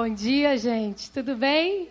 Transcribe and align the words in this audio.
Bom 0.00 0.14
dia, 0.14 0.56
gente. 0.56 1.10
Tudo 1.10 1.34
bem? 1.34 1.88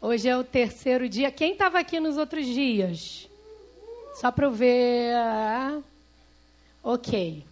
Hoje 0.00 0.28
é 0.28 0.36
o 0.36 0.42
terceiro 0.42 1.08
dia. 1.08 1.30
Quem 1.30 1.52
estava 1.52 1.78
aqui 1.78 2.00
nos 2.00 2.16
outros 2.16 2.44
dias? 2.44 3.30
Só 4.14 4.32
para 4.32 4.46
eu 4.46 4.50
ver. 4.50 5.14
Ok. 6.82 7.44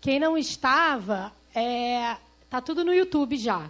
Quem 0.00 0.18
não 0.18 0.38
estava, 0.38 1.30
é... 1.54 2.16
tá 2.48 2.62
tudo 2.62 2.82
no 2.82 2.94
YouTube 2.94 3.36
já. 3.36 3.68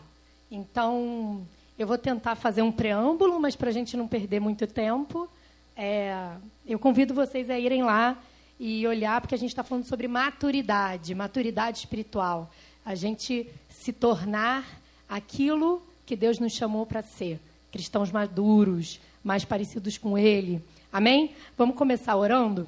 Então, 0.48 1.44
eu 1.76 1.84
vou 1.84 1.98
tentar 1.98 2.36
fazer 2.36 2.62
um 2.62 2.70
preâmbulo, 2.70 3.40
mas 3.40 3.56
para 3.56 3.68
a 3.68 3.72
gente 3.72 3.96
não 3.96 4.06
perder 4.06 4.38
muito 4.38 4.68
tempo, 4.68 5.28
é... 5.76 6.30
eu 6.64 6.78
convido 6.78 7.12
vocês 7.12 7.50
a 7.50 7.58
irem 7.58 7.82
lá 7.82 8.16
e 8.56 8.86
olhar, 8.86 9.20
porque 9.20 9.34
a 9.34 9.38
gente 9.38 9.50
está 9.50 9.64
falando 9.64 9.84
sobre 9.84 10.06
maturidade, 10.06 11.12
maturidade 11.12 11.78
espiritual. 11.78 12.52
A 12.84 12.94
gente 12.94 13.50
se 13.68 13.92
tornar 13.92 14.64
aquilo 15.08 15.82
que 16.04 16.16
Deus 16.16 16.38
nos 16.38 16.52
chamou 16.52 16.86
para 16.86 17.02
ser. 17.02 17.40
Cristãos 17.72 18.10
maduros, 18.10 19.00
mais 19.22 19.44
parecidos 19.44 19.98
com 19.98 20.16
Ele. 20.16 20.62
Amém? 20.92 21.34
Vamos 21.56 21.76
começar 21.76 22.16
orando? 22.16 22.66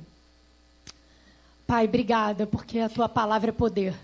Pai, 1.67 1.85
obrigada, 1.85 2.47
porque 2.47 2.79
a 2.79 2.89
tua 2.89 3.09
palavra 3.09 3.51
é 3.51 3.53
poder. 3.53 3.95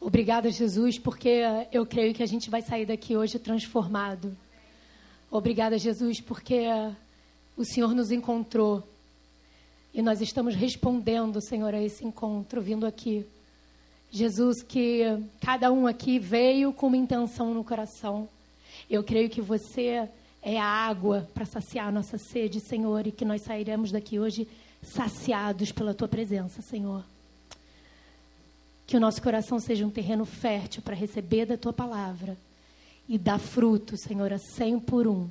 Obrigada, 0.00 0.50
Jesus, 0.50 0.98
porque 0.98 1.42
eu 1.70 1.84
creio 1.84 2.14
que 2.14 2.22
a 2.22 2.26
gente 2.26 2.48
vai 2.48 2.62
sair 2.62 2.86
daqui 2.86 3.16
hoje 3.16 3.38
transformado. 3.38 4.36
Obrigada, 5.30 5.78
Jesus, 5.78 6.20
porque 6.20 6.66
o 7.56 7.64
Senhor 7.64 7.94
nos 7.94 8.10
encontrou 8.10 8.82
e 9.92 10.00
nós 10.02 10.20
estamos 10.20 10.54
respondendo, 10.54 11.40
Senhor, 11.40 11.74
a 11.74 11.82
esse 11.82 12.04
encontro, 12.04 12.62
vindo 12.62 12.86
aqui. 12.86 13.26
Jesus, 14.10 14.62
que 14.62 15.02
cada 15.40 15.70
um 15.70 15.86
aqui 15.86 16.18
veio 16.18 16.72
com 16.72 16.88
uma 16.88 16.96
intenção 16.96 17.54
no 17.54 17.62
coração. 17.62 18.28
Eu 18.88 19.04
creio 19.04 19.30
que 19.30 19.40
você 19.40 20.08
é 20.42 20.58
a 20.58 20.64
água 20.64 21.28
para 21.32 21.44
saciar 21.44 21.88
a 21.88 21.92
nossa 21.92 22.18
sede, 22.18 22.60
Senhor, 22.60 23.06
e 23.06 23.12
que 23.12 23.24
nós 23.24 23.42
sairemos 23.42 23.92
daqui 23.92 24.18
hoje 24.18 24.48
saciados 24.82 25.70
pela 25.70 25.94
tua 25.94 26.08
presença, 26.08 26.60
Senhor. 26.60 27.04
Que 28.86 28.96
o 28.96 29.00
nosso 29.00 29.22
coração 29.22 29.60
seja 29.60 29.86
um 29.86 29.90
terreno 29.90 30.24
fértil 30.24 30.82
para 30.82 30.96
receber 30.96 31.46
da 31.46 31.56
tua 31.56 31.72
palavra 31.72 32.36
e 33.08 33.16
dar 33.16 33.38
fruto, 33.38 33.96
Senhor, 33.96 34.32
a 34.32 34.38
cem 34.38 34.80
por 34.80 35.06
um. 35.06 35.28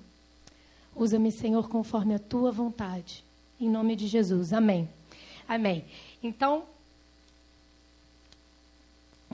Usa-me, 0.95 1.31
Senhor, 1.31 1.67
conforme 1.67 2.13
a 2.13 2.19
tua 2.19 2.51
vontade. 2.51 3.23
Em 3.59 3.69
nome 3.69 3.95
de 3.95 4.07
Jesus. 4.07 4.53
Amém. 4.53 4.87
Amém. 5.47 5.83
Então, 6.23 6.63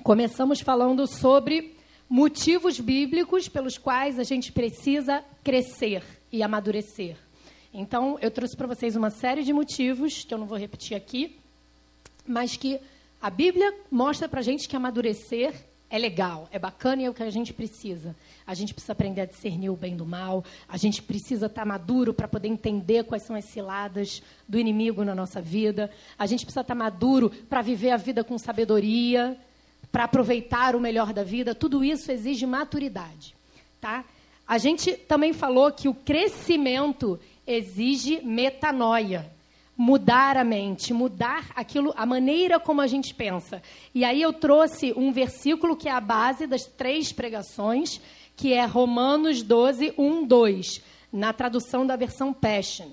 começamos 0.06 0.62
falando 0.62 1.08
sobre 1.08 1.76
motivos 2.08 2.80
bíblicos 2.80 3.50
pelos 3.50 3.76
quais 3.76 4.20
a 4.20 4.24
gente 4.24 4.52
precisa 4.52 5.26
crescer 5.44 6.04
e 6.32 6.44
amadurecer. 6.44 7.18
Então, 7.74 8.16
eu 8.22 8.30
trouxe 8.30 8.56
para 8.56 8.68
vocês 8.68 8.96
uma 8.96 9.10
série 9.10 9.44
de 9.44 9.52
motivos, 9.52 10.24
que 10.24 10.32
eu 10.32 10.38
não 10.38 10.46
vou 10.46 10.60
repetir 10.60 10.96
aqui, 10.96 11.40
mas 12.24 12.56
que 12.56 12.80
a 13.20 13.32
Bíblia 13.32 13.74
mostra 13.90 14.30
para 14.30 14.42
a 14.42 14.44
gente 14.44 14.70
que 14.70 14.76
amadurecer 14.76 15.56
é 15.90 15.98
legal, 15.98 16.48
é 16.52 16.60
bacana 16.60 17.02
e 17.02 17.06
é 17.06 17.10
o 17.10 17.14
que 17.14 17.24
a 17.24 17.32
gente 17.32 17.52
precisa. 17.52 18.16
A 18.46 18.54
gente 18.54 18.76
precisa 18.76 18.94
aprender 18.94 19.22
a 19.22 19.26
discernir 19.26 19.72
o 19.72 19.76
bem 19.76 19.98
do 19.98 20.06
mal, 20.06 20.46
a 20.70 20.78
gente 20.78 21.02
precisa 21.02 21.48
estar 21.48 21.64
tá 21.64 21.66
maduro 21.66 22.14
para 22.14 22.28
poder 22.28 22.48
entender 22.48 23.06
quais 23.06 23.24
são 23.24 23.36
as 23.36 23.46
ciladas 23.46 24.22
do 24.48 24.60
inimigo 24.60 25.04
na 25.04 25.16
nossa 25.16 25.42
vida, 25.42 25.90
a 26.16 26.28
gente 26.28 26.46
precisa 26.46 26.62
estar 26.62 26.76
tá 26.76 26.78
maduro 26.78 27.32
para 27.50 27.64
viver 27.64 27.90
a 27.90 27.98
vida 27.98 28.24
com 28.24 28.38
sabedoria, 28.38 29.36
para 29.96 30.04
aproveitar 30.04 30.76
o 30.76 30.80
melhor 30.82 31.14
da 31.14 31.24
vida. 31.24 31.56
Tudo 31.56 31.82
isso 31.82 32.12
exige 32.12 32.46
maturidade. 32.46 33.34
Tá? 33.80 34.04
A 34.46 34.58
gente 34.58 34.92
também 34.92 35.32
falou 35.32 35.72
que 35.72 35.88
o 35.88 35.94
crescimento 35.94 37.18
exige 37.48 38.20
metanoia 38.22 39.32
mudar 39.78 40.36
a 40.36 40.44
mente, 40.44 40.94
mudar 40.94 41.46
aquilo, 41.56 41.94
a 41.96 42.06
maneira 42.06 42.60
como 42.60 42.82
a 42.82 42.88
gente 42.88 43.14
pensa. 43.14 43.64
E 43.94 44.04
aí 44.04 44.22
eu 44.22 44.34
trouxe 44.34 44.94
um 44.98 45.14
versículo 45.14 45.78
que 45.78 45.88
é 45.88 45.94
a 45.94 46.02
base 46.02 46.46
das 46.46 46.66
três 46.66 47.14
pregações, 47.14 48.02
que 48.36 48.52
é 48.52 48.66
Romanos 48.66 49.42
12, 49.44 49.94
1, 49.98 50.28
2, 50.28 50.82
na 51.10 51.32
tradução 51.32 51.88
da 51.88 51.96
versão 51.96 52.34
Passion, 52.34 52.90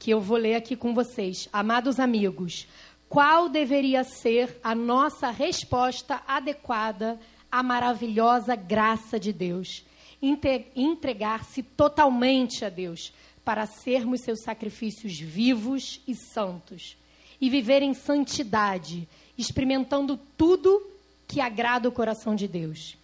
que 0.00 0.10
eu 0.10 0.20
vou 0.20 0.36
ler 0.36 0.56
aqui 0.56 0.74
com 0.74 0.94
vocês. 0.94 1.48
Amados 1.52 2.00
amigos, 2.00 2.66
qual 3.10 3.48
deveria 3.48 4.04
ser 4.04 4.56
a 4.62 4.72
nossa 4.72 5.30
resposta 5.30 6.22
adequada 6.28 7.18
à 7.50 7.60
maravilhosa 7.60 8.54
graça 8.54 9.18
de 9.18 9.32
Deus? 9.32 9.84
Entregar-se 10.22 11.60
totalmente 11.64 12.64
a 12.64 12.68
Deus 12.68 13.12
para 13.44 13.66
sermos 13.66 14.20
seus 14.20 14.44
sacrifícios 14.44 15.18
vivos 15.18 16.00
e 16.06 16.14
santos 16.14 16.96
e 17.40 17.50
viver 17.50 17.82
em 17.82 17.94
santidade, 17.94 19.08
experimentando 19.36 20.16
tudo 20.36 20.80
que 21.26 21.40
agrada 21.40 21.88
o 21.88 21.92
coração 21.92 22.36
de 22.36 22.46
Deus. 22.46 22.96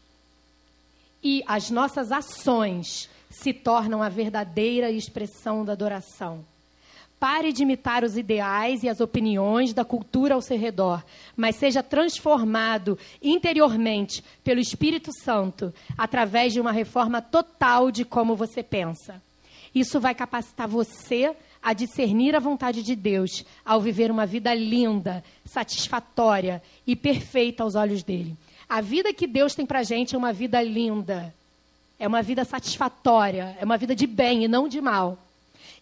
E 1.21 1.43
as 1.49 1.69
nossas 1.69 2.13
ações 2.13 3.11
se 3.29 3.53
tornam 3.53 4.05
a 4.05 4.09
verdadeira 4.09 4.89
expressão 4.89 5.65
da 5.65 5.73
adoração. 5.73 6.45
Pare 7.19 7.51
de 7.53 7.63
imitar 7.63 8.05
os 8.05 8.17
ideais 8.17 8.83
e 8.83 8.89
as 8.89 9.01
opiniões 9.01 9.73
da 9.73 9.85
cultura 9.85 10.35
ao 10.35 10.43
seu 10.43 10.59
redor, 10.59 11.03
mas 11.35 11.57
seja 11.57 11.83
transformado 11.83 12.99
interiormente 13.23 14.23
pelo 14.45 14.61
Espírito 14.61 15.11
Santo 15.23 15.73
através 15.97 16.53
de 16.53 16.61
uma 16.61 16.73
reforma 16.73 17.23
total 17.23 17.91
de 17.91 18.05
como 18.05 18.37
você 18.37 18.63
pensa. 18.63 19.23
Isso 19.75 19.99
vai 19.99 20.15
capacitar 20.15 20.69
você 20.69 21.35
a 21.63 21.73
discernir 21.73 22.37
a 22.37 22.39
vontade 22.39 22.83
de 22.83 22.95
Deus 22.95 23.45
ao 23.65 23.81
viver 23.81 24.11
uma 24.11 24.25
vida 24.25 24.55
linda, 24.55 25.25
satisfatória 25.45 26.63
e 26.87 26.95
perfeita 26.95 27.63
aos 27.63 27.75
olhos 27.75 28.03
dele. 28.03 28.37
A 28.69 28.81
vida 28.81 29.13
que 29.13 29.27
Deus 29.27 29.55
tem 29.55 29.65
para 29.67 29.83
gente 29.83 30.15
é 30.15 30.19
uma 30.19 30.33
vida 30.33 30.63
linda, 30.63 31.35
é 31.99 32.07
uma 32.07 32.23
vida 32.23 32.45
satisfatória, 32.45 33.57
é 33.61 33.65
uma 33.65 33.77
vida 33.77 33.95
de 33.95 34.07
bem 34.07 34.45
e 34.45 34.49
não 34.49 34.69
de 34.69 34.81
mal. 34.81 35.19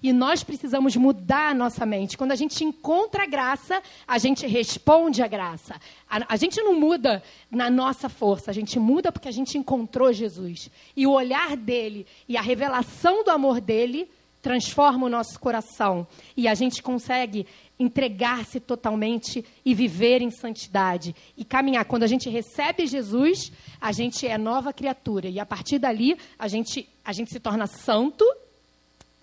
E 0.05 0.13
nós 0.13 0.45
precisamos 0.45 0.95
mudar 0.97 1.49
a 1.49 1.55
nossa 1.55 1.87
mente. 1.87 2.19
Quando 2.19 2.33
a 2.33 2.37
gente 2.37 2.63
encontra 2.63 3.23
a 3.23 3.27
graça, 3.27 3.83
a 4.07 4.19
gente 4.19 4.47
responde 4.47 5.23
à 5.23 5.27
graça. 5.27 5.81
A, 6.07 6.35
a, 6.35 6.37
gente 6.37 6.61
não 6.61 6.79
muda 6.79 7.23
na 7.51 7.71
nossa 7.71 8.11
força, 8.11 8.51
a 8.51 8.55
gente 8.55 8.79
muda 8.79 9.11
porque 9.11 9.29
a 9.29 9.33
gente 9.33 9.57
encontrou 9.57 10.13
Jesus. 10.13 10.71
E 10.95 11.07
o 11.07 11.13
olhar 11.13 11.57
dele 11.57 12.07
e 12.29 12.37
a 12.37 12.43
revelação 12.43 13.25
do 13.25 13.31
amor 13.31 13.63
dele 13.63 14.07
transforma 14.43 15.07
o 15.07 15.09
nosso 15.09 15.41
coração. 15.41 16.07
E 16.37 16.47
a 16.49 16.53
gente 16.53 16.83
consegue 16.83 17.47
entregar-se 17.81 18.61
totalmente 18.61 19.43
e 19.65 19.73
viver 19.73 20.21
em 20.21 20.31
santidade 20.31 21.17
e 21.35 21.47
caminhar. 21.47 21.87
Quando 21.87 22.03
a 22.03 22.07
gente 22.07 22.29
recebe 22.29 22.87
Jesus, 22.87 23.51
a 23.81 23.91
gente 23.91 24.27
é 24.27 24.37
nova 24.37 24.71
criatura. 24.71 25.31
E 25.31 25.41
a 25.41 25.47
partir 25.47 25.79
dali, 25.79 26.15
a 26.39 26.47
gente, 26.47 26.87
a 27.03 27.11
gente 27.15 27.31
se 27.31 27.41
torna 27.41 27.67
santo 27.67 28.23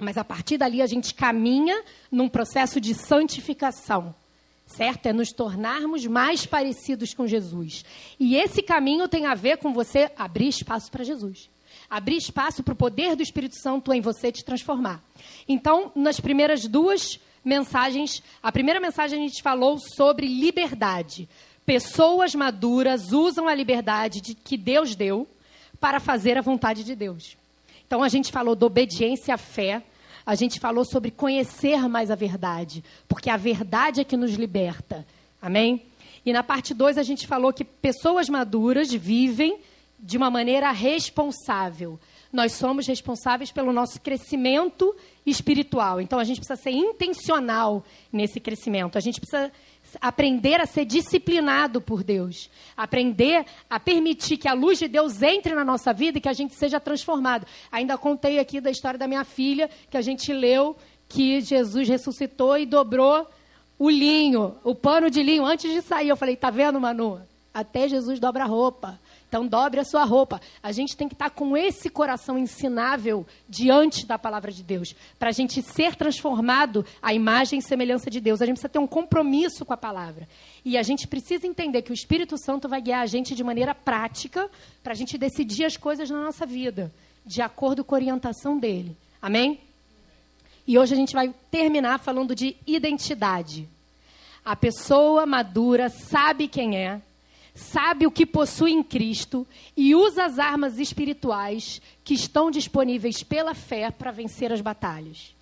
mas 0.02 0.18
a 0.18 0.24
partir 0.24 0.58
dali 0.58 0.82
a 0.82 0.88
gente 0.88 1.14
caminha 1.14 1.84
num 2.12 2.28
processo 2.28 2.82
de 2.82 2.96
santificação, 2.96 4.14
certo? 4.66 5.06
É 5.06 5.14
nos 5.14 5.32
tornarmos 5.32 6.06
mais 6.08 6.46
parecidos 6.46 7.14
com 7.14 7.28
Jesus. 7.28 7.86
E 8.20 8.36
esse 8.36 8.64
caminho 8.64 9.08
tem 9.08 9.28
a 9.28 9.36
ver 9.36 9.58
com 9.58 9.72
você 9.72 10.12
abrir 10.18 10.48
espaço 10.48 10.92
para 10.92 11.04
Jesus. 11.04 11.50
Abrir 11.88 12.18
espaço 12.18 12.64
para 12.64 12.74
o 12.74 12.76
poder 12.76 13.16
do 13.16 13.22
Espírito 13.22 13.56
Santo 13.62 13.94
em 13.94 14.02
você 14.02 14.32
te 14.32 14.44
transformar. 14.44 15.04
Então, 15.48 15.92
nas 15.96 16.20
primeiras 16.20 16.68
duas 16.68 17.20
mensagens, 17.46 18.24
a 18.42 18.52
primeira 18.52 18.80
mensagem 18.80 19.20
a 19.20 19.28
gente 19.28 19.44
falou 19.44 19.78
sobre 19.78 20.28
liberdade. 20.28 21.30
Pessoas 21.64 22.34
maduras 22.34 23.12
usam 23.12 23.48
a 23.48 23.54
liberdade 23.54 24.20
de, 24.20 24.34
que 24.34 24.58
Deus 24.58 24.96
deu 24.96 25.28
para 25.80 26.00
fazer 26.00 26.38
a 26.38 26.42
vontade 26.42 26.84
de 26.84 26.96
Deus. 26.96 27.38
Então 27.86 28.02
a 28.02 28.08
gente 28.08 28.32
falou 28.32 28.56
da 28.56 28.66
obediência 28.66 29.34
à 29.34 29.38
fé, 29.38 29.84
a 30.26 30.36
gente 30.36 30.60
falou 30.60 30.86
sobre 30.86 31.12
conhecer 31.12 31.88
mais 31.88 32.12
a 32.12 32.16
verdade, 32.16 32.84
porque 33.08 33.30
a 33.30 33.38
verdade 33.38 34.02
é 34.02 34.04
que 34.04 34.18
nos 34.18 34.34
liberta. 34.34 35.06
Amém? 35.42 35.84
E 36.26 36.32
na 36.32 36.44
parte 36.44 36.74
2 36.74 36.98
a 36.98 37.04
gente 37.04 37.26
falou 37.26 37.52
que 37.52 37.64
pessoas 37.64 38.30
maduras 38.30 38.92
vivem 38.94 39.60
de 40.00 40.18
uma 40.18 40.30
maneira 40.30 40.72
responsável. 40.72 42.00
Nós 42.32 42.54
somos 42.54 42.88
responsáveis 42.88 43.52
pelo 43.52 43.74
nosso 43.74 44.00
crescimento 44.00 44.96
espiritual. 45.26 46.00
Então 46.00 46.18
a 46.18 46.24
gente 46.24 46.38
precisa 46.38 46.62
ser 46.62 46.72
intencional 46.72 47.84
nesse 48.12 48.40
crescimento. 48.40 48.98
A 48.98 49.02
gente 49.02 49.20
precisa 49.20 49.52
aprender 50.00 50.62
a 50.62 50.66
ser 50.66 50.86
disciplinado 50.86 51.82
por 51.82 52.04
Deus, 52.04 52.50
aprender 52.78 53.46
a 53.70 53.80
permitir 53.80 54.38
que 54.38 54.48
a 54.48 54.54
luz 54.54 54.80
de 54.80 54.88
Deus 54.88 55.22
entre 55.22 55.54
na 55.56 55.66
nossa 55.66 55.92
vida 55.94 56.18
e 56.18 56.22
que 56.22 56.30
a 56.30 56.34
gente 56.34 56.54
seja 56.54 56.80
transformado. 56.80 57.46
Ainda 57.72 57.98
contei 57.98 58.40
aqui 58.40 58.62
da 58.62 58.72
história 58.72 58.98
da 59.00 59.08
minha 59.08 59.24
filha, 59.24 59.70
que 59.90 59.98
a 59.98 60.02
gente 60.02 60.32
leu 60.32 60.76
que 61.10 61.42
Jesus 61.42 61.90
ressuscitou 61.90 62.58
e 62.58 62.66
dobrou 62.66 63.28
o 63.78 63.90
linho, 63.90 64.56
o 64.64 64.74
pano 64.74 65.10
de 65.10 65.22
linho 65.22 65.46
antes 65.46 65.72
de 65.72 65.82
sair. 65.82 66.10
Eu 66.10 66.16
falei, 66.16 66.36
tá 66.36 66.50
vendo, 66.50 66.80
Manu? 66.80 67.22
até 67.54 67.88
Jesus 67.88 68.20
dobra 68.20 68.44
a 68.44 68.48
roupa. 68.48 69.00
Então, 69.32 69.48
dobre 69.48 69.80
a 69.80 69.86
sua 69.86 70.04
roupa. 70.04 70.42
A 70.62 70.74
gente 70.74 70.98
tem 70.98 71.08
que 71.08 71.16
estar 71.16 71.30
com 71.30 71.56
esse 71.56 71.90
coração 71.90 72.38
ensinável 72.38 73.26
diante 73.48 74.06
da 74.06 74.20
palavra 74.20 74.52
de 74.52 74.62
Deus, 74.62 74.94
para 75.18 75.30
a 75.30 75.32
gente 75.32 75.62
ser 75.62 75.96
transformado 75.96 76.86
à 77.02 77.14
imagem 77.14 77.60
e 77.60 77.62
semelhança 77.62 78.10
de 78.10 78.20
Deus. 78.20 78.42
A 78.42 78.46
gente 78.46 78.56
precisa 78.56 78.74
ter 78.74 78.80
um 78.80 78.86
compromisso 78.86 79.64
com 79.64 79.72
a 79.72 79.78
palavra. 79.78 80.28
E 80.66 80.78
a 80.78 80.84
gente 80.84 81.08
precisa 81.08 81.48
entender 81.48 81.82
que 81.82 81.92
o 81.92 81.94
Espírito 81.94 82.38
Santo 82.38 82.68
vai 82.68 82.82
guiar 82.82 83.04
a 83.04 83.06
gente 83.06 83.34
de 83.34 83.42
maneira 83.42 83.74
prática 83.74 84.50
para 84.84 84.92
a 84.92 84.96
gente 84.96 85.18
decidir 85.18 85.64
as 85.64 85.78
coisas 85.78 86.10
na 86.10 86.22
nossa 86.22 86.46
vida, 86.46 86.92
de 87.26 87.42
acordo 87.42 87.86
com 87.86 87.96
a 87.96 88.00
orientação 88.00 88.60
dele. 88.60 88.98
Amém? 89.22 89.62
E 90.68 90.78
hoje 90.78 90.94
a 90.94 90.98
gente 90.98 91.14
vai 91.14 91.34
terminar 91.50 92.00
falando 92.00 92.36
de 92.36 92.58
identidade. 92.68 93.66
A 94.44 94.58
pessoa 94.58 95.26
madura 95.26 95.88
sabe 95.88 96.50
quem 96.50 96.76
é, 96.76 97.02
sabe 97.54 98.08
o 98.08 98.12
que 98.12 98.26
possui 98.26 98.72
em 98.72 98.84
Cristo 98.84 99.46
e 99.76 99.94
usa 99.94 100.26
as 100.26 100.40
armas 100.40 100.80
espirituais 100.80 101.82
que 102.04 102.14
estão 102.14 102.50
disponíveis 102.50 103.24
pela 103.24 103.54
fé 103.54 103.92
para 103.92 104.12
vencer 104.12 104.52
as 104.52 104.62
batalhas. 104.62 105.36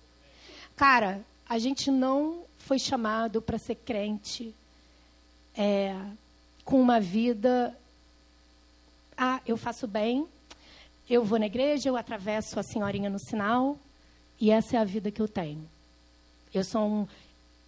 Cara, 0.76 1.20
a 1.48 1.58
gente 1.58 1.90
não 1.90 2.44
foi 2.58 2.78
chamado 2.78 3.42
para 3.42 3.58
ser 3.58 3.76
crente 3.76 4.54
é, 5.56 5.94
com 6.64 6.80
uma 6.80 7.00
vida. 7.00 7.76
Ah, 9.16 9.40
eu 9.46 9.56
faço 9.56 9.86
bem, 9.86 10.26
eu 11.08 11.24
vou 11.24 11.38
na 11.38 11.46
igreja, 11.46 11.88
eu 11.88 11.96
atravesso 11.96 12.58
a 12.58 12.62
senhorinha 12.62 13.10
no 13.10 13.18
sinal 13.18 13.78
e 14.40 14.50
essa 14.50 14.76
é 14.76 14.80
a 14.80 14.84
vida 14.84 15.10
que 15.10 15.20
eu 15.20 15.28
tenho. 15.28 15.68
Eu 16.52 16.64
sou 16.64 16.82
um. 16.82 17.06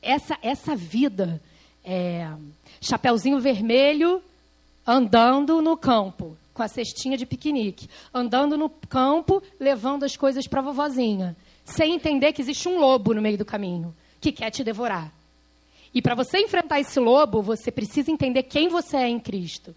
Essa, 0.00 0.39
essa 0.43 0.75
vida. 0.75 1.41
É, 1.85 2.33
chapeuzinho 2.81 3.41
vermelho, 3.41 4.23
andando 4.87 5.62
no 5.62 5.76
campo, 5.76 6.37
com 6.52 6.62
a 6.62 6.69
cestinha 6.69 7.17
de 7.17 7.26
piquenique, 7.26 7.88
andando 8.12 8.56
no 8.56 8.69
campo, 8.69 9.43
levando 9.58 10.05
as 10.05 10.17
coisas 10.17 10.46
para 10.46 10.61
a 10.61 10.64
vovozinha, 10.64 11.37
sem 11.64 11.94
entender 11.94 12.32
que 12.32 12.43
existe 12.43 12.69
um 12.69 12.79
lobo 12.79 13.14
no 13.14 13.23
meio 13.23 13.38
do 13.38 13.44
caminho 13.44 13.94
que 14.20 14.32
quer 14.32 14.50
te 14.50 14.62
devorar. 14.62 15.12
E 15.94 16.00
para 16.00 16.14
você 16.14 16.38
enfrentar 16.38 16.81
esse 16.81 16.99
lobo, 16.99 17.43
você 17.43 17.70
precisa 17.70 18.11
entender 18.11 18.44
quem 18.44 18.69
você 18.69 18.96
é 18.96 19.08
em 19.08 19.20
Cristo, 19.20 19.75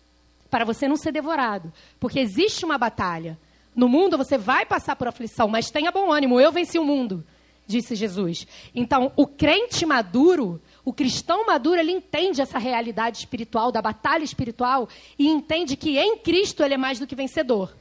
para 0.49 0.63
você 0.63 0.87
não 0.87 0.95
ser 0.95 1.11
devorado, 1.11 1.73
porque 1.99 2.19
existe 2.19 2.63
uma 2.63 2.77
batalha. 2.77 3.37
No 3.75 3.89
mundo 3.89 4.17
você 4.17 4.37
vai 4.37 4.65
passar 4.65 4.95
por 4.95 5.07
aflição, 5.07 5.47
mas 5.47 5.69
tenha 5.69 5.91
bom 5.91 6.11
ânimo, 6.11 6.39
eu 6.39 6.51
venci 6.51 6.79
o 6.79 6.85
mundo, 6.85 7.25
disse 7.67 7.95
Jesus. 7.95 8.47
Então, 8.73 9.11
o 9.17 9.27
crente 9.27 9.85
maduro, 9.85 10.61
o 10.85 10.93
cristão 10.93 11.47
maduro, 11.47 11.79
ele 11.79 11.91
entende 11.91 12.41
essa 12.41 12.59
realidade 12.59 13.17
espiritual, 13.17 13.71
da 13.71 13.81
batalha 13.81 14.23
espiritual, 14.23 14.87
e 15.17 15.27
entende 15.27 15.75
que 15.75 15.97
em 15.97 16.15
Cristo 16.17 16.63
ele 16.63 16.75
é 16.75 16.77
mais 16.77 16.99
do 16.99 17.07
que 17.07 17.15
vencedor. 17.15 17.75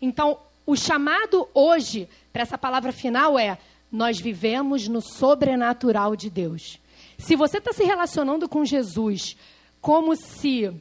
Então, 0.00 0.38
o 0.66 0.74
chamado 0.74 1.46
hoje 1.52 2.08
para 2.32 2.42
essa 2.42 2.56
palavra 2.56 2.92
final 2.92 3.38
é: 3.38 3.58
nós 3.92 4.18
vivemos 4.18 4.88
no 4.88 5.02
sobrenatural 5.02 6.16
de 6.16 6.30
Deus. 6.30 6.78
Se 7.18 7.36
você 7.36 7.58
está 7.58 7.74
se 7.74 7.84
relacionando 7.84 8.48
com 8.48 8.64
Jesus 8.64 9.36
como 9.80 10.16
se 10.16 10.72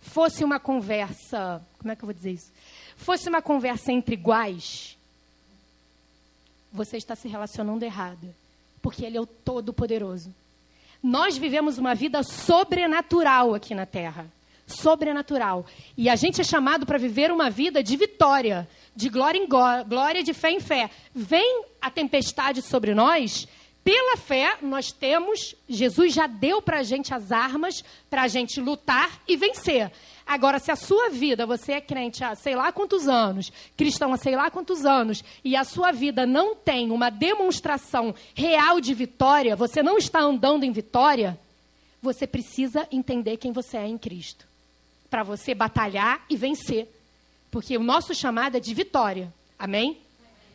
fosse 0.00 0.44
uma 0.44 0.58
conversa. 0.58 1.62
Como 1.78 1.92
é 1.92 1.96
que 1.96 2.02
eu 2.02 2.06
vou 2.06 2.14
dizer 2.14 2.32
isso? 2.32 2.52
Fosse 2.96 3.28
uma 3.28 3.40
conversa 3.40 3.92
entre 3.92 4.14
iguais, 4.14 4.96
você 6.72 6.96
está 6.96 7.14
se 7.14 7.28
relacionando 7.28 7.84
errado. 7.84 8.34
Porque 8.82 9.04
Ele 9.04 9.16
é 9.16 9.20
o 9.20 9.26
Todo-Poderoso. 9.26 10.32
Nós 11.02 11.38
vivemos 11.38 11.78
uma 11.78 11.94
vida 11.94 12.22
sobrenatural 12.22 13.54
aqui 13.54 13.74
na 13.74 13.86
Terra. 13.86 14.26
Sobrenatural. 14.66 15.64
E 15.96 16.10
a 16.10 16.16
gente 16.16 16.40
é 16.40 16.44
chamado 16.44 16.84
para 16.84 16.98
viver 16.98 17.30
uma 17.30 17.48
vida 17.48 17.82
de 17.82 17.96
vitória, 17.96 18.68
de 18.94 19.08
glória 19.08 19.38
em 19.38 19.48
glória, 19.48 20.22
de 20.22 20.34
fé 20.34 20.50
em 20.50 20.60
fé. 20.60 20.90
Vem 21.14 21.64
a 21.80 21.90
tempestade 21.90 22.60
sobre 22.60 22.94
nós, 22.94 23.48
pela 23.88 24.18
fé 24.18 24.58
nós 24.60 24.92
temos, 24.92 25.54
Jesus 25.66 26.12
já 26.12 26.26
deu 26.26 26.60
para 26.60 26.80
a 26.80 26.82
gente 26.82 27.14
as 27.14 27.32
armas 27.32 27.82
para 28.10 28.20
a 28.20 28.28
gente 28.28 28.60
lutar 28.60 29.18
e 29.26 29.34
vencer. 29.34 29.90
Agora, 30.26 30.58
se 30.58 30.70
a 30.70 30.76
sua 30.76 31.08
vida, 31.08 31.46
você 31.46 31.72
é 31.72 31.80
crente 31.80 32.22
há 32.22 32.34
sei 32.34 32.54
lá 32.54 32.70
quantos 32.70 33.08
anos, 33.08 33.50
cristão 33.78 34.12
há 34.12 34.18
sei 34.18 34.36
lá 34.36 34.50
quantos 34.50 34.84
anos, 34.84 35.24
e 35.42 35.56
a 35.56 35.64
sua 35.64 35.90
vida 35.90 36.26
não 36.26 36.54
tem 36.54 36.90
uma 36.90 37.08
demonstração 37.08 38.14
real 38.34 38.78
de 38.78 38.92
vitória, 38.92 39.56
você 39.56 39.82
não 39.82 39.96
está 39.96 40.20
andando 40.20 40.64
em 40.64 40.70
vitória, 40.70 41.40
você 42.02 42.26
precisa 42.26 42.86
entender 42.92 43.38
quem 43.38 43.52
você 43.52 43.78
é 43.78 43.86
em 43.86 43.96
Cristo. 43.96 44.46
Para 45.08 45.22
você 45.22 45.54
batalhar 45.54 46.26
e 46.28 46.36
vencer. 46.36 46.94
Porque 47.50 47.74
o 47.78 47.82
nosso 47.82 48.14
chamado 48.14 48.58
é 48.58 48.60
de 48.60 48.74
vitória. 48.74 49.32
Amém? 49.58 49.96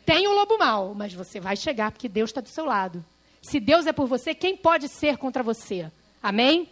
Tem 0.05 0.27
o 0.27 0.35
lobo 0.35 0.59
mal, 0.59 0.93
mas 0.93 1.15
você 1.15 1.39
vai 1.39 1.55
chegar 1.55 1.89
porque 1.89 2.07
Deus 2.07 2.29
está 2.29 2.39
do 2.39 2.49
seu 2.49 2.65
lado. 2.65 3.03
Se 3.43 3.59
Deus 3.59 3.85
é 3.85 3.91
por 3.91 4.07
você, 4.07 4.33
quem 4.33 4.55
pode 4.55 4.87
ser 4.87 5.17
contra 5.17 5.43
você? 5.43 5.91
Amém? 6.21 6.69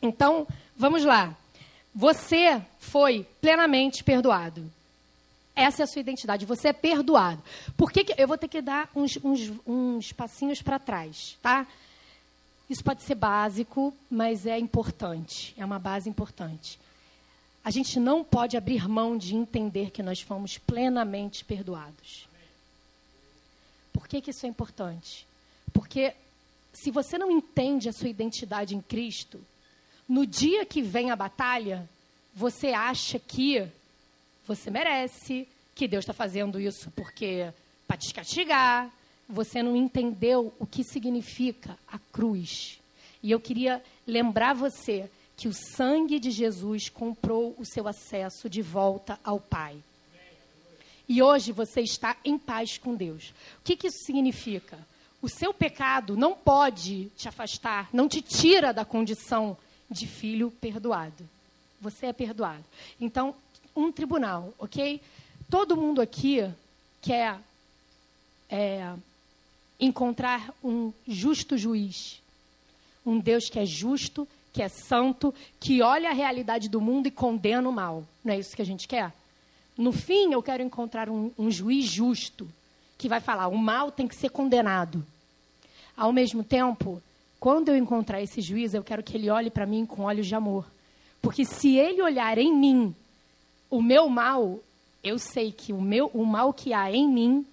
Então, 0.00 0.48
vamos 0.74 1.04
lá. 1.04 1.36
Você 1.94 2.60
foi 2.78 3.26
plenamente 3.42 4.02
perdoado. 4.02 4.68
Essa 5.54 5.82
é 5.82 5.84
a 5.84 5.86
sua 5.86 6.00
identidade. 6.00 6.46
Você 6.46 6.68
é 6.68 6.72
perdoado. 6.72 7.42
Por 7.76 7.92
que, 7.92 8.04
que 8.04 8.14
eu 8.20 8.26
vou 8.26 8.38
ter 8.38 8.48
que 8.48 8.62
dar 8.62 8.90
uns, 8.96 9.18
uns, 9.22 9.52
uns 9.66 10.12
passinhos 10.12 10.62
para 10.62 10.78
trás, 10.78 11.36
tá? 11.42 11.66
Isso 12.70 12.82
pode 12.82 13.02
ser 13.02 13.14
básico, 13.14 13.94
mas 14.10 14.46
é 14.46 14.58
importante. 14.58 15.54
É 15.58 15.64
uma 15.64 15.78
base 15.78 16.08
importante. 16.08 16.80
A 17.62 17.70
gente 17.70 18.00
não 18.00 18.24
pode 18.24 18.56
abrir 18.56 18.88
mão 18.88 19.16
de 19.16 19.36
entender 19.36 19.90
que 19.90 20.02
nós 20.02 20.22
fomos 20.22 20.56
plenamente 20.56 21.44
perdoados. 21.44 22.26
Por 23.92 24.08
que, 24.08 24.22
que 24.22 24.30
isso 24.30 24.46
é 24.46 24.48
importante? 24.48 25.26
Porque 25.82 26.14
se 26.72 26.92
você 26.92 27.18
não 27.18 27.28
entende 27.28 27.88
a 27.88 27.92
sua 27.92 28.08
identidade 28.08 28.76
em 28.76 28.80
Cristo, 28.80 29.44
no 30.08 30.24
dia 30.24 30.64
que 30.64 30.80
vem 30.80 31.10
a 31.10 31.16
batalha, 31.16 31.88
você 32.32 32.68
acha 32.68 33.18
que 33.18 33.66
você 34.46 34.70
merece, 34.70 35.48
que 35.74 35.88
Deus 35.88 36.04
está 36.04 36.12
fazendo 36.12 36.60
isso 36.60 36.88
porque 36.92 37.52
para 37.84 37.96
te 37.96 38.14
castigar. 38.14 38.92
Você 39.28 39.60
não 39.60 39.74
entendeu 39.74 40.54
o 40.56 40.64
que 40.64 40.84
significa 40.84 41.76
a 41.88 41.98
cruz. 42.12 42.78
E 43.20 43.32
eu 43.32 43.40
queria 43.40 43.82
lembrar 44.06 44.54
você 44.54 45.10
que 45.36 45.48
o 45.48 45.52
sangue 45.52 46.20
de 46.20 46.30
Jesus 46.30 46.88
comprou 46.88 47.56
o 47.58 47.64
seu 47.64 47.88
acesso 47.88 48.48
de 48.48 48.62
volta 48.62 49.18
ao 49.24 49.40
Pai. 49.40 49.76
E 51.08 51.20
hoje 51.20 51.50
você 51.50 51.80
está 51.80 52.16
em 52.24 52.38
paz 52.38 52.78
com 52.78 52.94
Deus. 52.94 53.30
O 53.58 53.64
que, 53.64 53.76
que 53.76 53.88
isso 53.88 53.98
significa? 54.06 54.78
O 55.22 55.28
seu 55.28 55.54
pecado 55.54 56.16
não 56.16 56.34
pode 56.34 57.04
te 57.16 57.28
afastar, 57.28 57.88
não 57.92 58.08
te 58.08 58.20
tira 58.20 58.74
da 58.74 58.84
condição 58.84 59.56
de 59.88 60.04
filho 60.04 60.50
perdoado. 60.50 61.28
Você 61.80 62.06
é 62.06 62.12
perdoado. 62.12 62.64
Então, 63.00 63.32
um 63.74 63.92
tribunal, 63.92 64.52
ok? 64.58 65.00
Todo 65.48 65.76
mundo 65.76 66.00
aqui 66.00 66.40
quer 67.00 67.38
é, 68.50 68.92
encontrar 69.78 70.52
um 70.62 70.92
justo 71.06 71.56
juiz. 71.56 72.20
Um 73.06 73.20
Deus 73.20 73.48
que 73.48 73.60
é 73.60 73.64
justo, 73.64 74.26
que 74.52 74.60
é 74.60 74.68
santo, 74.68 75.32
que 75.60 75.82
olha 75.82 76.10
a 76.10 76.14
realidade 76.14 76.68
do 76.68 76.80
mundo 76.80 77.06
e 77.06 77.12
condena 77.12 77.68
o 77.68 77.72
mal. 77.72 78.04
Não 78.24 78.34
é 78.34 78.38
isso 78.38 78.56
que 78.56 78.62
a 78.62 78.66
gente 78.66 78.88
quer? 78.88 79.12
No 79.78 79.92
fim, 79.92 80.32
eu 80.32 80.42
quero 80.42 80.62
encontrar 80.62 81.08
um, 81.08 81.30
um 81.38 81.50
juiz 81.50 81.86
justo, 81.86 82.48
que 82.98 83.08
vai 83.08 83.20
falar: 83.20 83.48
o 83.48 83.56
mal 83.56 83.90
tem 83.90 84.06
que 84.06 84.14
ser 84.14 84.28
condenado. 84.28 85.04
Ao 85.96 86.12
mesmo 86.12 86.42
tempo, 86.42 87.02
quando 87.38 87.68
eu 87.68 87.76
encontrar 87.76 88.22
esse 88.22 88.40
juiz, 88.40 88.74
eu 88.74 88.84
quero 88.84 89.02
que 89.02 89.16
ele 89.16 89.30
olhe 89.30 89.50
para 89.50 89.66
mim 89.66 89.84
com 89.84 90.02
olhos 90.02 90.26
de 90.26 90.34
amor. 90.34 90.66
Porque 91.20 91.44
se 91.44 91.76
ele 91.76 92.02
olhar 92.02 92.38
em 92.38 92.54
mim 92.54 92.94
o 93.70 93.80
meu 93.80 94.08
mal, 94.08 94.60
eu 95.02 95.18
sei 95.18 95.50
que 95.52 95.72
o, 95.72 95.80
meu, 95.80 96.10
o 96.14 96.24
mal 96.24 96.52
que 96.52 96.72
há 96.72 96.90
em 96.90 97.08
mim, 97.08 97.46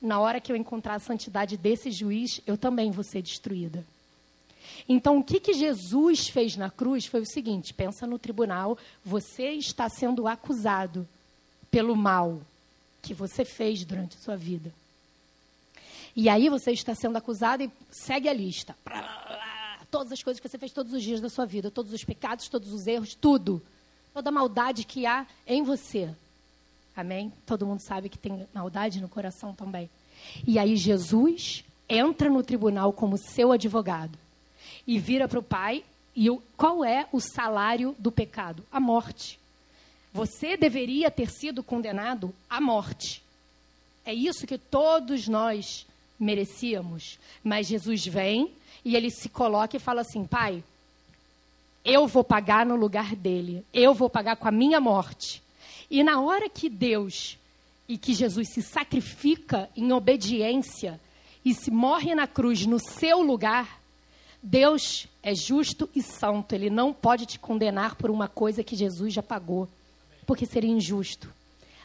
na 0.00 0.18
hora 0.18 0.40
que 0.40 0.50
eu 0.50 0.56
encontrar 0.56 0.94
a 0.94 1.00
santidade 1.00 1.56
desse 1.56 1.90
juiz, 1.90 2.40
eu 2.46 2.56
também 2.56 2.90
vou 2.90 3.04
ser 3.04 3.22
destruída. 3.22 3.84
Então, 4.88 5.18
o 5.18 5.24
que, 5.24 5.40
que 5.40 5.52
Jesus 5.52 6.28
fez 6.28 6.56
na 6.56 6.70
cruz 6.70 7.06
foi 7.06 7.20
o 7.20 7.26
seguinte: 7.26 7.74
pensa 7.74 8.06
no 8.06 8.18
tribunal, 8.18 8.78
você 9.04 9.50
está 9.50 9.88
sendo 9.88 10.26
acusado 10.28 11.06
pelo 11.70 11.96
mal 11.96 12.40
que 13.02 13.14
você 13.14 13.44
fez 13.44 13.84
durante 13.84 14.16
a 14.16 14.20
sua 14.20 14.36
vida. 14.36 14.72
E 16.16 16.30
aí 16.30 16.48
você 16.48 16.72
está 16.72 16.94
sendo 16.94 17.16
acusado 17.18 17.62
e 17.62 17.70
segue 17.90 18.26
a 18.26 18.32
lista. 18.32 18.74
Todas 19.90 20.12
as 20.12 20.22
coisas 20.22 20.40
que 20.40 20.48
você 20.48 20.56
fez 20.56 20.72
todos 20.72 20.94
os 20.94 21.02
dias 21.02 21.20
da 21.20 21.28
sua 21.28 21.44
vida, 21.44 21.70
todos 21.70 21.92
os 21.92 22.02
pecados, 22.02 22.48
todos 22.48 22.72
os 22.72 22.86
erros, 22.86 23.14
tudo. 23.14 23.62
Toda 24.14 24.30
a 24.30 24.32
maldade 24.32 24.84
que 24.84 25.04
há 25.04 25.26
em 25.46 25.62
você. 25.62 26.08
Amém? 26.96 27.30
Todo 27.44 27.66
mundo 27.66 27.80
sabe 27.80 28.08
que 28.08 28.16
tem 28.16 28.48
maldade 28.54 28.98
no 28.98 29.10
coração 29.10 29.52
também. 29.54 29.90
E 30.46 30.58
aí 30.58 30.74
Jesus 30.74 31.62
entra 31.86 32.30
no 32.30 32.42
tribunal 32.42 32.94
como 32.94 33.18
seu 33.18 33.52
advogado 33.52 34.18
e 34.86 34.98
vira 34.98 35.28
para 35.28 35.38
o 35.38 35.42
pai 35.42 35.84
E 36.16 36.30
o, 36.30 36.42
qual 36.56 36.82
é 36.82 37.06
o 37.12 37.20
salário 37.20 37.94
do 37.98 38.10
pecado? 38.10 38.64
A 38.72 38.80
morte. 38.80 39.38
Você 40.14 40.56
deveria 40.56 41.10
ter 41.10 41.28
sido 41.28 41.62
condenado 41.62 42.34
à 42.48 42.58
morte. 42.58 43.22
É 44.02 44.14
isso 44.14 44.46
que 44.46 44.56
todos 44.56 45.28
nós 45.28 45.86
merecíamos. 46.18 47.18
Mas 47.42 47.66
Jesus 47.66 48.06
vem 48.06 48.52
e 48.84 48.96
ele 48.96 49.10
se 49.10 49.28
coloca 49.28 49.76
e 49.76 49.80
fala 49.80 50.00
assim: 50.00 50.24
Pai, 50.24 50.62
eu 51.84 52.06
vou 52.06 52.24
pagar 52.24 52.66
no 52.66 52.76
lugar 52.76 53.14
dele, 53.14 53.64
eu 53.72 53.94
vou 53.94 54.10
pagar 54.10 54.36
com 54.36 54.48
a 54.48 54.52
minha 54.52 54.80
morte. 54.80 55.42
E 55.90 56.02
na 56.02 56.20
hora 56.20 56.48
que 56.48 56.68
Deus 56.68 57.38
e 57.88 57.96
que 57.96 58.12
Jesus 58.12 58.48
se 58.52 58.62
sacrifica 58.62 59.70
em 59.76 59.92
obediência 59.92 61.00
e 61.44 61.54
se 61.54 61.70
morre 61.70 62.14
na 62.14 62.26
cruz 62.26 62.66
no 62.66 62.80
seu 62.80 63.22
lugar, 63.22 63.80
Deus 64.42 65.06
é 65.22 65.34
justo 65.34 65.88
e 65.94 66.02
santo, 66.02 66.54
ele 66.54 66.70
não 66.70 66.92
pode 66.92 67.26
te 67.26 67.38
condenar 67.38 67.94
por 67.94 68.10
uma 68.10 68.28
coisa 68.28 68.64
que 68.64 68.74
Jesus 68.74 69.12
já 69.12 69.22
pagou, 69.22 69.68
porque 70.26 70.44
seria 70.44 70.70
injusto. 70.70 71.32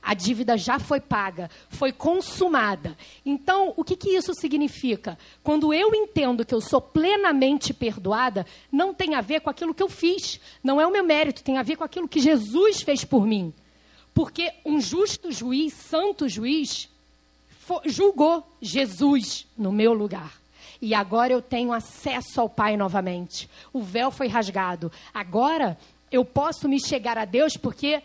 A 0.02 0.14
dívida 0.14 0.58
já 0.58 0.80
foi 0.80 1.00
paga, 1.00 1.50
foi 1.70 1.92
consumada. 1.92 2.98
Então, 3.26 3.74
o 3.78 3.84
que, 3.84 3.96
que 3.96 4.10
isso 4.10 4.34
significa? 4.34 5.18
Quando 5.44 5.74
eu 5.74 5.94
entendo 5.94 6.44
que 6.44 6.56
eu 6.56 6.62
sou 6.62 6.82
plenamente 6.82 7.74
perdoada, 7.74 8.46
não 8.72 8.94
tem 8.94 9.14
a 9.14 9.22
ver 9.22 9.42
com 9.42 9.50
aquilo 9.50 9.74
que 9.74 9.84
eu 9.84 9.90
fiz, 9.90 10.40
não 10.64 10.82
é 10.82 10.88
o 10.88 10.92
meu 10.92 11.04
mérito, 11.04 11.44
tem 11.44 11.58
a 11.58 11.64
ver 11.64 11.76
com 11.76 11.84
aquilo 11.84 12.08
que 12.08 12.20
Jesus 12.20 12.82
fez 12.82 13.06
por 13.06 13.28
mim. 13.28 13.54
Porque 14.14 14.52
um 14.66 14.82
justo 14.82 15.32
juiz, 15.32 15.74
santo 15.74 16.28
juiz, 16.28 16.90
julgou 17.86 18.44
Jesus 18.62 19.48
no 19.58 19.72
meu 19.72 19.94
lugar. 19.94 20.42
E 20.82 20.96
agora 20.96 21.32
eu 21.32 21.42
tenho 21.42 21.72
acesso 21.72 22.42
ao 22.42 22.50
Pai 22.50 22.76
novamente. 22.76 23.48
O 23.72 23.82
véu 23.82 24.10
foi 24.10 24.28
rasgado. 24.28 24.92
Agora 25.14 25.78
eu 26.12 26.26
posso 26.26 26.68
me 26.68 26.80
chegar 26.80 27.18
a 27.18 27.26
Deus 27.26 27.56
porque 27.56 28.02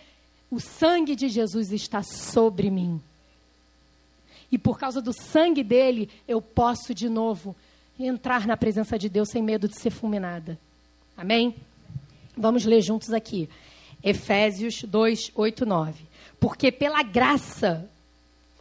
o 0.50 0.61
sangue 0.61 1.17
de 1.17 1.29
Jesus 1.29 1.73
está 1.73 2.03
sobre 2.03 2.71
mim. 2.71 3.00
E 4.50 4.57
por 4.57 4.79
causa 4.79 5.03
do 5.03 5.12
sangue 5.12 5.62
dele, 5.62 6.09
eu 6.26 6.41
posso 6.41 6.95
de 6.95 7.09
novo 7.09 7.55
entrar 7.99 8.47
na 8.47 8.57
presença 8.57 8.99
de 8.99 9.09
Deus 9.09 9.29
sem 9.31 9.43
medo 9.43 9.69
de 9.69 9.79
ser 9.79 9.91
fulminada. 9.91 10.59
Amém? 11.17 11.55
Vamos 12.37 12.65
ler 12.65 12.83
juntos 12.83 13.12
aqui. 13.12 13.49
Efésios 14.03 14.83
2, 14.83 15.33
8, 15.35 15.67
9. 15.67 16.05
Porque 16.38 16.71
pela 16.71 17.03
graça 17.03 17.88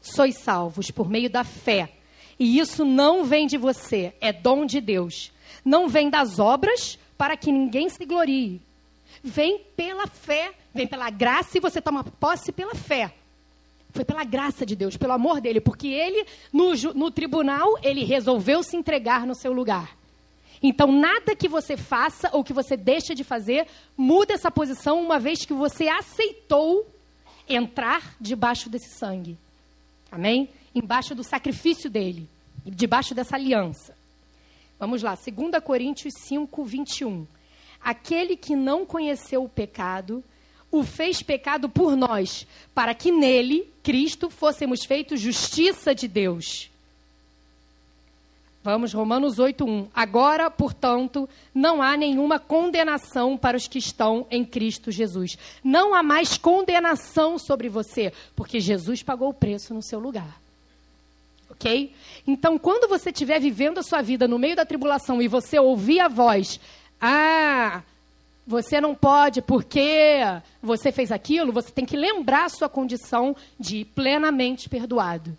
sois 0.02 0.38
salvos 0.38 0.90
por 0.90 1.10
meio 1.10 1.30
da 1.30 1.44
fé. 1.44 1.92
E 2.40 2.60
isso 2.60 2.84
não 2.84 3.26
vem 3.26 3.48
de 3.48 3.58
você, 3.58 4.14
é 4.20 4.32
dom 4.32 4.66
de 4.66 4.82
Deus. 4.82 5.32
Não 5.64 5.88
vem 5.88 6.10
das 6.10 6.40
obras 6.40 6.98
para 7.18 7.38
que 7.38 7.52
ninguém 7.52 7.90
se 7.90 8.06
glorie. 8.06 8.62
Vem 9.24 9.60
pela 9.76 10.08
fé, 10.08 10.54
vem 10.74 10.88
pela 10.88 11.10
graça 11.10 11.58
e 11.58 11.62
você 11.62 11.82
toma 11.82 12.04
posse 12.04 12.52
pela 12.52 12.76
fé. 12.76 13.14
Foi 13.92 14.04
pela 14.04 14.24
graça 14.24 14.66
de 14.66 14.76
Deus, 14.76 14.98
pelo 14.98 15.14
amor 15.14 15.40
dele, 15.40 15.62
porque 15.62 15.88
ele, 15.88 16.26
no, 16.52 16.74
no 16.94 17.10
tribunal, 17.12 17.78
ele 17.82 18.04
resolveu 18.04 18.62
se 18.62 18.76
entregar 18.76 19.26
no 19.26 19.34
seu 19.34 19.54
lugar. 19.54 19.96
Então, 20.62 20.92
nada 20.92 21.36
que 21.36 21.48
você 21.48 21.78
faça 21.78 22.30
ou 22.34 22.44
que 22.44 22.54
você 22.54 22.76
deixa 22.76 23.16
de 23.16 23.24
fazer 23.24 23.68
muda 23.96 24.34
essa 24.34 24.52
posição, 24.52 25.02
uma 25.02 25.20
vez 25.20 25.46
que 25.46 25.54
você 25.54 25.88
aceitou 25.88 26.86
entrar 27.48 28.16
debaixo 28.20 28.70
desse 28.70 28.90
sangue. 28.98 29.38
Amém? 30.12 30.50
embaixo 30.76 31.16
do 31.16 31.24
sacrifício 31.24 31.90
dele, 31.90 32.28
debaixo 32.66 33.16
dessa 33.16 33.38
aliança. 33.38 33.96
Vamos 34.78 35.02
lá, 35.02 35.16
2 35.16 35.64
Coríntios 35.64 36.14
5, 36.28 36.64
21. 36.66 37.26
Aquele 37.86 38.36
que 38.36 38.56
não 38.56 38.84
conheceu 38.84 39.44
o 39.44 39.50
pecado, 39.50 40.24
o 40.72 40.84
fez 40.84 41.22
pecado 41.22 41.70
por 41.70 41.96
nós, 41.96 42.48
para 42.74 42.96
que 42.96 43.12
nele, 43.12 43.72
Cristo, 43.84 44.28
fôssemos 44.28 44.84
feitos 44.84 45.22
justiça 45.22 45.94
de 45.94 46.08
Deus. 46.08 46.72
Vamos, 48.64 48.92
Romanos 48.92 49.38
8:1. 49.38 49.88
Agora, 49.94 50.50
portanto, 50.50 51.30
não 51.54 51.80
há 51.80 51.96
nenhuma 51.96 52.40
condenação 52.40 53.38
para 53.38 53.56
os 53.56 53.68
que 53.68 53.78
estão 53.78 54.26
em 54.32 54.44
Cristo 54.44 54.90
Jesus. 54.90 55.38
Não 55.64 55.94
há 55.94 56.02
mais 56.02 56.40
condenação 56.40 57.38
sobre 57.38 57.70
você, 57.70 58.12
porque 58.36 58.60
Jesus 58.60 59.04
pagou 59.04 59.30
o 59.30 59.34
preço 59.34 59.76
no 59.76 59.84
seu 59.84 60.00
lugar 60.00 60.44
ok? 61.56 61.94
Então, 62.28 62.58
quando 62.58 62.88
você 62.88 63.10
estiver 63.10 63.40
vivendo 63.40 63.78
a 63.80 63.84
sua 63.84 64.02
vida 64.02 64.28
no 64.28 64.38
meio 64.38 64.56
da 64.56 64.66
tribulação 64.66 65.22
e 65.22 65.28
você 65.28 65.58
ouvir 65.58 66.00
a 66.00 66.08
voz, 66.08 66.60
ah, 67.00 67.84
você 68.46 68.80
não 68.80 68.94
pode 68.94 69.42
porque 69.42 70.20
você 70.62 70.92
fez 70.92 71.12
aquilo, 71.12 71.52
você 71.52 71.72
tem 71.72 71.86
que 71.86 71.98
lembrar 71.98 72.46
a 72.46 72.50
sua 72.50 72.70
condição 72.70 73.36
de 73.60 73.86
plenamente 73.86 74.70
perdoado. 74.70 75.36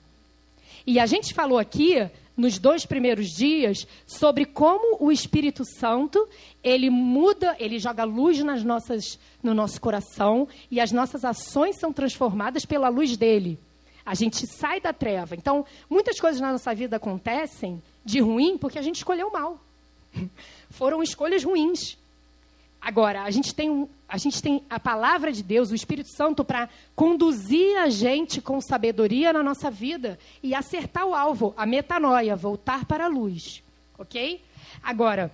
E 0.86 0.98
a 1.00 1.06
gente 1.06 1.34
falou 1.34 1.58
aqui 1.58 2.08
nos 2.36 2.58
dois 2.58 2.84
primeiros 2.84 3.28
dias 3.28 3.86
sobre 4.06 4.44
como 4.44 4.98
o 5.00 5.10
Espírito 5.10 5.64
Santo 5.64 6.28
ele 6.62 6.90
muda, 6.90 7.56
ele 7.58 7.78
joga 7.78 8.04
luz 8.04 8.42
nas 8.42 8.62
nossas, 8.62 9.18
no 9.42 9.54
nosso 9.54 9.80
coração 9.80 10.46
e 10.70 10.80
as 10.80 10.92
nossas 10.92 11.24
ações 11.24 11.78
são 11.78 11.92
transformadas 11.92 12.64
pela 12.64 12.88
luz 12.88 13.16
dele. 13.16 13.58
A 14.04 14.14
gente 14.14 14.46
sai 14.46 14.80
da 14.80 14.92
treva. 14.92 15.34
Então, 15.34 15.64
muitas 15.90 16.20
coisas 16.20 16.40
na 16.40 16.52
nossa 16.52 16.72
vida 16.74 16.96
acontecem 16.96 17.82
de 18.04 18.20
ruim 18.20 18.56
porque 18.56 18.78
a 18.78 18.82
gente 18.82 18.96
escolheu 18.96 19.32
mal. 19.32 19.60
Foram 20.70 21.02
escolhas 21.02 21.44
ruins. 21.44 21.96
Agora, 22.80 23.22
a 23.22 23.30
gente 23.30 23.54
tem, 23.54 23.88
a 24.08 24.16
gente 24.16 24.40
tem 24.40 24.62
a 24.70 24.78
palavra 24.78 25.32
de 25.32 25.42
Deus, 25.42 25.70
o 25.70 25.74
Espírito 25.74 26.08
Santo, 26.14 26.44
para 26.44 26.68
conduzir 26.94 27.76
a 27.78 27.88
gente 27.88 28.40
com 28.40 28.60
sabedoria 28.60 29.32
na 29.32 29.42
nossa 29.42 29.70
vida 29.70 30.18
e 30.42 30.54
acertar 30.54 31.06
o 31.06 31.14
alvo, 31.14 31.52
a 31.56 31.66
metanoia, 31.66 32.36
voltar 32.36 32.84
para 32.84 33.06
a 33.06 33.08
luz. 33.08 33.62
Ok? 33.98 34.40
Agora, 34.82 35.32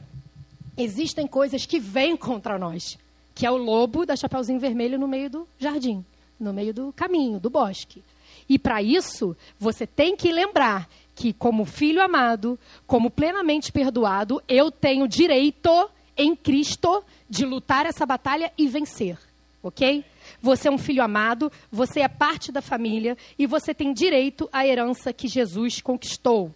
existem 0.77 1.27
coisas 1.27 1.67
que 1.67 1.79
vêm 1.79 2.17
contra 2.17 2.59
nós, 2.59 2.99
que 3.35 3.45
é 3.45 3.51
o 3.51 3.57
lobo 3.57 4.07
da 4.07 4.17
Chapeuzinho 4.17 4.61
Vermelho 4.61 4.99
no 4.99 5.09
meio 5.09 5.29
do 5.29 5.49
jardim, 5.59 6.05
no 6.39 6.53
meio 6.53 6.73
do 6.73 6.93
caminho, 6.93 7.39
do 7.39 7.51
bosque. 7.51 8.03
E 8.49 8.59
para 8.59 8.83
isso, 8.83 9.37
você 9.59 9.87
tem 9.87 10.17
que 10.17 10.33
lembrar 10.33 10.89
que, 11.15 11.33
como 11.33 11.65
filho 11.65 12.03
amado, 12.03 12.59
como 12.87 13.11
plenamente 13.11 13.71
perdoado, 13.71 14.43
eu 14.49 14.71
tenho 14.71 15.07
direito 15.07 15.91
em 16.17 16.35
Cristo 16.35 17.05
de 17.29 17.45
lutar 17.45 17.87
essa 17.87 18.05
batalha 18.07 18.53
e 18.57 18.69
vencer. 18.69 19.19
Ok? 19.63 20.05
Você 20.41 20.69
é 20.69 20.71
um 20.71 20.79
filho 20.79 21.03
amado, 21.03 21.51
você 21.71 22.01
é 22.01 22.09
parte 22.09 22.51
da 22.51 22.61
família 22.61 23.17
e 23.39 23.47
você 23.47 23.73
tem 23.73 23.93
direito 23.93 24.49
à 24.53 24.67
herança 24.67 25.13
que 25.13 25.29
Jesus 25.29 25.81
conquistou. 25.81 26.53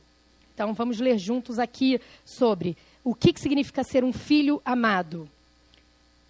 Então 0.54 0.72
vamos 0.72 0.98
ler 0.98 1.18
juntos 1.18 1.58
aqui 1.58 2.00
sobre 2.24 2.76
o 3.04 3.14
que, 3.14 3.32
que 3.32 3.40
significa 3.40 3.84
ser 3.84 4.02
um 4.02 4.12
filho 4.12 4.60
amado. 4.64 5.28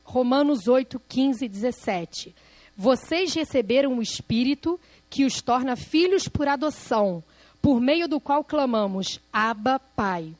Romanos 0.05 0.69
8, 0.69 1.01
15 1.09 1.45
e 1.45 1.49
17. 1.49 2.35
Vocês 2.77 3.33
receberam 3.35 3.97
o 3.97 4.03
Espírito 4.03 4.79
que 5.09 5.25
os 5.25 5.41
torna 5.41 5.77
filhos 5.77 6.29
por 6.29 6.47
adoção, 6.47 7.25
por 7.67 7.81
meio 7.81 8.07
do 8.07 8.21
qual 8.21 8.45
clamamos: 8.45 9.19
Abba, 9.33 9.81
Pai. 9.81 10.33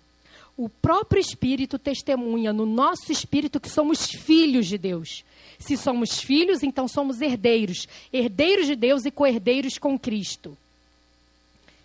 O 0.57 0.69
próprio 0.69 1.19
Espírito 1.19 1.77
testemunha 1.77 2.53
no 2.53 2.65
nosso 2.65 3.11
espírito 3.11 3.59
que 3.59 3.69
somos 3.69 4.07
filhos 4.09 4.69
de 4.69 4.79
Deus. 4.79 5.25
Se 5.59 5.77
somos 5.77 6.21
filhos, 6.21 6.63
então 6.63 6.87
somos 6.87 7.21
herdeiros, 7.21 7.89
herdeiros 8.13 8.69
de 8.69 8.77
Deus 8.77 9.05
e 9.05 9.11
co-herdeiros 9.11 9.77
com 9.77 9.99
Cristo. 9.99 10.57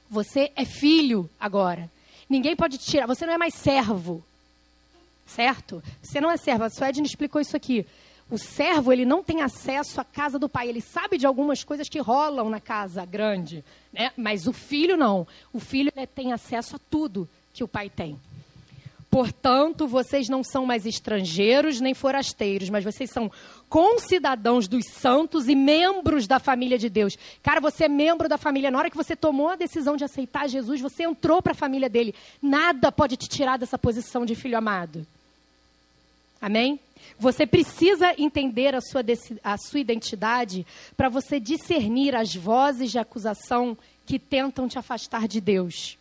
Você 0.07 0.51
é 0.55 0.63
filho 0.63 1.27
agora. 1.39 1.89
Ninguém 2.29 2.55
pode 2.55 2.77
tirar. 2.77 3.07
Você 3.07 3.25
não 3.25 3.33
é 3.33 3.38
mais 3.39 3.55
servo. 3.55 4.24
Certo? 5.25 5.81
Você 6.03 6.21
não 6.21 6.29
é 6.29 6.38
servo. 6.38 6.65
A 6.65 6.69
Suedna 6.69 7.07
explicou 7.07 7.41
isso 7.41 7.57
aqui. 7.57 7.83
O 8.31 8.38
servo, 8.38 8.93
ele 8.93 9.03
não 9.03 9.21
tem 9.21 9.41
acesso 9.41 10.00
à 10.00 10.05
casa 10.05 10.39
do 10.39 10.47
pai. 10.47 10.69
Ele 10.69 10.79
sabe 10.79 11.17
de 11.17 11.27
algumas 11.27 11.65
coisas 11.65 11.89
que 11.89 12.00
rolam 12.00 12.50
na 12.50 12.61
casa 12.61 13.03
grande, 13.05 13.61
né? 13.91 14.11
Mas 14.15 14.47
o 14.47 14.53
filho 14.53 14.95
não. 14.95 15.27
O 15.51 15.59
filho 15.59 15.91
tem 16.15 16.31
acesso 16.31 16.77
a 16.77 16.79
tudo 16.79 17.27
que 17.53 17.61
o 17.61 17.67
pai 17.67 17.89
tem. 17.89 18.17
Portanto, 19.09 19.85
vocês 19.85 20.29
não 20.29 20.41
são 20.41 20.65
mais 20.65 20.85
estrangeiros 20.85 21.81
nem 21.81 21.93
forasteiros, 21.93 22.69
mas 22.69 22.85
vocês 22.85 23.09
são 23.11 23.29
concidadãos 23.67 24.69
dos 24.69 24.85
santos 24.85 25.50
e 25.50 25.55
membros 25.55 26.25
da 26.25 26.39
família 26.39 26.77
de 26.77 26.88
Deus. 26.88 27.17
Cara, 27.43 27.59
você 27.59 27.83
é 27.83 27.89
membro 27.89 28.29
da 28.29 28.38
família. 28.38 28.71
Na 28.71 28.79
hora 28.79 28.89
que 28.89 28.95
você 28.95 29.13
tomou 29.13 29.50
a 29.50 29.57
decisão 29.57 29.97
de 29.97 30.05
aceitar 30.05 30.47
Jesus, 30.47 30.79
você 30.79 31.03
entrou 31.03 31.41
para 31.41 31.51
a 31.51 31.55
família 31.55 31.89
dele. 31.89 32.15
Nada 32.41 32.89
pode 32.93 33.17
te 33.17 33.27
tirar 33.27 33.57
dessa 33.57 33.77
posição 33.77 34.25
de 34.25 34.35
filho 34.35 34.57
amado. 34.57 35.05
Amém? 36.41 36.79
Você 37.19 37.45
precisa 37.45 38.15
entender 38.17 38.74
a 38.74 38.81
sua, 38.81 39.03
a 39.43 39.57
sua 39.57 39.79
identidade 39.79 40.65
para 40.98 41.07
você 41.07 41.39
discernir 41.39 42.15
as 42.15 42.36
vozes 42.36 42.91
de 42.91 42.98
acusação 42.98 43.77
que 44.05 44.17
tentam 44.17 44.67
te 44.67 44.79
afastar 44.79 45.27
de 45.27 45.39
Deus. 45.39 45.98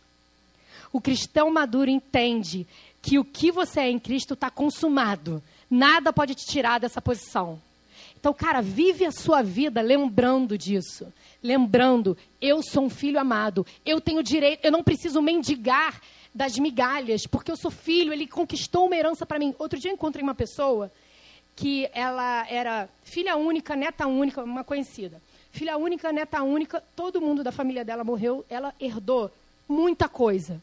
O 0.91 0.99
cristão 0.99 1.51
maduro 1.51 1.89
entende 1.89 2.65
que 3.01 3.19
o 3.19 3.23
que 3.23 3.51
você 3.51 3.81
é 3.81 3.89
em 3.89 3.99
Cristo 3.99 4.33
está 4.33 4.49
consumado. 4.49 5.41
Nada 5.69 6.11
pode 6.11 6.35
te 6.35 6.45
tirar 6.45 6.79
dessa 6.79 7.01
posição. 7.01 7.61
Então, 8.19 8.33
cara, 8.33 8.61
vive 8.61 9.05
a 9.05 9.11
sua 9.11 9.41
vida 9.41 9.81
lembrando 9.81 10.57
disso. 10.57 11.11
Lembrando, 11.41 12.17
eu 12.39 12.61
sou 12.61 12.85
um 12.85 12.89
filho 12.89 13.19
amado. 13.19 13.65
Eu 13.85 14.01
tenho 14.01 14.21
direito, 14.21 14.65
eu 14.65 14.71
não 14.71 14.83
preciso 14.83 15.21
mendigar 15.21 15.99
das 16.33 16.57
migalhas, 16.57 17.27
porque 17.27 17.51
eu 17.51 17.57
sou 17.57 17.69
filho, 17.69 18.13
ele 18.13 18.25
conquistou 18.25 18.85
uma 18.87 18.95
herança 18.95 19.25
para 19.25 19.39
mim. 19.39 19.53
Outro 19.59 19.79
dia 19.79 19.91
eu 19.91 19.95
encontrei 19.95 20.23
uma 20.23 20.35
pessoa 20.35 20.91
que 21.55 21.89
ela 21.93 22.47
era 22.49 22.87
filha 23.03 23.35
única, 23.35 23.75
neta 23.75 24.07
única, 24.07 24.43
uma 24.43 24.63
conhecida. 24.63 25.21
Filha 25.51 25.77
única, 25.77 26.11
neta 26.11 26.41
única, 26.41 26.81
todo 26.95 27.21
mundo 27.21 27.43
da 27.43 27.51
família 27.51 27.83
dela 27.83 28.03
morreu, 28.03 28.45
ela 28.49 28.73
herdou 28.79 29.29
muita 29.67 30.07
coisa. 30.07 30.61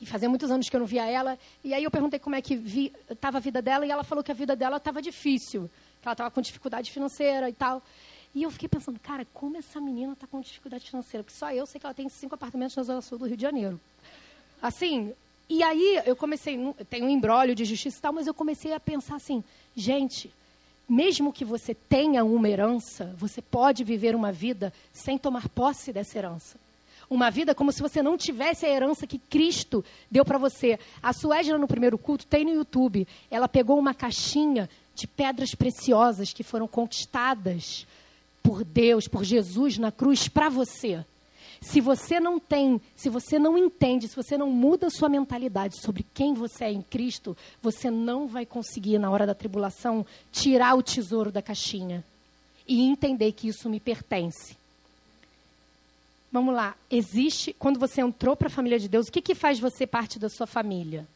E 0.00 0.06
fazia 0.06 0.28
muitos 0.28 0.50
anos 0.50 0.68
que 0.68 0.76
eu 0.76 0.80
não 0.80 0.86
via 0.86 1.06
ela. 1.06 1.38
E 1.64 1.74
aí 1.74 1.82
eu 1.82 1.90
perguntei 1.90 2.20
como 2.20 2.36
é 2.36 2.42
que 2.42 2.92
estava 3.10 3.38
a 3.38 3.40
vida 3.40 3.60
dela, 3.60 3.84
e 3.84 3.90
ela 3.90 4.04
falou 4.04 4.22
que 4.22 4.30
a 4.30 4.34
vida 4.34 4.54
dela 4.54 4.76
estava 4.76 5.02
difícil, 5.02 5.68
que 6.00 6.06
ela 6.06 6.12
estava 6.12 6.30
com 6.30 6.40
dificuldade 6.40 6.92
financeira 6.92 7.48
e 7.48 7.52
tal. 7.52 7.82
E 8.34 8.42
eu 8.42 8.50
fiquei 8.50 8.68
pensando, 8.68 8.98
cara, 8.98 9.24
como 9.32 9.56
essa 9.56 9.80
menina 9.80 10.12
está 10.12 10.26
com 10.26 10.40
dificuldade 10.40 10.88
financeira? 10.90 11.22
Porque 11.22 11.38
só 11.38 11.52
eu 11.52 11.66
sei 11.66 11.78
que 11.78 11.86
ela 11.86 11.94
tem 11.94 12.08
cinco 12.08 12.34
apartamentos 12.34 12.74
na 12.74 12.82
Zona 12.82 13.00
Sul 13.00 13.18
do 13.18 13.26
Rio 13.26 13.36
de 13.36 13.42
Janeiro. 13.42 13.80
Assim, 14.60 15.12
e 15.48 15.62
aí 15.62 16.02
eu 16.04 16.16
comecei, 16.16 16.58
tem 16.90 17.04
um 17.04 17.08
embrólio 17.08 17.54
de 17.54 17.64
justiça 17.64 17.98
e 17.98 18.00
tal, 18.00 18.12
mas 18.12 18.26
eu 18.26 18.34
comecei 18.34 18.72
a 18.72 18.80
pensar 18.80 19.16
assim, 19.16 19.44
gente, 19.76 20.32
mesmo 20.88 21.32
que 21.32 21.44
você 21.44 21.74
tenha 21.74 22.24
uma 22.24 22.48
herança, 22.48 23.14
você 23.16 23.40
pode 23.40 23.84
viver 23.84 24.16
uma 24.16 24.32
vida 24.32 24.72
sem 24.92 25.16
tomar 25.16 25.48
posse 25.48 25.92
dessa 25.92 26.18
herança. 26.18 26.58
Uma 27.08 27.30
vida 27.30 27.54
como 27.54 27.70
se 27.70 27.82
você 27.82 28.02
não 28.02 28.16
tivesse 28.16 28.66
a 28.66 28.68
herança 28.68 29.06
que 29.06 29.18
Cristo 29.18 29.84
deu 30.10 30.24
para 30.24 30.38
você. 30.38 30.78
A 31.02 31.12
Suédia, 31.12 31.56
no 31.56 31.68
primeiro 31.68 31.98
culto, 31.98 32.26
tem 32.26 32.44
no 32.44 32.54
YouTube. 32.54 33.06
Ela 33.30 33.46
pegou 33.46 33.78
uma 33.78 33.94
caixinha 33.94 34.68
de 34.94 35.06
pedras 35.06 35.54
preciosas 35.54 36.32
que 36.32 36.42
foram 36.42 36.66
conquistadas 36.66 37.86
por 38.44 38.62
Deus, 38.62 39.08
por 39.08 39.24
Jesus 39.24 39.78
na 39.78 39.90
cruz 39.90 40.28
para 40.28 40.50
você. 40.50 41.02
Se 41.62 41.80
você 41.80 42.20
não 42.20 42.38
tem, 42.38 42.78
se 42.94 43.08
você 43.08 43.38
não 43.38 43.56
entende, 43.56 44.06
se 44.06 44.14
você 44.14 44.36
não 44.36 44.50
muda 44.50 44.88
a 44.88 44.90
sua 44.90 45.08
mentalidade 45.08 45.80
sobre 45.80 46.04
quem 46.12 46.34
você 46.34 46.64
é 46.64 46.70
em 46.70 46.82
Cristo, 46.82 47.34
você 47.62 47.90
não 47.90 48.28
vai 48.28 48.44
conseguir, 48.44 48.98
na 48.98 49.10
hora 49.10 49.26
da 49.26 49.34
tribulação, 49.34 50.04
tirar 50.30 50.76
o 50.76 50.82
tesouro 50.82 51.32
da 51.32 51.40
caixinha 51.40 52.04
e 52.68 52.82
entender 52.82 53.32
que 53.32 53.48
isso 53.48 53.70
me 53.70 53.80
pertence. 53.80 54.58
Vamos 56.30 56.54
lá. 56.54 56.76
Existe, 56.90 57.54
quando 57.58 57.80
você 57.80 58.02
entrou 58.02 58.36
para 58.36 58.48
a 58.48 58.50
família 58.50 58.78
de 58.78 58.88
Deus, 58.88 59.08
o 59.08 59.12
que, 59.12 59.22
que 59.22 59.34
faz 59.34 59.58
você 59.58 59.86
parte 59.86 60.18
da 60.18 60.28
sua 60.28 60.46
família? 60.46 61.06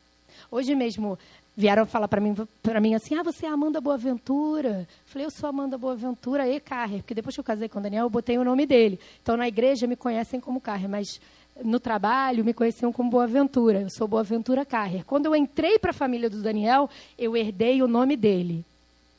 Hoje 0.51 0.75
mesmo, 0.75 1.19
vieram 1.59 1.85
falar 1.85 2.07
para 2.07 2.21
mim, 2.21 2.37
para 2.63 2.81
mim 2.81 2.95
assim, 2.95 3.17
ah, 3.17 3.23
você 3.25 3.45
é 3.45 3.49
Amanda 3.49 3.81
Boaventura. 3.81 4.87
Falei, 5.07 5.27
eu 5.27 5.31
sou 5.31 5.49
Amanda 5.49 5.77
Boaventura 5.77 6.49
e 6.49 6.61
Carrer, 6.61 7.01
porque 7.01 7.15
depois 7.15 7.35
que 7.35 7.41
eu 7.41 7.45
casei 7.45 7.69
com 7.69 7.81
o 7.81 7.83
Daniel, 7.83 8.05
eu 8.05 8.11
botei 8.11 8.39
o 8.39 8.45
nome 8.45 8.65
dele. 8.65 9.01
Então, 9.21 9.37
na 9.37 9.49
igreja 9.49 9.85
me 9.85 9.97
conhecem 9.97 10.39
como 10.39 10.61
Carrer, 10.61 10.89
mas 10.89 11.21
no 11.65 11.81
trabalho 11.81 12.45
me 12.45 12.55
conheciam 12.55 12.93
como 12.93 13.11
Boaventura. 13.11 13.81
Eu 13.81 13.91
sou 13.91 14.07
Boaventura 14.07 14.65
Carrer. 14.65 15.05
Quando 15.05 15.27
eu 15.27 15.35
entrei 15.35 15.81
para 15.81 15.91
a 15.91 15.93
família 15.95 16.31
do 16.31 16.41
Daniel, 16.41 16.89
eu 17.19 17.37
herdei 17.37 17.83
o 17.83 17.89
nome 17.89 18.17
dele. 18.17 18.65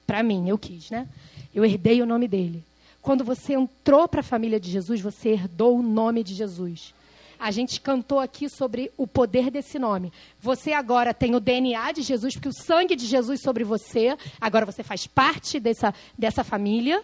Para 0.07 0.23
mim, 0.23 0.47
eu 0.47 0.57
quis, 0.57 0.89
né? 0.89 1.09
Eu 1.53 1.65
herdei 1.65 2.01
o 2.01 2.05
nome 2.05 2.25
dele. 2.25 2.63
Quando 3.01 3.25
você 3.25 3.53
entrou 3.53 4.07
para 4.07 4.21
a 4.21 4.23
família 4.23 4.61
de 4.61 4.71
Jesus, 4.71 5.01
você 5.01 5.31
herdou 5.31 5.77
o 5.77 5.83
nome 5.83 6.23
de 6.23 6.33
Jesus. 6.33 6.93
A 7.39 7.51
gente 7.51 7.79
cantou 7.79 8.19
aqui 8.19 8.49
sobre 8.49 8.91
o 8.97 9.07
poder 9.07 9.49
desse 9.49 9.79
nome. 9.79 10.11
Você 10.41 10.73
agora 10.73 11.13
tem 11.13 11.35
o 11.35 11.39
DNA 11.39 11.93
de 11.93 12.01
Jesus, 12.01 12.33
porque 12.33 12.49
o 12.49 12.53
sangue 12.53 12.97
de 12.97 13.05
Jesus 13.05 13.41
sobre 13.41 13.63
você, 13.63 14.17
agora 14.41 14.65
você 14.65 14.83
faz 14.83 15.07
parte 15.07 15.57
dessa, 15.57 15.93
dessa 16.17 16.43
família. 16.43 17.01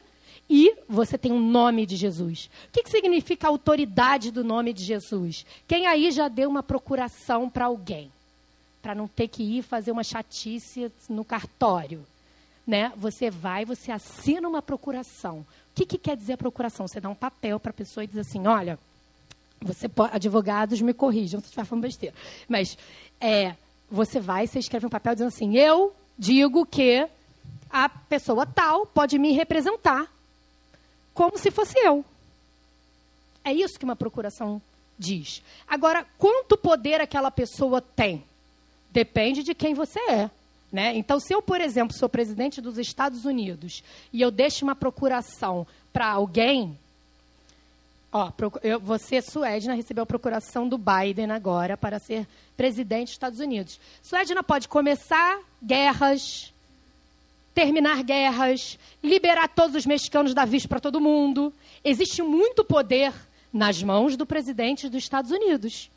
E 0.49 0.75
você 0.87 1.17
tem 1.17 1.31
o 1.31 1.35
um 1.35 1.39
nome 1.39 1.85
de 1.85 1.95
Jesus. 1.95 2.49
O 2.67 2.71
que, 2.71 2.83
que 2.83 2.89
significa 2.89 3.47
a 3.47 3.49
autoridade 3.49 4.29
do 4.29 4.43
nome 4.43 4.73
de 4.73 4.83
Jesus? 4.83 5.45
Quem 5.67 5.87
aí 5.87 6.11
já 6.11 6.27
deu 6.27 6.49
uma 6.49 6.61
procuração 6.61 7.49
para 7.49 7.65
alguém? 7.65 8.11
Para 8.81 8.93
não 8.93 9.07
ter 9.07 9.27
que 9.27 9.41
ir 9.41 9.63
fazer 9.63 9.91
uma 9.91 10.03
chatice 10.03 10.91
no 11.09 11.25
cartório. 11.25 12.05
Né? 12.67 12.91
Você 12.95 13.31
vai, 13.31 13.65
você 13.65 13.91
assina 13.91 14.47
uma 14.47 14.61
procuração. 14.61 15.39
O 15.39 15.45
que, 15.73 15.85
que 15.85 15.97
quer 15.97 16.15
dizer 16.15 16.37
procuração? 16.37 16.87
Você 16.87 16.99
dá 16.99 17.09
um 17.09 17.15
papel 17.15 17.59
para 17.59 17.71
a 17.71 17.73
pessoa 17.73 18.03
e 18.03 18.07
diz 18.07 18.17
assim: 18.17 18.45
olha, 18.45 18.77
você 19.65 19.89
pode, 19.89 20.15
advogados 20.15 20.79
me 20.81 20.93
corrijam 20.93 21.39
se 21.39 21.47
estiver 21.47 21.65
falando 21.65 21.83
besteira. 21.83 22.15
Mas 22.47 22.77
é, 23.19 23.55
você 23.89 24.19
vai, 24.19 24.45
você 24.45 24.59
escreve 24.59 24.85
um 24.85 24.89
papel 24.89 25.15
dizendo 25.15 25.29
assim: 25.29 25.57
eu 25.57 25.93
digo 26.17 26.65
que 26.65 27.07
a 27.69 27.89
pessoa 27.89 28.45
tal 28.45 28.85
pode 28.85 29.17
me 29.17 29.31
representar 29.33 30.07
como 31.13 31.37
se 31.37 31.49
fosse 31.49 31.77
eu. 31.79 32.05
É 33.43 33.53
isso 33.53 33.79
que 33.79 33.85
uma 33.85 33.95
procuração 33.95 34.61
diz. 34.97 35.41
Agora, 35.67 36.05
quanto 36.17 36.57
poder 36.57 37.01
aquela 37.01 37.31
pessoa 37.31 37.81
tem? 37.81 38.23
Depende 38.91 39.43
de 39.43 39.53
quem 39.53 39.73
você 39.73 39.99
é. 40.09 40.29
Né? 40.71 40.97
Então, 40.97 41.19
se 41.19 41.33
eu, 41.33 41.41
por 41.41 41.61
exemplo, 41.61 41.95
sou 41.97 42.09
presidente 42.09 42.59
dos 42.59 42.77
Estados 42.77 43.23
Unidos 43.23 43.83
e 44.11 44.21
eu 44.21 44.29
deixo 44.29 44.65
uma 44.65 44.75
procuração 44.75 45.65
para 45.93 46.07
alguém, 46.07 46.77
Ó, 48.17 48.31
você, 48.79 49.21
Suedna, 49.21 49.73
recebeu 49.73 50.03
a 50.03 50.05
procuração 50.05 50.69
do 50.69 50.77
Biden 50.77 51.31
agora 51.31 51.75
para 51.75 51.99
ser 51.99 52.25
presidente 52.55 53.07
dos 53.07 53.15
Estados 53.15 53.39
Unidos. 53.41 53.77
Suedna 54.01 54.41
pode 54.41 54.69
começar 54.69 55.41
guerras, 55.61 56.53
terminar 57.53 58.01
guerras, 58.03 58.79
liberar 59.03 59.49
todos 59.49 59.75
os 59.75 59.85
mexicanos 59.85 60.33
da 60.33 60.45
vista 60.45 60.69
para 60.69 60.79
todo 60.79 61.01
mundo. 61.01 61.53
Existe 61.83 62.21
muito 62.21 62.63
poder 62.63 63.13
nas 63.51 63.83
mãos 63.83 64.15
do 64.15 64.25
presidente 64.25 64.87
dos 64.87 65.03
Estados 65.03 65.31
Unidos, 65.31 65.91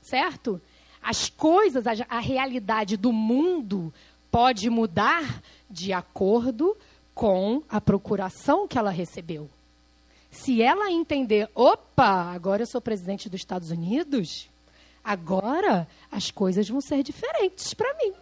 certo? 0.00 0.60
As 1.02 1.28
coisas, 1.28 1.84
a, 1.84 1.94
a 2.08 2.20
realidade 2.20 2.96
do 2.96 3.12
mundo 3.12 3.92
pode 4.30 4.70
mudar 4.70 5.42
de 5.68 5.92
acordo 5.92 6.76
com 7.12 7.60
a 7.68 7.80
procuração 7.80 8.68
que 8.68 8.78
ela 8.78 8.92
recebeu. 8.92 9.50
Se 10.36 10.60
ela 10.60 10.92
entender, 10.92 11.48
opa, 11.54 12.30
agora 12.32 12.62
eu 12.62 12.66
sou 12.66 12.80
presidente 12.80 13.28
dos 13.28 13.40
Estados 13.40 13.70
Unidos, 13.70 14.48
agora 15.02 15.88
as 16.12 16.30
coisas 16.30 16.68
vão 16.68 16.80
ser 16.80 17.02
diferentes 17.02 17.72
para 17.72 17.92
mim. 17.94 18.12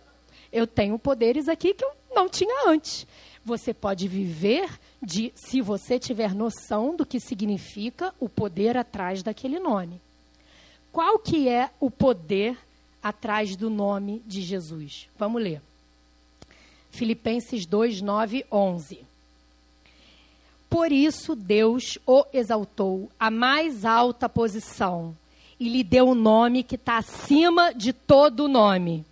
Eu 0.52 0.64
tenho 0.64 0.96
poderes 0.96 1.48
aqui 1.48 1.74
que 1.74 1.84
eu 1.84 1.90
não 2.14 2.28
tinha 2.28 2.68
antes. 2.68 3.04
Você 3.44 3.74
pode 3.74 4.06
viver 4.06 4.70
de 5.02 5.32
se 5.34 5.60
você 5.60 5.98
tiver 5.98 6.32
noção 6.32 6.94
do 6.94 7.04
que 7.04 7.18
significa 7.18 8.14
o 8.20 8.28
poder 8.28 8.76
atrás 8.76 9.22
daquele 9.22 9.58
nome. 9.58 10.00
Qual 10.92 11.18
que 11.18 11.48
é 11.48 11.68
o 11.80 11.90
poder 11.90 12.56
atrás 13.02 13.56
do 13.56 13.68
nome 13.68 14.22
de 14.24 14.40
Jesus? 14.40 15.08
Vamos 15.18 15.42
ler. 15.42 15.60
Filipenses 16.92 17.66
2, 17.66 18.00
9, 18.00 18.46
11. 18.50 19.13
Por 20.74 20.90
isso 20.90 21.36
Deus 21.36 22.00
o 22.04 22.24
exaltou 22.32 23.08
à 23.16 23.30
mais 23.30 23.84
alta 23.84 24.28
posição 24.28 25.16
e 25.58 25.68
lhe 25.68 25.84
deu 25.84 26.08
um 26.08 26.16
nome 26.16 26.64
que 26.64 26.74
está 26.74 26.98
acima 26.98 27.72
de 27.72 27.92
todo 27.92 28.48
nome. 28.48 29.04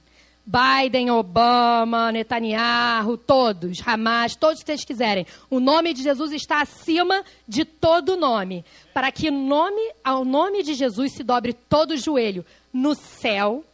Biden, 0.44 1.12
Obama, 1.12 2.10
Netanyahu, 2.10 3.16
todos, 3.16 3.80
Hamas, 3.86 4.34
todos 4.34 4.58
que 4.58 4.66
vocês 4.66 4.84
quiserem. 4.84 5.24
O 5.48 5.60
nome 5.60 5.94
de 5.94 6.02
Jesus 6.02 6.32
está 6.32 6.60
acima 6.60 7.22
de 7.46 7.64
todo 7.64 8.16
nome, 8.16 8.64
para 8.92 9.12
que 9.12 9.30
nome, 9.30 9.92
ao 10.02 10.24
nome 10.24 10.64
de 10.64 10.74
Jesus 10.74 11.12
se 11.12 11.22
dobre 11.22 11.52
todo 11.52 11.92
o 11.92 11.96
joelho, 11.96 12.44
no 12.72 12.96
céu, 12.96 13.64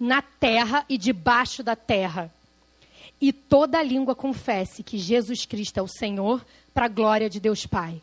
na 0.00 0.20
terra 0.20 0.84
e 0.88 0.98
debaixo 0.98 1.62
da 1.62 1.76
terra. 1.76 2.28
E 3.20 3.32
toda 3.32 3.82
língua 3.84 4.16
confesse 4.16 4.82
que 4.82 4.98
Jesus 4.98 5.46
Cristo 5.46 5.78
é 5.78 5.82
o 5.82 5.88
Senhor, 5.88 6.44
para 6.76 6.84
a 6.84 6.88
glória 6.88 7.30
de 7.30 7.40
Deus 7.40 7.64
Pai. 7.64 8.02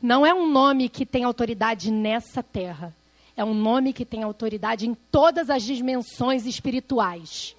Não 0.00 0.24
é 0.24 0.32
um 0.32 0.48
nome 0.50 0.88
que 0.88 1.04
tem 1.04 1.22
autoridade 1.22 1.90
nessa 1.90 2.42
terra. 2.42 2.96
É 3.36 3.44
um 3.44 3.52
nome 3.52 3.92
que 3.92 4.06
tem 4.06 4.22
autoridade 4.22 4.88
em 4.88 4.94
todas 4.94 5.50
as 5.50 5.62
dimensões 5.62 6.46
espirituais. 6.46 7.54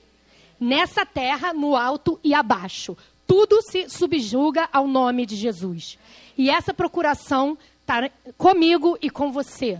Nessa 0.59 1.05
terra, 1.05 1.53
no 1.53 1.75
alto 1.75 2.19
e 2.23 2.33
abaixo. 2.33 2.97
Tudo 3.27 3.61
se 3.61 3.87
subjuga 3.87 4.67
ao 4.73 4.87
nome 4.87 5.27
de 5.27 5.35
Jesus. 5.35 5.99
E 6.35 6.49
essa 6.49 6.73
procuração 6.73 7.55
está 7.81 8.09
comigo 8.35 8.97
e 9.03 9.11
com 9.11 9.31
você. 9.31 9.79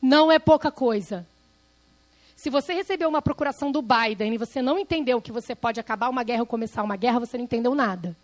Não 0.00 0.32
é 0.32 0.38
pouca 0.38 0.70
coisa. 0.70 1.26
Se 2.34 2.48
você 2.48 2.72
recebeu 2.72 3.10
uma 3.10 3.20
procuração 3.20 3.70
do 3.70 3.82
Biden 3.82 4.32
e 4.32 4.38
você 4.38 4.62
não 4.62 4.78
entendeu 4.78 5.20
que 5.20 5.30
você 5.30 5.54
pode 5.54 5.78
acabar 5.78 6.08
uma 6.08 6.24
guerra 6.24 6.40
ou 6.40 6.46
começar 6.46 6.82
uma 6.82 6.96
guerra, 6.96 7.20
você 7.20 7.36
não 7.36 7.44
entendeu 7.44 7.74
nada. 7.74 8.16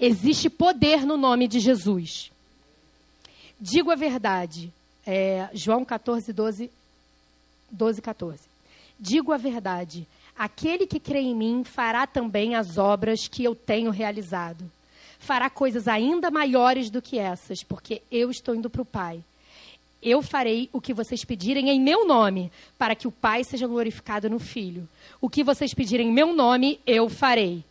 Existe 0.00 0.48
poder 0.48 1.04
no 1.04 1.16
nome 1.16 1.48
de 1.48 1.58
Jesus. 1.58 2.30
Digo 3.60 3.90
a 3.90 3.96
verdade. 3.96 4.72
É, 5.04 5.48
João 5.52 5.84
14, 5.84 6.32
12, 6.32 6.70
12, 7.70 8.02
14. 8.02 8.42
Digo 8.98 9.32
a 9.32 9.36
verdade: 9.36 10.06
aquele 10.36 10.86
que 10.86 11.00
crê 11.00 11.20
em 11.20 11.34
mim 11.34 11.64
fará 11.64 12.06
também 12.06 12.54
as 12.54 12.78
obras 12.78 13.26
que 13.26 13.42
eu 13.42 13.54
tenho 13.54 13.90
realizado. 13.90 14.70
Fará 15.18 15.50
coisas 15.50 15.88
ainda 15.88 16.30
maiores 16.30 16.90
do 16.90 17.02
que 17.02 17.18
essas, 17.18 17.64
porque 17.64 18.02
eu 18.10 18.30
estou 18.30 18.54
indo 18.54 18.70
para 18.70 18.82
o 18.82 18.86
Pai. 18.86 19.22
Eu 20.00 20.22
farei 20.22 20.70
o 20.72 20.80
que 20.80 20.94
vocês 20.94 21.24
pedirem 21.24 21.70
em 21.70 21.80
meu 21.80 22.06
nome, 22.06 22.52
para 22.78 22.94
que 22.94 23.08
o 23.08 23.12
Pai 23.12 23.42
seja 23.42 23.66
glorificado 23.66 24.30
no 24.30 24.38
Filho. 24.38 24.88
O 25.20 25.28
que 25.28 25.42
vocês 25.42 25.74
pedirem 25.74 26.08
em 26.08 26.12
meu 26.12 26.32
nome, 26.32 26.78
eu 26.86 27.08
farei. 27.08 27.64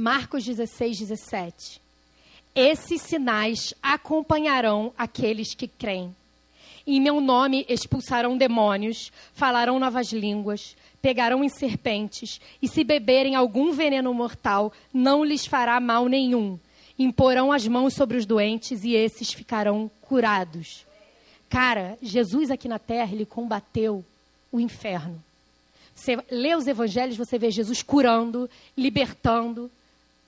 Marcos 0.00 0.44
16, 0.44 1.00
17. 1.00 1.80
Esses 2.54 3.02
sinais 3.02 3.74
acompanharão 3.82 4.92
aqueles 4.96 5.56
que 5.56 5.66
creem. 5.66 6.14
Em 6.86 7.00
meu 7.00 7.20
nome 7.20 7.66
expulsarão 7.68 8.38
demônios, 8.38 9.10
falarão 9.34 9.80
novas 9.80 10.12
línguas, 10.12 10.76
pegarão 11.02 11.42
em 11.42 11.48
serpentes, 11.48 12.40
e 12.62 12.68
se 12.68 12.84
beberem 12.84 13.34
algum 13.34 13.72
veneno 13.72 14.14
mortal, 14.14 14.72
não 14.94 15.24
lhes 15.24 15.46
fará 15.46 15.80
mal 15.80 16.06
nenhum. 16.06 16.60
Imporão 16.96 17.50
as 17.50 17.66
mãos 17.66 17.94
sobre 17.94 18.16
os 18.16 18.24
doentes 18.24 18.84
e 18.84 18.94
esses 18.94 19.32
ficarão 19.32 19.90
curados. 20.00 20.86
Cara, 21.48 21.98
Jesus 22.00 22.52
aqui 22.52 22.68
na 22.68 22.78
terra, 22.78 23.12
ele 23.12 23.26
combateu 23.26 24.04
o 24.52 24.60
inferno. 24.60 25.20
Você 25.92 26.16
lê 26.30 26.54
os 26.54 26.68
evangelhos, 26.68 27.16
você 27.16 27.36
vê 27.36 27.50
Jesus 27.50 27.82
curando, 27.82 28.48
libertando, 28.76 29.68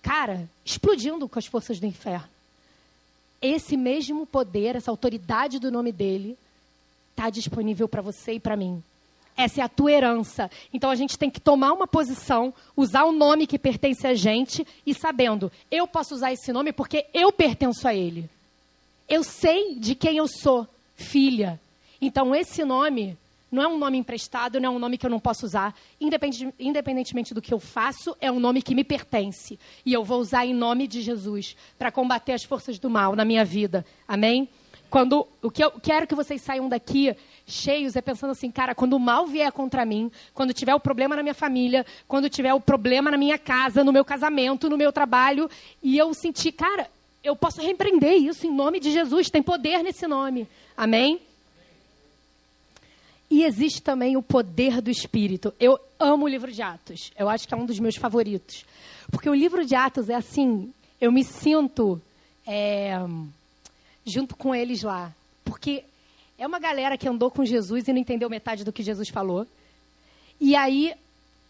cara, 0.03 0.49
explodindo 0.65 1.29
com 1.29 1.39
as 1.39 1.47
forças 1.47 1.79
do 1.79 1.87
inferno. 1.87 2.29
Esse 3.41 3.77
mesmo 3.77 4.27
poder, 4.27 4.77
essa 4.77 4.91
autoridade 4.91 5.59
do 5.59 5.71
nome 5.71 5.93
dele, 5.93 6.37
está 7.11 7.31
disponível 7.31 7.89
para 7.89 8.03
você 8.03 8.35
e 8.35 8.41
para 8.41 8.57
mim. 8.57 8.83
Essa 9.37 9.63
é 9.63 9.65
a 9.65 9.69
tua 9.69 9.91
herança. 9.91 10.51
Então 10.73 10.91
a 10.91 10.95
gente 10.95 11.19
tem 11.19 11.31
que 11.31 11.41
tomar 11.41 11.73
uma 11.73 11.87
posição, 11.87 12.53
usar 12.77 13.05
o 13.05 13.13
nome 13.13 13.47
que 13.47 13.59
pertence 13.59 14.07
a 14.07 14.15
gente 14.15 14.67
e 14.85 14.95
sabendo, 14.95 15.51
eu 15.71 15.87
posso 15.87 16.15
usar 16.15 16.33
esse 16.33 16.53
nome 16.53 16.73
porque 16.73 17.07
eu 17.15 17.33
pertenço 17.33 17.89
a 17.89 17.95
ele. 17.95 18.29
Eu 19.09 19.23
sei 19.23 19.75
de 19.77 19.95
quem 19.95 20.19
eu 20.19 20.29
sou, 20.29 20.69
filha. 20.95 21.61
Então 22.01 22.35
esse 22.35 22.65
nome 22.65 23.17
não 23.51 23.63
é 23.63 23.69
um 23.69 23.79
nome 23.79 23.99
emprestado, 23.99 24.61
não 24.61 24.73
é 24.73 24.77
um 24.77 24.79
nome 24.79 24.97
que 24.97 25.05
eu 25.05 25.11
não 25.11 25.19
posso 25.19 25.45
usar. 25.47 25.75
Independentemente 26.01 27.35
do 27.35 27.43
que 27.43 27.53
eu 27.53 27.59
faço, 27.59 28.17
é 28.21 28.31
um 28.31 28.39
nome 28.39 28.63
que 28.63 28.75
me 28.75 28.85
pertence. 28.85 29.59
E 29.85 29.93
eu 29.93 30.05
vou 30.05 30.21
usar 30.21 30.47
em 30.47 30.55
nome 30.55 30.87
de 30.87 31.01
Jesus 31.01 31.57
para 31.79 31.91
combater 31.91 32.33
as 32.33 32.45
forças 32.45 32.79
do 32.79 32.89
mal 32.89 33.17
na 33.17 33.25
minha 33.25 33.45
vida. 33.45 33.85
Amém? 34.07 34.49
Quando 34.89 35.27
o 35.41 35.51
que 35.51 35.63
eu 35.63 35.71
quero 35.71 36.07
que 36.07 36.17
vocês 36.17 36.43
saiam 36.43 36.69
daqui 36.69 37.15
cheios 37.47 37.95
é 37.95 38.01
pensando 38.01 38.31
assim, 38.31 38.51
cara, 38.51 38.75
quando 38.75 38.95
o 38.95 38.99
mal 38.99 39.25
vier 39.25 39.51
contra 39.53 39.85
mim, 39.85 40.11
quando 40.35 40.53
tiver 40.53 40.75
o 40.75 40.81
problema 40.81 41.15
na 41.15 41.23
minha 41.23 41.35
família, 41.35 41.87
quando 42.09 42.29
tiver 42.29 42.53
o 42.53 42.61
problema 42.61 43.09
na 43.09 43.17
minha 43.17 43.39
casa, 43.39 43.85
no 43.85 43.93
meu 43.93 44.05
casamento, 44.05 44.69
no 44.69 44.77
meu 44.77 44.93
trabalho, 44.93 45.49
e 45.81 45.97
eu 45.97 46.13
sentir, 46.13 46.51
cara, 46.51 46.91
eu 47.23 47.37
posso 47.37 47.61
repreender 47.61 48.15
isso 48.15 48.47
em 48.47 48.53
nome 48.53 48.81
de 48.81 48.91
Jesus, 48.91 49.31
tem 49.31 49.43
poder 49.43 49.81
nesse 49.83 50.09
nome. 50.09 50.49
Amém? 50.77 51.21
E 53.31 53.45
existe 53.45 53.81
também 53.81 54.17
o 54.17 54.23
poder 54.23 54.81
do 54.81 54.91
Espírito. 54.91 55.55
Eu 55.61 55.79
amo 56.01 56.25
o 56.25 56.29
livro 56.29 56.51
de 56.51 56.61
Atos. 56.61 57.13
Eu 57.17 57.29
acho 57.29 57.47
que 57.47 57.55
é 57.55 57.57
um 57.57 57.65
dos 57.65 57.79
meus 57.79 57.95
favoritos. 57.95 58.65
Porque 59.11 59.31
o 59.31 59.35
livro 59.35 59.65
de 59.65 59.77
Atos 59.77 60.09
é 60.09 60.15
assim, 60.15 60.73
eu 61.01 61.13
me 61.13 61.23
sinto 61.23 62.03
é, 62.45 62.99
junto 64.05 64.37
com 64.37 64.53
eles 64.53 64.83
lá. 64.83 65.15
Porque 65.45 65.85
é 66.37 66.47
uma 66.47 66.59
galera 66.59 66.99
que 66.99 67.09
andou 67.09 67.31
com 67.31 67.45
Jesus 67.45 67.87
e 67.87 67.93
não 67.93 68.01
entendeu 68.01 68.29
metade 68.29 68.65
do 68.65 68.73
que 68.73 68.83
Jesus 68.83 69.09
falou. 69.09 69.47
E 70.41 70.57
aí, 70.57 70.95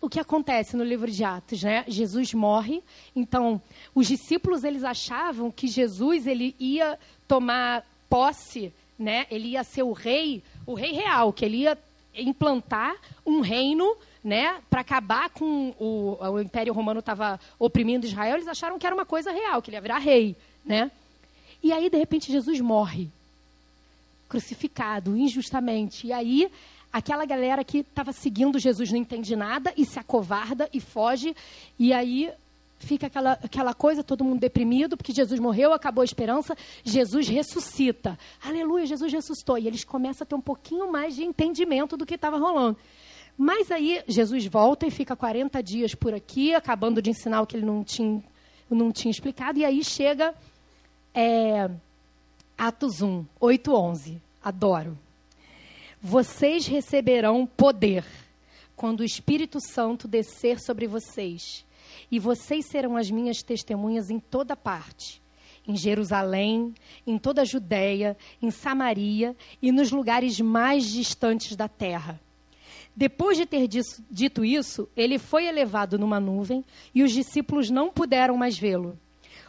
o 0.00 0.08
que 0.08 0.20
acontece 0.20 0.76
no 0.76 0.84
livro 0.84 1.10
de 1.10 1.22
Atos, 1.22 1.62
né? 1.62 1.84
Jesus 1.86 2.34
morre. 2.34 2.82
Então, 3.14 3.60
os 3.94 4.06
discípulos 4.06 4.64
eles 4.64 4.84
achavam 4.84 5.50
que 5.50 5.68
Jesus 5.68 6.26
ele 6.26 6.54
ia 6.58 6.98
tomar 7.28 7.86
posse, 8.08 8.72
né? 8.98 9.26
Ele 9.30 9.50
ia 9.50 9.62
ser 9.64 9.82
o 9.82 9.92
rei 9.92 10.42
o 10.70 10.74
rei 10.74 10.92
real, 10.92 11.32
que 11.32 11.44
ele 11.44 11.58
ia 11.58 11.76
implantar 12.14 12.94
um 13.24 13.40
reino 13.40 13.96
né, 14.22 14.60
para 14.68 14.80
acabar 14.80 15.30
com 15.30 15.74
o, 15.78 16.18
o 16.20 16.40
Império 16.40 16.72
Romano 16.72 17.00
estava 17.00 17.40
oprimindo 17.58 18.06
Israel, 18.06 18.36
eles 18.36 18.48
acharam 18.48 18.78
que 18.78 18.86
era 18.86 18.94
uma 18.94 19.06
coisa 19.06 19.32
real, 19.32 19.62
que 19.62 19.70
ele 19.70 19.76
ia 19.76 19.80
virar 19.80 19.98
rei, 19.98 20.36
né? 20.64 20.90
E 21.62 21.72
aí 21.72 21.88
de 21.88 21.96
repente 21.96 22.30
Jesus 22.30 22.60
morre, 22.60 23.08
crucificado 24.28 25.16
injustamente. 25.16 26.06
E 26.06 26.12
aí 26.12 26.50
aquela 26.92 27.24
galera 27.24 27.64
que 27.64 27.78
estava 27.78 28.12
seguindo 28.12 28.58
Jesus 28.58 28.90
não 28.90 28.98
entende 28.98 29.36
nada 29.36 29.72
e 29.76 29.84
se 29.84 29.98
acovarda 29.98 30.68
e 30.72 30.80
foge. 30.80 31.34
E 31.78 31.92
aí 31.92 32.30
fica 32.80 33.06
aquela, 33.06 33.32
aquela 33.32 33.74
coisa, 33.74 34.02
todo 34.02 34.24
mundo 34.24 34.40
deprimido, 34.40 34.96
porque 34.96 35.12
Jesus 35.12 35.38
morreu, 35.38 35.72
acabou 35.72 36.02
a 36.02 36.04
esperança, 36.04 36.56
Jesus 36.82 37.28
ressuscita. 37.28 38.18
Aleluia, 38.42 38.86
Jesus 38.86 39.12
ressuscitou. 39.12 39.58
E 39.58 39.66
eles 39.66 39.84
começam 39.84 40.24
a 40.24 40.26
ter 40.26 40.34
um 40.34 40.40
pouquinho 40.40 40.90
mais 40.90 41.14
de 41.14 41.22
entendimento 41.22 41.96
do 41.96 42.06
que 42.06 42.14
estava 42.14 42.38
rolando. 42.38 42.76
Mas 43.36 43.70
aí 43.70 44.02
Jesus 44.08 44.46
volta 44.46 44.86
e 44.86 44.90
fica 44.90 45.14
40 45.14 45.62
dias 45.62 45.94
por 45.94 46.12
aqui, 46.14 46.54
acabando 46.54 47.00
de 47.00 47.10
ensinar 47.10 47.42
o 47.42 47.46
que 47.46 47.56
ele 47.56 47.66
não 47.66 47.84
tinha, 47.84 48.22
não 48.68 48.90
tinha 48.90 49.10
explicado. 49.10 49.58
E 49.58 49.64
aí 49.64 49.84
chega 49.84 50.34
é, 51.14 51.70
Atos 52.58 53.02
1, 53.02 53.24
8, 53.38 53.74
11. 53.74 54.22
Adoro. 54.42 54.98
Vocês 56.02 56.66
receberão 56.66 57.46
poder 57.46 58.04
quando 58.74 59.00
o 59.00 59.04
Espírito 59.04 59.58
Santo 59.60 60.08
descer 60.08 60.58
sobre 60.58 60.86
vocês 60.86 61.64
e 62.10 62.18
vocês 62.18 62.66
serão 62.66 62.96
as 62.96 63.10
minhas 63.10 63.42
testemunhas 63.42 64.10
em 64.10 64.18
toda 64.18 64.56
parte. 64.56 65.20
Em 65.66 65.76
Jerusalém, 65.76 66.74
em 67.06 67.18
toda 67.18 67.42
a 67.42 67.44
Judéia, 67.44 68.16
em 68.40 68.50
Samaria 68.50 69.36
e 69.60 69.70
nos 69.70 69.90
lugares 69.90 70.40
mais 70.40 70.84
distantes 70.90 71.54
da 71.54 71.68
terra. 71.68 72.20
Depois 72.94 73.36
de 73.36 73.46
ter 73.46 73.68
dito 74.10 74.44
isso, 74.44 74.88
ele 74.96 75.18
foi 75.18 75.46
elevado 75.46 75.98
numa 75.98 76.18
nuvem 76.18 76.64
e 76.94 77.02
os 77.02 77.12
discípulos 77.12 77.70
não 77.70 77.90
puderam 77.90 78.36
mais 78.36 78.58
vê-lo. 78.58 78.98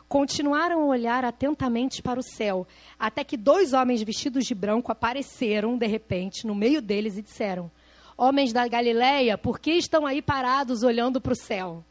Continuaram 0.08 0.82
a 0.82 0.86
olhar 0.86 1.24
atentamente 1.24 2.02
para 2.02 2.20
o 2.20 2.24
céu, 2.24 2.68
até 3.00 3.24
que 3.24 3.38
dois 3.38 3.74
homens 3.74 4.04
vestidos 4.04 4.46
de 4.46 4.54
branco 4.54 4.92
apareceram 4.92 5.78
de 5.78 5.88
repente 5.88 6.46
no 6.46 6.54
meio 6.54 6.82
deles 6.82 7.18
e 7.18 7.22
disseram: 7.22 7.72
Homens 8.18 8.52
da 8.52 8.68
Galileia, 8.68 9.38
por 9.38 9.60
que 9.60 9.72
estão 9.72 10.06
aí 10.06 10.22
parados 10.22 10.84
olhando 10.84 11.22
para 11.22 11.34
o 11.34 11.36
céu? 11.36 11.84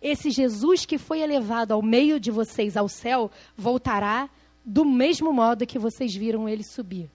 Esse 0.00 0.30
Jesus 0.30 0.86
que 0.86 0.96
foi 0.96 1.20
elevado 1.20 1.72
ao 1.72 1.82
meio 1.82 2.20
de 2.20 2.30
vocês 2.30 2.76
ao 2.76 2.88
céu 2.88 3.30
voltará 3.56 4.30
do 4.64 4.84
mesmo 4.84 5.32
modo 5.32 5.66
que 5.66 5.78
vocês 5.78 6.14
viram 6.14 6.48
ele 6.48 6.62
subir. 6.62 7.10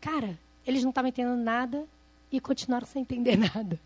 Cara, 0.00 0.38
eles 0.66 0.82
não 0.82 0.90
estavam 0.90 1.08
entendendo 1.08 1.42
nada 1.42 1.86
e 2.30 2.40
continuaram 2.40 2.86
sem 2.86 3.02
entender 3.02 3.36
nada. 3.54 3.80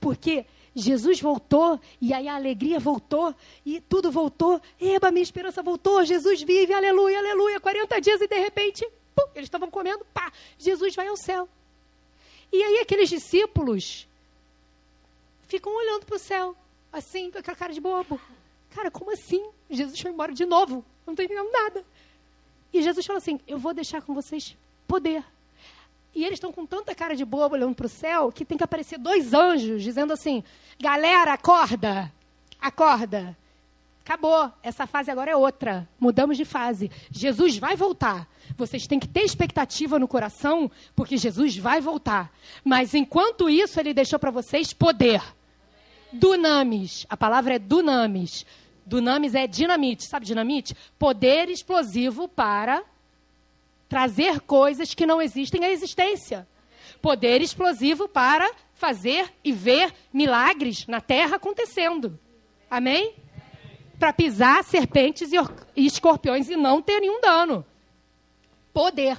Porque 0.00 0.46
Jesus 0.74 1.20
voltou 1.20 1.78
e 2.00 2.14
aí 2.14 2.28
a 2.28 2.34
alegria 2.34 2.80
voltou 2.80 3.34
e 3.64 3.80
tudo 3.80 4.10
voltou. 4.10 4.60
Eba, 4.80 5.10
minha 5.10 5.22
esperança 5.22 5.62
voltou. 5.62 6.04
Jesus 6.04 6.42
vive, 6.42 6.72
aleluia, 6.72 7.18
aleluia. 7.18 7.60
40 7.60 8.00
dias 8.00 8.20
e 8.20 8.26
de 8.26 8.38
repente, 8.38 8.88
pum, 9.14 9.26
eles 9.34 9.46
estavam 9.46 9.70
comendo, 9.70 10.04
pá, 10.14 10.32
Jesus 10.58 10.94
vai 10.94 11.08
ao 11.08 11.16
céu. 11.16 11.48
E 12.50 12.62
aí 12.62 12.78
aqueles 12.78 13.08
discípulos 13.08 14.08
ficam 15.46 15.74
olhando 15.76 16.06
para 16.06 16.16
o 16.16 16.18
céu 16.18 16.56
assim, 16.92 17.30
com 17.30 17.38
aquela 17.38 17.56
cara 17.56 17.72
de 17.72 17.80
bobo. 17.80 18.20
Cara, 18.70 18.90
como 18.90 19.12
assim? 19.12 19.50
Jesus 19.70 19.98
foi 19.98 20.10
embora 20.10 20.32
de 20.32 20.44
novo. 20.44 20.84
Não 21.06 21.12
estou 21.12 21.24
entendendo 21.24 21.50
nada. 21.50 21.84
E 22.72 22.82
Jesus 22.82 23.04
falou 23.04 23.18
assim: 23.18 23.40
Eu 23.46 23.58
vou 23.58 23.74
deixar 23.74 24.02
com 24.02 24.14
vocês 24.14 24.56
poder. 24.86 25.24
E 26.14 26.24
eles 26.24 26.34
estão 26.34 26.52
com 26.52 26.66
tanta 26.66 26.94
cara 26.94 27.16
de 27.16 27.24
bobo 27.24 27.54
olhando 27.54 27.74
para 27.74 27.86
o 27.86 27.88
céu 27.88 28.30
que 28.30 28.44
tem 28.44 28.58
que 28.58 28.64
aparecer 28.64 28.98
dois 28.98 29.32
anjos 29.32 29.82
dizendo 29.82 30.12
assim: 30.12 30.44
Galera, 30.78 31.32
acorda! 31.32 32.12
Acorda! 32.60 33.36
Acabou. 34.04 34.50
Essa 34.62 34.86
fase 34.86 35.10
agora 35.10 35.30
é 35.30 35.36
outra. 35.36 35.88
Mudamos 35.98 36.36
de 36.36 36.44
fase. 36.44 36.90
Jesus 37.10 37.56
vai 37.56 37.76
voltar. 37.76 38.28
Vocês 38.56 38.86
têm 38.86 38.98
que 38.98 39.06
ter 39.06 39.22
expectativa 39.22 39.96
no 39.98 40.08
coração, 40.08 40.70
porque 40.96 41.16
Jesus 41.16 41.56
vai 41.56 41.80
voltar. 41.80 42.32
Mas 42.64 42.94
enquanto 42.94 43.48
isso, 43.48 43.78
ele 43.78 43.94
deixou 43.94 44.18
para 44.18 44.32
vocês 44.32 44.72
poder 44.72 45.22
dunamis. 46.12 47.06
A 47.08 47.16
palavra 47.16 47.54
é 47.54 47.58
dunamis. 47.58 48.44
Dunamis 48.84 49.34
é 49.34 49.46
dinamite. 49.46 50.06
Sabe 50.06 50.26
dinamite? 50.26 50.74
Poder 50.98 51.48
explosivo 51.48 52.28
para 52.28 52.82
trazer 53.88 54.40
coisas 54.40 54.94
que 54.94 55.06
não 55.06 55.20
existem 55.20 55.64
à 55.64 55.70
existência. 55.70 56.46
Poder 57.00 57.40
explosivo 57.40 58.08
para 58.08 58.50
fazer 58.74 59.32
e 59.44 59.52
ver 59.52 59.92
milagres 60.12 60.86
na 60.86 61.00
terra 61.00 61.36
acontecendo. 61.36 62.18
Amém? 62.70 63.14
Para 63.98 64.12
pisar 64.12 64.64
serpentes 64.64 65.30
e 65.32 65.86
escorpiões 65.86 66.48
e 66.48 66.56
não 66.56 66.82
ter 66.82 67.00
nenhum 67.00 67.20
dano. 67.20 67.64
Poder. 68.72 69.18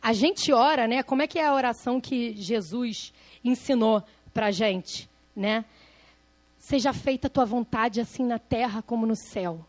A 0.00 0.12
gente 0.12 0.52
ora, 0.52 0.86
né? 0.86 1.02
Como 1.02 1.22
é 1.22 1.26
que 1.26 1.38
é 1.38 1.46
a 1.46 1.54
oração 1.54 2.00
que 2.00 2.34
Jesus 2.36 3.12
ensinou 3.42 4.02
para 4.32 4.50
gente, 4.50 5.08
né? 5.34 5.64
Seja 6.68 6.92
feita 6.92 7.28
a 7.28 7.30
tua 7.30 7.46
vontade 7.46 7.98
assim 7.98 8.26
na 8.26 8.38
terra 8.38 8.82
como 8.82 9.06
no 9.06 9.16
céu. 9.16 9.64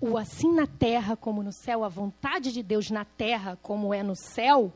O 0.00 0.16
assim 0.16 0.50
na 0.54 0.66
terra 0.66 1.14
como 1.14 1.42
no 1.42 1.52
céu, 1.52 1.84
a 1.84 1.88
vontade 1.88 2.50
de 2.50 2.62
Deus 2.62 2.90
na 2.90 3.04
terra 3.04 3.58
como 3.60 3.92
é 3.92 4.02
no 4.02 4.16
céu, 4.16 4.72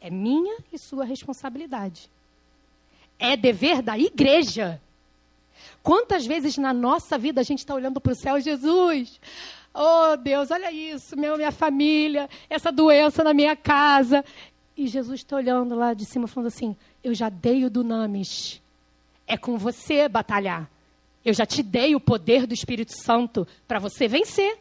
é 0.00 0.08
minha 0.08 0.56
e 0.72 0.78
sua 0.78 1.04
responsabilidade. 1.04 2.08
É 3.18 3.36
dever 3.36 3.82
da 3.82 3.98
igreja. 3.98 4.80
Quantas 5.82 6.24
vezes 6.24 6.56
na 6.56 6.72
nossa 6.72 7.18
vida 7.18 7.42
a 7.42 7.44
gente 7.44 7.58
está 7.58 7.74
olhando 7.74 8.00
para 8.00 8.12
o 8.14 8.16
céu, 8.16 8.40
Jesus, 8.40 9.20
Oh, 9.74 10.16
Deus, 10.16 10.50
olha 10.50 10.72
isso, 10.72 11.14
meu, 11.18 11.36
minha 11.36 11.52
família, 11.52 12.30
essa 12.48 12.72
doença 12.72 13.22
na 13.22 13.34
minha 13.34 13.54
casa. 13.54 14.24
E 14.74 14.86
Jesus 14.86 15.20
está 15.20 15.36
olhando 15.36 15.74
lá 15.74 15.92
de 15.92 16.06
cima, 16.06 16.26
falando 16.26 16.46
assim: 16.46 16.74
Eu 17.04 17.14
já 17.14 17.28
dei 17.28 17.66
o 17.66 17.70
dunamis. 17.70 18.62
É 19.26 19.36
com 19.36 19.58
você 19.58 20.08
batalhar. 20.08 20.77
Eu 21.24 21.34
já 21.34 21.44
te 21.44 21.62
dei 21.62 21.94
o 21.94 22.00
poder 22.00 22.46
do 22.46 22.54
Espírito 22.54 22.92
Santo 22.96 23.46
para 23.66 23.78
você 23.78 24.08
vencer. 24.08 24.58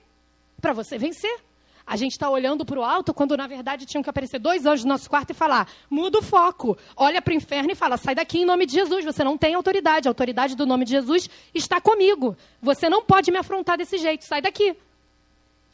Para 0.62 0.74
você 0.74 0.98
vencer. 0.98 1.40
A 1.86 1.96
gente 1.96 2.12
está 2.12 2.30
olhando 2.30 2.66
para 2.66 2.78
o 2.78 2.84
alto 2.84 3.14
quando, 3.14 3.38
na 3.38 3.48
verdade, 3.48 3.86
tinham 3.86 4.04
que 4.04 4.10
aparecer 4.10 4.40
dois 4.40 4.66
anjos 4.66 4.84
no 4.84 4.90
nosso 4.90 5.10
quarto 5.10 5.30
e 5.30 5.34
falar: 5.34 5.72
muda 5.90 6.20
o 6.20 6.22
foco, 6.22 6.78
olha 6.98 7.22
para 7.22 7.32
o 7.32 7.36
inferno 7.38 7.72
e 7.72 7.76
fala: 7.76 7.96
sai 7.96 8.14
daqui 8.14 8.40
em 8.40 8.46
nome 8.46 8.66
de 8.66 8.74
Jesus. 8.74 9.06
Você 9.06 9.24
não 9.24 9.38
tem 9.38 9.54
autoridade. 9.54 10.06
A 10.06 10.12
autoridade 10.12 10.54
do 10.54 10.66
nome 10.66 10.84
de 10.84 10.92
Jesus 10.92 11.30
está 11.56 11.80
comigo. 11.80 12.36
Você 12.62 12.90
não 12.90 13.02
pode 13.06 13.32
me 13.32 13.38
afrontar 13.38 13.78
desse 13.78 13.98
jeito. 13.98 14.26
Sai 14.26 14.42
daqui. 14.42 14.76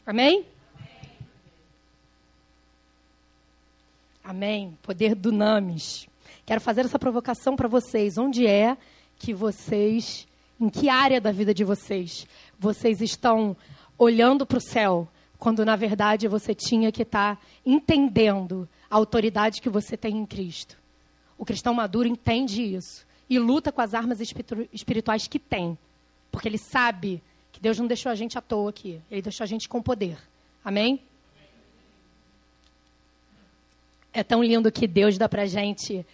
Amém? 0.06 0.46
Amém. 4.22 4.78
Poder 4.82 5.16
do 5.16 5.32
Names. 5.32 6.06
Quero 6.46 6.60
fazer 6.60 6.82
essa 6.82 6.98
provocação 6.98 7.56
para 7.56 7.66
vocês. 7.66 8.16
Onde 8.18 8.46
é 8.46 8.76
que 9.18 9.34
vocês, 9.34 10.28
em 10.60 10.68
que 10.68 10.88
área 10.88 11.20
da 11.20 11.32
vida 11.32 11.52
de 11.52 11.64
vocês, 11.64 12.26
vocês 12.58 13.00
estão 13.00 13.56
olhando 13.98 14.46
para 14.46 14.58
o 14.58 14.60
céu, 14.60 15.08
quando 15.38 15.64
na 15.64 15.76
verdade 15.76 16.28
você 16.28 16.54
tinha 16.54 16.90
que 16.90 17.02
estar 17.02 17.36
tá 17.36 17.42
entendendo 17.64 18.68
a 18.90 18.96
autoridade 18.96 19.60
que 19.60 19.68
você 19.68 19.96
tem 19.96 20.16
em 20.16 20.26
Cristo? 20.26 20.76
O 21.36 21.44
cristão 21.44 21.74
maduro 21.74 22.08
entende 22.08 22.62
isso 22.62 23.04
e 23.28 23.38
luta 23.38 23.72
com 23.72 23.80
as 23.80 23.94
armas 23.94 24.20
espirituais 24.20 25.26
que 25.26 25.38
tem, 25.38 25.76
porque 26.30 26.48
ele 26.48 26.58
sabe 26.58 27.22
que 27.52 27.60
Deus 27.60 27.78
não 27.78 27.86
deixou 27.86 28.10
a 28.10 28.14
gente 28.14 28.36
à 28.36 28.40
toa 28.40 28.70
aqui. 28.70 29.00
Ele 29.10 29.22
deixou 29.22 29.44
a 29.44 29.46
gente 29.46 29.68
com 29.68 29.80
poder. 29.80 30.18
Amém? 30.64 31.00
É 34.12 34.22
tão 34.22 34.42
lindo 34.42 34.70
que 34.72 34.86
Deus 34.86 35.16
dá 35.16 35.28
pra 35.28 35.46
gente 35.46 36.04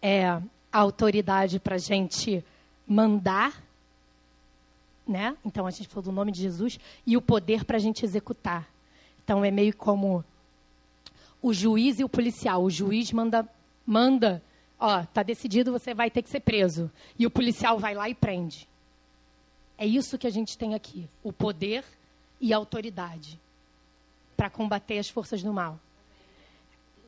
é, 0.00 0.26
a 0.26 0.42
autoridade 0.72 1.58
pra 1.58 1.78
gente 1.78 2.44
mandar, 2.86 3.60
né? 5.06 5.36
Então 5.44 5.66
a 5.66 5.70
gente 5.70 5.88
falou 5.88 6.04
do 6.04 6.12
nome 6.12 6.32
de 6.32 6.40
Jesus 6.40 6.78
e 7.06 7.16
o 7.16 7.22
poder 7.22 7.64
pra 7.64 7.78
gente 7.78 8.04
executar. 8.04 8.68
Então 9.22 9.44
é 9.44 9.50
meio 9.50 9.76
como 9.76 10.24
o 11.40 11.52
juiz 11.52 11.98
e 11.98 12.04
o 12.04 12.08
policial. 12.08 12.62
O 12.62 12.70
juiz 12.70 13.12
manda, 13.12 13.48
manda, 13.86 14.42
ó, 14.78 15.04
tá 15.04 15.22
decidido, 15.22 15.72
você 15.72 15.94
vai 15.94 16.10
ter 16.10 16.22
que 16.22 16.30
ser 16.30 16.40
preso. 16.40 16.90
E 17.18 17.26
o 17.26 17.30
policial 17.30 17.78
vai 17.78 17.94
lá 17.94 18.08
e 18.08 18.14
prende. 18.14 18.68
É 19.78 19.86
isso 19.86 20.18
que 20.18 20.26
a 20.26 20.30
gente 20.30 20.56
tem 20.56 20.74
aqui: 20.74 21.08
o 21.22 21.32
poder 21.32 21.84
e 22.40 22.52
a 22.52 22.56
autoridade 22.56 23.38
para 24.36 24.50
combater 24.50 24.98
as 24.98 25.08
forças 25.08 25.42
do 25.42 25.52
mal. 25.52 25.78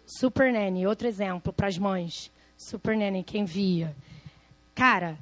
Super 0.06 0.52
Nanny, 0.52 0.86
outro 0.86 1.06
exemplo 1.06 1.52
para 1.52 1.68
as 1.68 1.76
mães. 1.76 2.30
Super 2.56 2.96
Nanny, 2.96 3.22
quem 3.22 3.44
via. 3.44 3.94
Cara, 4.74 5.18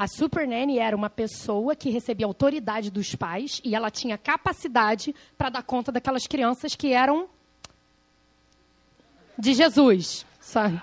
a 0.00 0.06
Super 0.08 0.48
Nanny 0.48 0.78
era 0.78 0.96
uma 0.96 1.10
pessoa 1.10 1.76
que 1.76 1.90
recebia 1.90 2.24
autoridade 2.24 2.90
dos 2.90 3.14
pais 3.14 3.60
e 3.62 3.74
ela 3.74 3.90
tinha 3.90 4.16
capacidade 4.16 5.14
para 5.36 5.50
dar 5.50 5.62
conta 5.62 5.92
daquelas 5.92 6.26
crianças 6.26 6.74
que 6.74 6.94
eram 6.94 7.28
de 9.38 9.52
Jesus, 9.52 10.24
sabe? 10.40 10.80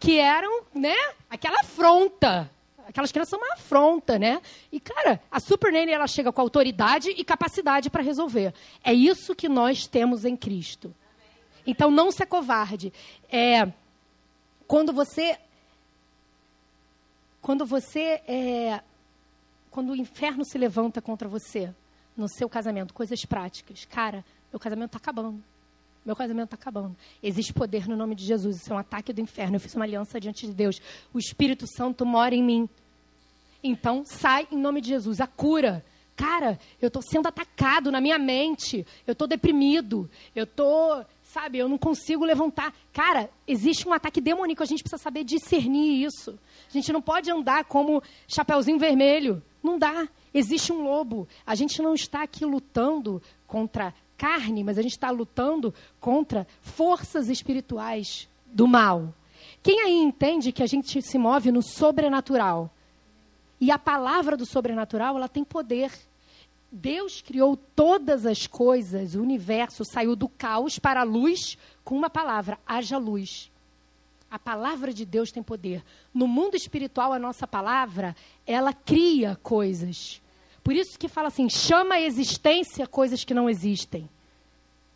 Que 0.00 0.18
eram, 0.18 0.64
né, 0.74 0.96
aquela 1.28 1.60
afronta 1.60 2.50
aquelas 2.86 3.12
crianças 3.12 3.28
são 3.28 3.38
uma 3.38 3.52
afronta, 3.52 4.18
né? 4.18 4.40
E, 4.72 4.80
cara, 4.80 5.20
a 5.30 5.38
Super 5.38 5.70
Nanny, 5.70 5.92
ela 5.92 6.06
chega 6.06 6.32
com 6.32 6.40
autoridade 6.40 7.10
e 7.10 7.22
capacidade 7.22 7.90
para 7.90 8.02
resolver. 8.02 8.54
É 8.82 8.94
isso 8.94 9.34
que 9.34 9.48
nós 9.48 9.86
temos 9.86 10.24
em 10.24 10.36
Cristo. 10.36 10.94
Então, 11.66 11.90
não 11.90 12.10
se 12.10 12.24
covarde. 12.24 12.94
É, 13.30 13.70
quando 14.66 14.90
você... 14.90 15.38
Quando 17.44 17.66
você... 17.66 18.22
É, 18.26 18.80
quando 19.70 19.90
o 19.90 19.96
inferno 19.96 20.46
se 20.46 20.56
levanta 20.56 21.02
contra 21.02 21.28
você, 21.28 21.74
no 22.16 22.26
seu 22.26 22.48
casamento, 22.48 22.94
coisas 22.94 23.22
práticas. 23.26 23.84
Cara, 23.84 24.24
meu 24.50 24.58
casamento 24.58 24.96
está 24.96 24.96
acabando. 24.96 25.44
Meu 26.06 26.16
casamento 26.16 26.46
está 26.46 26.56
acabando. 26.56 26.96
Existe 27.22 27.52
poder 27.52 27.86
no 27.86 27.96
nome 27.96 28.14
de 28.14 28.24
Jesus. 28.24 28.56
Isso 28.56 28.72
é 28.72 28.76
um 28.76 28.78
ataque 28.78 29.12
do 29.12 29.20
inferno. 29.20 29.56
Eu 29.56 29.60
fiz 29.60 29.74
uma 29.74 29.84
aliança 29.84 30.18
diante 30.18 30.46
de 30.46 30.54
Deus. 30.54 30.80
O 31.12 31.18
Espírito 31.18 31.66
Santo 31.66 32.06
mora 32.06 32.34
em 32.34 32.42
mim. 32.42 32.66
Então, 33.62 34.06
sai 34.06 34.48
em 34.50 34.56
nome 34.56 34.80
de 34.80 34.88
Jesus. 34.88 35.20
A 35.20 35.26
cura. 35.26 35.84
Cara, 36.16 36.58
eu 36.80 36.86
estou 36.86 37.02
sendo 37.02 37.26
atacado 37.26 37.92
na 37.92 38.00
minha 38.00 38.18
mente. 38.18 38.86
Eu 39.06 39.12
estou 39.12 39.28
deprimido. 39.28 40.08
Eu 40.34 40.44
estou, 40.44 41.04
sabe, 41.34 41.58
eu 41.58 41.68
não 41.68 41.76
consigo 41.76 42.24
levantar. 42.24 42.72
Cara, 42.92 43.28
existe 43.46 43.88
um 43.88 43.92
ataque 43.92 44.20
demoníaco. 44.20 44.62
A 44.62 44.66
gente 44.66 44.84
precisa 44.84 45.02
saber 45.02 45.24
discernir 45.24 46.04
isso. 46.04 46.38
A 46.68 46.72
gente 46.72 46.92
não 46.92 47.02
pode 47.02 47.30
andar 47.30 47.64
como 47.64 48.00
chapeuzinho 48.28 48.78
vermelho. 48.78 49.42
Não 49.60 49.76
dá. 49.76 50.08
Existe 50.32 50.72
um 50.72 50.84
lobo. 50.84 51.26
A 51.44 51.56
gente 51.56 51.82
não 51.82 51.94
está 51.94 52.22
aqui 52.22 52.44
lutando 52.44 53.20
contra 53.48 53.92
carne, 54.16 54.62
mas 54.62 54.78
a 54.78 54.82
gente 54.82 54.92
está 54.92 55.10
lutando 55.10 55.74
contra 56.00 56.46
forças 56.60 57.28
espirituais 57.28 58.28
do 58.46 58.68
mal. 58.68 59.12
Quem 59.60 59.80
aí 59.80 59.96
entende 59.96 60.52
que 60.52 60.62
a 60.62 60.66
gente 60.66 61.02
se 61.02 61.18
move 61.18 61.50
no 61.50 61.62
sobrenatural? 61.62 62.70
E 63.60 63.72
a 63.72 63.78
palavra 63.78 64.36
do 64.36 64.46
sobrenatural, 64.46 65.16
ela 65.16 65.28
tem 65.28 65.42
poder. 65.42 65.90
Deus 66.74 67.22
criou 67.22 67.56
todas 67.56 68.26
as 68.26 68.48
coisas, 68.48 69.14
o 69.14 69.22
universo 69.22 69.84
saiu 69.84 70.16
do 70.16 70.28
caos 70.28 70.76
para 70.76 71.02
a 71.02 71.04
luz 71.04 71.56
com 71.84 71.96
uma 71.96 72.10
palavra: 72.10 72.58
haja 72.66 72.98
luz. 72.98 73.48
A 74.28 74.40
palavra 74.40 74.92
de 74.92 75.04
Deus 75.04 75.30
tem 75.30 75.40
poder. 75.40 75.84
No 76.12 76.26
mundo 76.26 76.56
espiritual, 76.56 77.12
a 77.12 77.18
nossa 77.18 77.46
palavra, 77.46 78.16
ela 78.44 78.72
cria 78.72 79.38
coisas. 79.40 80.20
Por 80.64 80.74
isso 80.74 80.98
que 80.98 81.06
fala 81.06 81.28
assim: 81.28 81.48
chama 81.48 81.94
a 81.94 82.00
existência 82.00 82.88
coisas 82.88 83.22
que 83.22 83.32
não 83.32 83.48
existem. 83.48 84.08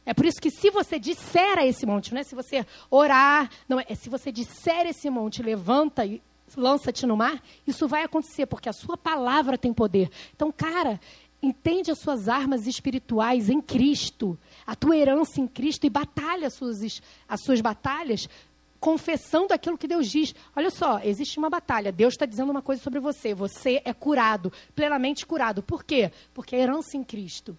É 0.05 0.13
por 0.13 0.27
isso 0.27 0.41
que 0.41 0.51
se 0.51 0.71
você 0.71 0.99
disser 0.99 1.59
a 1.59 1.65
esse 1.67 1.87
monte, 1.87 2.13
não 2.13 2.21
é 2.21 2.25
se 2.25 2.35
você 2.35 2.67
orar, 2.91 3.49
não 3.69 3.79
é, 3.79 3.85
é 3.89 3.95
se 3.95 4.09
você 4.09 4.33
disser 4.33 4.85
esse 4.87 5.09
monte, 5.09 5.45
levanta 5.45 6.05
e 6.05 6.21
lança-te 6.57 7.07
no 7.07 7.17
mar, 7.17 7.43
isso 7.67 7.87
vai 7.87 8.03
acontecer, 8.03 8.47
porque 8.47 8.69
a 8.69 8.73
sua 8.73 8.97
palavra 8.97 9.59
tem 9.59 9.73
poder. 9.73 10.11
Então, 10.35 10.51
cara, 10.51 10.99
entende 11.43 11.91
as 11.91 11.99
suas 11.99 12.29
armas 12.29 12.67
espirituais 12.67 13.49
em 13.49 13.61
Cristo, 13.61 14.39
a 14.67 14.75
tua 14.75 14.97
herança 14.97 15.41
em 15.41 15.47
Cristo 15.47 15.87
e 15.87 15.91
batalha 15.91 16.49
as 16.49 16.55
suas, 16.55 17.01
as 17.29 17.41
suas 17.43 17.61
batalhas 17.61 18.29
confessando 18.81 19.53
aquilo 19.53 19.79
que 19.79 19.89
Deus 19.89 20.09
diz. 20.09 20.35
Olha 20.55 20.71
só, 20.71 21.01
existe 21.01 21.39
uma 21.39 21.51
batalha. 21.51 21.93
Deus 21.93 22.15
está 22.15 22.27
dizendo 22.27 22.51
uma 22.51 22.63
coisa 22.63 22.83
sobre 22.83 23.01
você. 23.01 23.35
Você 23.35 23.83
é 23.85 23.93
curado, 23.93 24.53
plenamente 24.75 25.27
curado. 25.27 25.63
Por 25.63 25.85
quê? 25.85 26.13
Porque 26.33 26.57
a 26.57 26.59
herança 26.59 26.97
em 26.97 27.05
Cristo. 27.05 27.57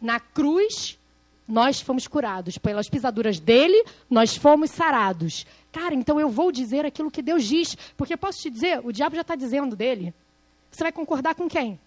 Na 0.00 0.20
cruz, 0.20 0.98
nós 1.46 1.80
fomos 1.80 2.06
curados. 2.06 2.58
Pelas 2.58 2.88
pisaduras 2.88 3.38
dele, 3.38 3.84
nós 4.08 4.36
fomos 4.36 4.70
sarados. 4.70 5.46
Cara, 5.72 5.94
então 5.94 6.18
eu 6.18 6.28
vou 6.28 6.50
dizer 6.50 6.86
aquilo 6.86 7.10
que 7.10 7.22
Deus 7.22 7.44
diz. 7.44 7.76
Porque 7.96 8.16
posso 8.16 8.40
te 8.40 8.50
dizer, 8.50 8.80
o 8.84 8.92
diabo 8.92 9.16
já 9.16 9.22
está 9.22 9.34
dizendo 9.34 9.76
dele. 9.76 10.14
Você 10.70 10.82
vai 10.82 10.92
concordar 10.92 11.34
com 11.34 11.48
quem? 11.48 11.78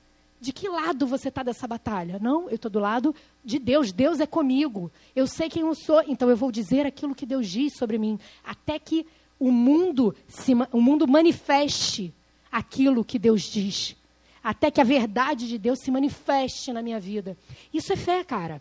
De 0.42 0.52
que 0.52 0.68
lado 0.68 1.06
você 1.06 1.30
está 1.30 1.44
dessa 1.44 1.68
batalha? 1.68 2.18
Não, 2.20 2.50
eu 2.50 2.56
estou 2.56 2.72
do 2.72 2.80
lado 2.80 3.14
de 3.46 3.60
Deus. 3.60 3.92
Deus 3.92 4.20
é 4.20 4.26
comigo. 4.26 4.92
Eu 5.16 5.28
sei 5.28 5.48
quem 5.48 5.62
eu 5.62 5.76
sou, 5.76 6.02
então 6.08 6.32
eu 6.32 6.36
vou 6.36 6.52
dizer 6.52 6.84
aquilo 6.84 7.14
que 7.14 7.28
Deus 7.28 7.48
diz 7.48 7.78
sobre 7.78 8.00
mim. 8.00 8.20
Até 8.44 8.80
que 8.80 9.06
o 9.40 9.52
mundo, 9.52 10.16
se, 10.28 10.54
o 10.72 10.82
mundo 10.82 11.08
manifeste 11.08 12.12
aquilo 12.52 13.06
que 13.06 13.20
Deus 13.20 13.44
diz. 13.44 13.96
Até 14.44 14.72
que 14.72 14.82
a 14.82 14.84
verdade 14.84 15.48
de 15.48 15.60
Deus 15.60 15.78
se 15.80 15.92
manifeste 15.92 16.74
na 16.74 16.82
minha 16.82 17.00
vida. 17.00 17.38
Isso 17.72 17.94
é 17.94 17.96
fé, 17.96 18.24
cara. 18.24 18.60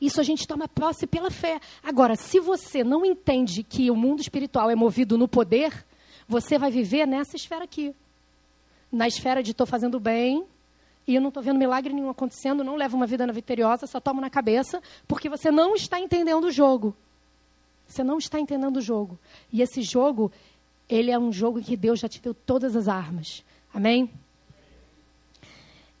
Isso 0.00 0.18
a 0.18 0.24
gente 0.24 0.48
toma 0.48 0.66
posse 0.66 1.06
pela 1.06 1.30
fé. 1.30 1.60
Agora, 1.82 2.16
se 2.16 2.40
você 2.40 2.82
não 2.82 3.04
entende 3.04 3.62
que 3.62 3.90
o 3.90 3.96
mundo 3.96 4.22
espiritual 4.22 4.70
é 4.70 4.74
movido 4.74 5.18
no 5.18 5.28
poder, 5.28 5.84
você 6.26 6.56
vai 6.56 6.70
viver 6.70 7.06
nessa 7.06 7.36
esfera 7.36 7.64
aqui. 7.64 7.94
Na 8.90 9.06
esfera 9.06 9.42
de 9.42 9.50
estou 9.50 9.66
fazendo 9.66 10.00
bem 10.00 10.46
e 11.06 11.14
eu 11.14 11.20
não 11.20 11.28
estou 11.28 11.42
vendo 11.42 11.58
milagre 11.58 11.92
nenhum 11.92 12.08
acontecendo, 12.08 12.64
não 12.64 12.76
levo 12.76 12.96
uma 12.96 13.06
vida 13.06 13.30
vitoriosa, 13.32 13.86
só 13.86 14.00
tomo 14.00 14.20
na 14.20 14.30
cabeça, 14.30 14.82
porque 15.06 15.28
você 15.28 15.50
não 15.50 15.74
está 15.74 16.00
entendendo 16.00 16.44
o 16.44 16.50
jogo. 16.50 16.96
Você 17.86 18.02
não 18.02 18.16
está 18.16 18.40
entendendo 18.40 18.78
o 18.78 18.80
jogo. 18.80 19.18
E 19.52 19.60
esse 19.60 19.82
jogo, 19.82 20.32
ele 20.88 21.10
é 21.10 21.18
um 21.18 21.30
jogo 21.30 21.60
que 21.60 21.76
Deus 21.76 22.00
já 22.00 22.08
te 22.08 22.20
deu 22.20 22.32
todas 22.32 22.74
as 22.74 22.88
armas. 22.88 23.44
Amém? 23.72 24.10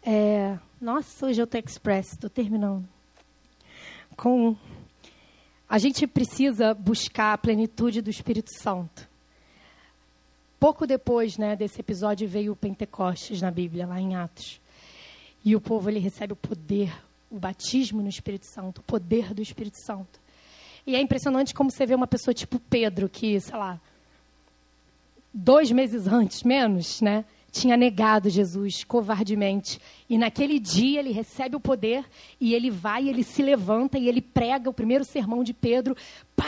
É, 0.02 0.58
nossa, 0.80 1.26
hoje 1.26 1.40
eu 1.40 1.46
tô 1.46 1.58
express, 1.58 2.12
estou 2.12 2.30
terminando. 2.30 2.88
Com 4.16 4.56
a 5.68 5.78
gente 5.78 6.06
precisa 6.06 6.72
buscar 6.72 7.32
a 7.32 7.38
plenitude 7.38 8.00
do 8.00 8.10
Espírito 8.10 8.50
Santo. 8.58 9.08
Pouco 10.60 10.86
depois, 10.86 11.36
né, 11.36 11.56
desse 11.56 11.80
episódio 11.80 12.28
veio 12.28 12.52
o 12.52 12.56
Pentecostes 12.56 13.42
na 13.42 13.50
Bíblia, 13.50 13.86
lá 13.86 14.00
em 14.00 14.14
Atos. 14.14 14.60
E 15.44 15.54
o 15.54 15.60
povo 15.60 15.90
ele 15.90 15.98
recebe 15.98 16.32
o 16.32 16.36
poder, 16.36 16.92
o 17.30 17.38
batismo 17.38 18.00
no 18.00 18.08
Espírito 18.08 18.46
Santo, 18.46 18.78
o 18.78 18.84
poder 18.84 19.34
do 19.34 19.42
Espírito 19.42 19.76
Santo. 19.84 20.20
E 20.86 20.94
é 20.96 21.00
impressionante 21.00 21.54
como 21.54 21.70
você 21.70 21.84
vê 21.84 21.94
uma 21.94 22.06
pessoa 22.06 22.34
tipo 22.34 22.58
Pedro, 22.58 23.08
que, 23.08 23.38
sei 23.40 23.56
lá, 23.56 23.80
dois 25.32 25.70
meses 25.70 26.06
antes, 26.06 26.42
menos, 26.42 27.00
né? 27.00 27.24
Tinha 27.54 27.76
negado 27.76 28.28
Jesus 28.28 28.82
covardemente. 28.82 29.78
E 30.10 30.18
naquele 30.18 30.58
dia 30.58 30.98
ele 30.98 31.12
recebe 31.12 31.54
o 31.54 31.60
poder 31.60 32.04
e 32.40 32.52
ele 32.52 32.68
vai, 32.68 33.08
ele 33.08 33.22
se 33.22 33.42
levanta 33.42 33.96
e 33.96 34.08
ele 34.08 34.20
prega 34.20 34.68
o 34.68 34.74
primeiro 34.74 35.04
sermão 35.04 35.44
de 35.44 35.54
Pedro, 35.54 35.96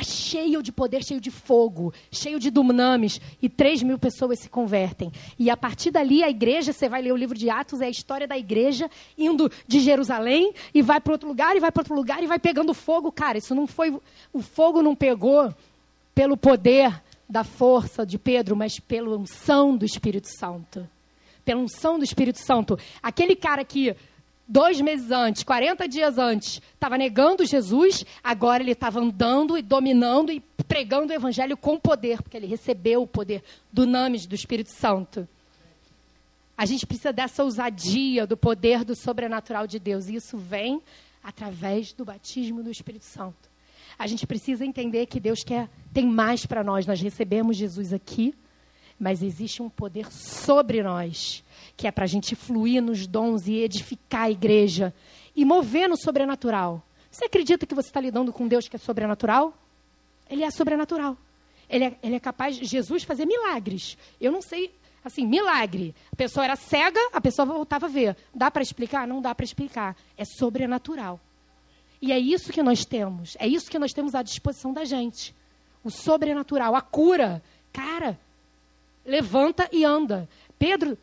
cheio 0.03 0.63
de 0.63 0.73
poder, 0.73 1.03
cheio 1.05 1.21
de 1.21 1.31
fogo, 1.31 1.95
cheio 2.11 2.39
de 2.39 2.51
dunamis, 2.51 3.21
e 3.41 3.49
três 3.49 3.83
mil 3.83 3.99
pessoas 3.99 4.41
se 4.41 4.49
convertem. 4.49 5.11
E 5.39 5.49
a 5.49 5.57
partir 5.57 5.91
dali 5.91 6.23
a 6.23 6.29
igreja, 6.29 6.73
você 6.73 6.89
vai 6.89 7.01
ler 7.01 7.13
o 7.13 7.17
livro 7.17 7.39
de 7.39 7.49
Atos, 7.49 7.81
é 7.81 7.87
a 7.87 7.91
história 7.91 8.27
da 8.27 8.37
igreja 8.37 8.91
indo 9.17 9.51
de 9.67 9.81
Jerusalém 9.81 10.53
e 10.75 10.83
vai 10.83 11.01
para 11.01 11.13
outro 11.13 11.29
lugar, 11.29 11.57
e 11.57 11.61
vai 11.61 11.71
para 11.71 11.81
outro 11.81 11.95
lugar, 11.95 12.23
e 12.23 12.27
vai 12.27 12.39
pegando 12.39 12.75
fogo. 12.75 13.13
Cara, 13.13 13.39
isso 13.39 13.55
não 13.55 13.67
foi. 13.67 13.97
O 14.33 14.43
fogo 14.43 14.83
não 14.83 14.95
pegou 14.95 15.55
pelo 16.15 16.37
poder 16.37 17.01
da 17.29 17.45
força 17.45 18.05
de 18.05 18.19
Pedro, 18.19 18.57
mas 18.57 18.79
pela 18.81 19.17
unção 19.17 19.77
do 19.77 19.85
Espírito 19.85 20.29
Santo 20.29 20.89
pela 21.47 21.61
unção 21.61 21.97
do 21.97 22.05
Espírito 22.05 22.41
Santo. 22.41 22.77
Aquele 23.01 23.37
cara 23.37 23.65
que 23.65 23.95
dois 24.49 24.81
meses 24.81 25.13
antes, 25.13 25.45
40 25.45 25.89
dias 25.89 26.19
antes, 26.19 26.61
estava 26.75 26.99
negando 26.99 27.47
Jesus, 27.47 28.05
agora 28.23 28.63
ele 28.63 28.73
estava 28.73 28.99
andando 28.99 29.57
e 29.57 29.63
dominando 29.63 30.33
e 30.33 30.41
pregando 30.67 31.13
o 31.13 31.15
evangelho 31.15 31.57
com 31.57 31.79
poder, 31.79 32.21
porque 32.21 32.37
ele 32.37 32.47
recebeu 32.47 33.03
o 33.03 33.07
poder 33.07 33.45
do 33.73 33.87
Names 33.87 34.27
do 34.27 34.35
Espírito 34.35 34.71
Santo. 34.71 35.27
A 36.59 36.67
gente 36.67 36.85
precisa 36.85 37.13
dessa 37.13 37.45
ousadia 37.45 38.27
do 38.27 38.37
poder 38.37 38.85
do 38.85 38.97
sobrenatural 38.97 39.67
de 39.67 39.79
Deus. 39.79 40.09
E 40.09 40.17
isso 40.17 40.37
vem 40.37 40.83
através 41.23 41.93
do 41.93 42.05
batismo 42.05 42.63
do 42.63 42.71
Espírito 42.71 43.05
Santo. 43.05 43.49
A 43.99 44.07
gente 44.07 44.27
precisa 44.27 44.65
entender 44.65 45.07
que 45.07 45.21
Deus 45.21 45.45
quer, 45.45 45.69
tem 45.93 46.07
mais 46.07 46.45
para 46.45 46.65
nós. 46.65 46.87
Nós 46.87 47.01
recebemos 47.01 47.57
Jesus 47.57 47.93
aqui 47.93 48.35
mas 48.99 49.23
existe 49.23 49.63
um 49.63 49.69
poder 49.69 50.11
sobre 50.11 50.83
nós, 50.83 51.45
que 51.77 51.87
é 51.87 51.91
para 51.91 52.05
a 52.05 52.09
gente 52.09 52.35
fluir 52.35 52.83
nos 52.83 53.07
dons 53.07 53.47
e 53.47 53.57
edificar 53.57 54.23
a 54.23 54.31
igreja 54.31 54.95
e 55.35 55.45
mover 55.45 55.89
no 55.89 55.97
sobrenatural. 55.97 56.83
Você 57.11 57.27
acredita 57.27 57.67
que 57.67 57.75
você 57.75 57.89
está 57.89 58.01
lidando 58.01 58.33
com 58.33 58.49
Deus 58.49 58.69
que 58.69 58.77
é 58.77 58.79
sobrenatural? 58.79 59.55
Ele 60.29 60.43
é 60.43 60.51
sobrenatural. 60.51 61.17
Ele 61.69 61.85
é, 61.85 61.97
ele 62.03 62.15
é 62.17 62.21
capaz, 62.21 62.57
Jesus, 62.57 63.03
fazer 63.03 63.27
milagres. 63.27 63.99
Eu 64.21 64.33
não 64.33 64.41
sei, 64.41 64.73
assim, 65.05 65.27
milagre. 65.27 65.95
A 66.13 66.17
pessoa 66.17 66.45
era 66.45 66.57
cega, 66.57 67.01
a 67.13 67.21
pessoa 67.21 67.47
voltava 67.47 67.87
a 67.87 67.89
ver. 67.89 68.17
Dá 68.35 68.51
para 68.51 68.63
explicar? 68.63 69.07
Não 69.07 69.21
dá 69.21 69.35
para 69.35 69.45
explicar. 69.45 69.97
É 70.17 70.25
sobrenatural. 70.25 71.21
E 72.01 72.13
é 72.13 72.19
isso 72.19 72.53
que 72.53 72.63
nós 72.63 72.85
temos. 72.85 73.37
É 73.39 73.47
isso 73.47 73.71
que 73.71 73.79
nós 73.79 73.93
temos 73.93 74.15
à 74.15 74.23
disposição 74.23 74.73
da 74.73 74.85
gente. 74.85 75.35
O 75.83 75.91
sobrenatural, 75.91 76.75
a 76.75 76.81
cura. 76.81 77.43
Cara, 77.73 78.19
levanta 79.07 79.69
e 79.73 79.85
anda. 79.85 80.29
Pedro 80.59 80.99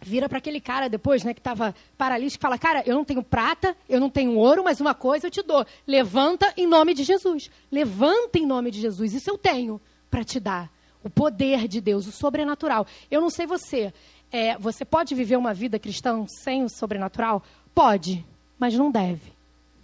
vira 0.00 0.28
para 0.28 0.38
aquele 0.38 0.60
cara 0.60 0.88
depois, 0.88 1.24
né, 1.24 1.34
que 1.34 1.40
estava 1.40 1.74
paralítico, 1.98 2.40
e 2.40 2.42
fala: 2.42 2.58
Cara, 2.58 2.82
eu 2.86 2.94
não 2.94 3.04
tenho 3.04 3.22
prata, 3.22 3.76
eu 3.88 4.00
não 4.00 4.08
tenho 4.08 4.36
ouro, 4.36 4.62
mas 4.64 4.80
uma 4.80 4.94
coisa 4.94 5.26
eu 5.26 5.30
te 5.30 5.42
dou. 5.42 5.66
Levanta 5.86 6.52
em 6.56 6.66
nome 6.66 6.94
de 6.94 7.02
Jesus. 7.02 7.50
Levanta 7.70 8.38
em 8.38 8.46
nome 8.46 8.70
de 8.70 8.80
Jesus. 8.80 9.12
Isso 9.14 9.28
eu 9.28 9.36
tenho 9.36 9.80
para 10.10 10.24
te 10.24 10.38
dar. 10.38 10.70
O 11.02 11.10
poder 11.10 11.68
de 11.68 11.80
Deus, 11.80 12.06
o 12.06 12.12
sobrenatural. 12.12 12.86
Eu 13.10 13.20
não 13.20 13.30
sei 13.30 13.46
você. 13.46 13.92
É, 14.32 14.58
você 14.58 14.84
pode 14.84 15.14
viver 15.14 15.36
uma 15.36 15.54
vida 15.54 15.78
cristã 15.78 16.24
sem 16.42 16.64
o 16.64 16.68
sobrenatural? 16.68 17.42
Pode, 17.74 18.24
mas 18.58 18.74
não 18.74 18.90
deve. 18.90 19.32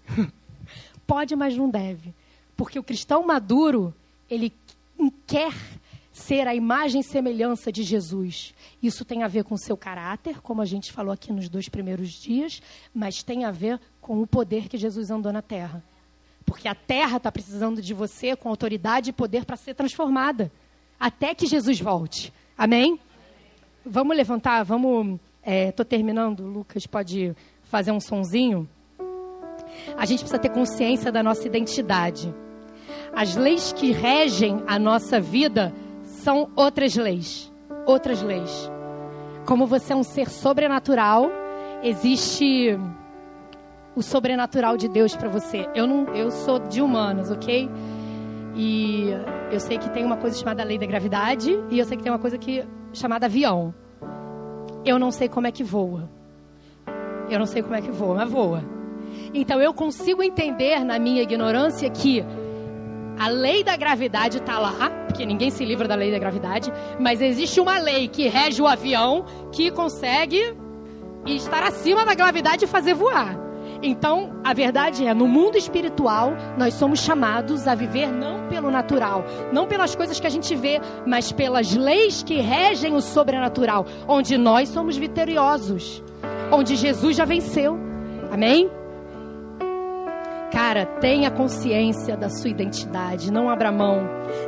pode, 1.07 1.37
mas 1.37 1.57
não 1.57 1.69
deve. 1.69 2.13
Porque 2.57 2.79
o 2.79 2.83
cristão 2.83 3.25
maduro, 3.25 3.95
ele 4.29 4.53
quer 5.27 5.53
ser 6.13 6.47
a 6.47 6.55
imagem 6.55 7.01
e 7.01 7.05
semelhança 7.05 7.73
de 7.73 7.83
Jesus. 7.83 8.55
Isso 8.83 9.05
tem 9.05 9.23
a 9.23 9.29
ver 9.29 9.45
com 9.45 9.55
o 9.55 9.59
seu 9.59 9.77
caráter, 9.77 10.41
como 10.43 10.61
a 10.61 10.67
gente 10.67 10.93
falou 10.93 11.13
aqui 11.13 11.33
nos 11.33 11.49
dois 11.49 11.69
primeiros 11.69 12.11
dias, 12.11 12.61
mas 12.95 13.23
tem 13.23 13.45
a 13.45 13.51
ver 13.51 13.81
com 14.01 14.21
o 14.21 14.27
poder 14.27 14.69
que 14.69 14.77
Jesus 14.77 15.11
andou 15.11 15.33
na 15.33 15.41
terra. 15.41 15.83
Porque 16.45 16.69
a 16.69 16.75
terra 16.75 17.17
está 17.17 17.33
precisando 17.33 17.81
de 17.81 17.95
você 17.95 18.37
com 18.37 18.49
autoridade 18.49 19.11
e 19.11 19.13
poder 19.13 19.45
para 19.45 19.57
ser 19.57 19.75
transformada. 19.75 20.53
Até 21.01 21.35
que 21.35 21.47
Jesus 21.47 21.81
volte. 21.81 22.33
Amém? 22.57 23.01
Vamos 23.85 24.17
levantar, 24.17 24.63
vamos. 24.65 25.19
Estou 25.45 25.83
é, 25.83 25.89
terminando, 25.89 26.45
Lucas 26.45 26.87
pode 26.87 27.35
fazer 27.65 27.91
um 27.91 28.01
sonzinho. 28.01 28.69
A 29.97 30.05
gente 30.05 30.21
precisa 30.21 30.39
ter 30.39 30.51
consciência 30.51 31.11
da 31.11 31.23
nossa 31.23 31.47
identidade. 31.47 32.33
As 33.15 33.35
leis 33.35 33.73
que 33.73 33.93
regem 33.93 34.63
a 34.67 34.79
nossa 34.79 35.21
vida 35.21 35.73
são 36.23 36.51
outras 36.55 36.95
leis. 36.95 37.53
Outras 37.87 38.23
leis. 38.23 38.71
Como 39.45 39.67
você 39.67 39.93
é 39.93 39.97
um 39.97 40.05
ser 40.05 40.29
sobrenatural, 40.29 41.31
existe 41.83 42.79
o 43.95 44.03
sobrenatural 44.03 44.77
de 44.77 44.89
Deus 44.89 45.17
para 45.17 45.29
você. 45.29 45.69
Eu 45.75 45.87
não, 45.87 46.15
eu 46.15 46.31
sou 46.31 46.61
de 46.61 46.81
humanos, 46.81 47.31
ok? 47.31 47.69
E 48.55 49.09
eu 49.51 49.59
sei 49.59 49.79
que 49.79 49.91
tem 49.91 50.05
uma 50.05 50.17
coisa 50.17 50.39
chamada 50.39 50.63
lei 50.63 50.79
da 50.79 50.87
gravidade 50.87 51.59
e 51.71 51.79
eu 51.79 51.85
sei 51.85 51.97
que 51.97 52.03
tem 52.03 52.13
uma 52.13 52.19
coisa 52.19 52.39
que 52.39 52.65
chamada 52.93 53.27
avião. 53.27 53.75
Eu 54.85 54.99
não 54.99 55.11
sei 55.11 55.29
como 55.29 55.47
é 55.47 55.53
que 55.53 55.65
voa. 55.65 56.09
Eu 57.29 57.39
não 57.39 57.47
sei 57.47 57.63
como 57.63 57.75
é 57.75 57.81
que 57.81 57.91
voa, 57.91 58.15
mas 58.15 58.31
voa. 58.31 58.63
Então 59.35 59.61
eu 59.61 59.75
consigo 59.75 60.23
entender 60.23 60.85
na 60.85 60.99
minha 60.99 61.23
ignorância 61.23 61.89
que 61.91 62.25
a 63.23 63.29
lei 63.29 63.63
da 63.63 63.77
gravidade 63.77 64.39
está 64.39 64.59
lá, 64.59 64.91
porque 65.07 65.25
ninguém 65.25 65.49
se 65.49 65.65
livra 65.65 65.87
da 65.87 65.95
lei 65.95 66.11
da 66.11 66.19
gravidade, 66.19 66.73
mas 66.99 67.23
existe 67.23 67.61
uma 67.61 67.79
lei 67.79 68.09
que 68.09 68.27
rege 68.27 68.61
o 68.61 68.67
avião 68.67 69.25
que 69.53 69.71
consegue 69.71 70.57
estar 71.25 71.63
acima 71.63 72.05
da 72.05 72.15
gravidade 72.15 72.65
e 72.65 72.67
fazer 72.67 72.95
voar. 72.95 73.39
Então, 73.81 74.41
a 74.43 74.53
verdade 74.53 75.07
é, 75.07 75.15
no 75.15 75.29
mundo 75.29 75.57
espiritual, 75.57 76.33
nós 76.59 76.75
somos 76.75 76.99
chamados 76.99 77.69
a 77.69 77.77
viver 77.77 78.09
não 78.09 78.49
pelo 78.49 78.73
natural, 78.73 79.25
não 79.53 79.69
pelas 79.69 79.95
coisas 79.95 80.19
que 80.19 80.27
a 80.27 80.31
gente 80.31 80.57
vê, 80.57 80.81
mas 81.07 81.31
pelas 81.31 81.77
leis 81.77 82.25
que 82.25 82.41
regem 82.41 82.93
o 82.93 83.01
sobrenatural, 83.01 83.87
onde 84.09 84.37
nós 84.37 84.69
somos 84.69 84.97
vitoriosos, 84.97 86.03
onde 86.51 86.75
Jesus 86.75 87.17
já 87.17 87.25
venceu. 87.25 87.79
Amém? 88.33 88.69
Cara, 90.53 90.85
tenha 90.85 91.31
consciência 91.31 92.15
da 92.15 92.29
sua 92.29 92.51
identidade. 92.51 93.33
Não 93.33 93.49
abra 93.49 93.73
mão. 93.73 94.03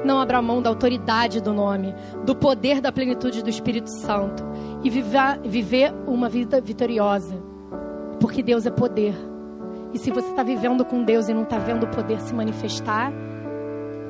Não 0.04 0.20
abra 0.20 0.42
mão 0.42 0.60
da 0.60 0.68
autoridade 0.68 1.40
do 1.40 1.54
nome, 1.54 1.94
do 2.26 2.36
poder 2.36 2.82
da 2.82 2.92
plenitude 2.92 3.42
do 3.42 3.48
Espírito 3.48 3.88
Santo. 3.88 4.44
E 4.82 4.90
viver, 4.90 5.40
viver 5.42 5.94
uma 6.06 6.28
vida 6.28 6.60
vitoriosa. 6.60 7.34
Porque 8.20 8.42
Deus 8.42 8.66
é 8.66 8.70
poder. 8.70 9.14
E 9.94 9.98
se 9.98 10.10
você 10.10 10.28
está 10.28 10.42
vivendo 10.42 10.84
com 10.84 11.02
Deus 11.02 11.28
e 11.30 11.34
não 11.34 11.44
está 11.44 11.56
vendo 11.56 11.84
o 11.84 11.90
poder 11.90 12.20
se 12.20 12.34
manifestar, 12.34 13.10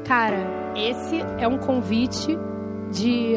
cara, 0.04 0.72
esse 0.74 1.20
é 1.38 1.46
um 1.46 1.58
convite 1.58 2.36
de 2.90 3.36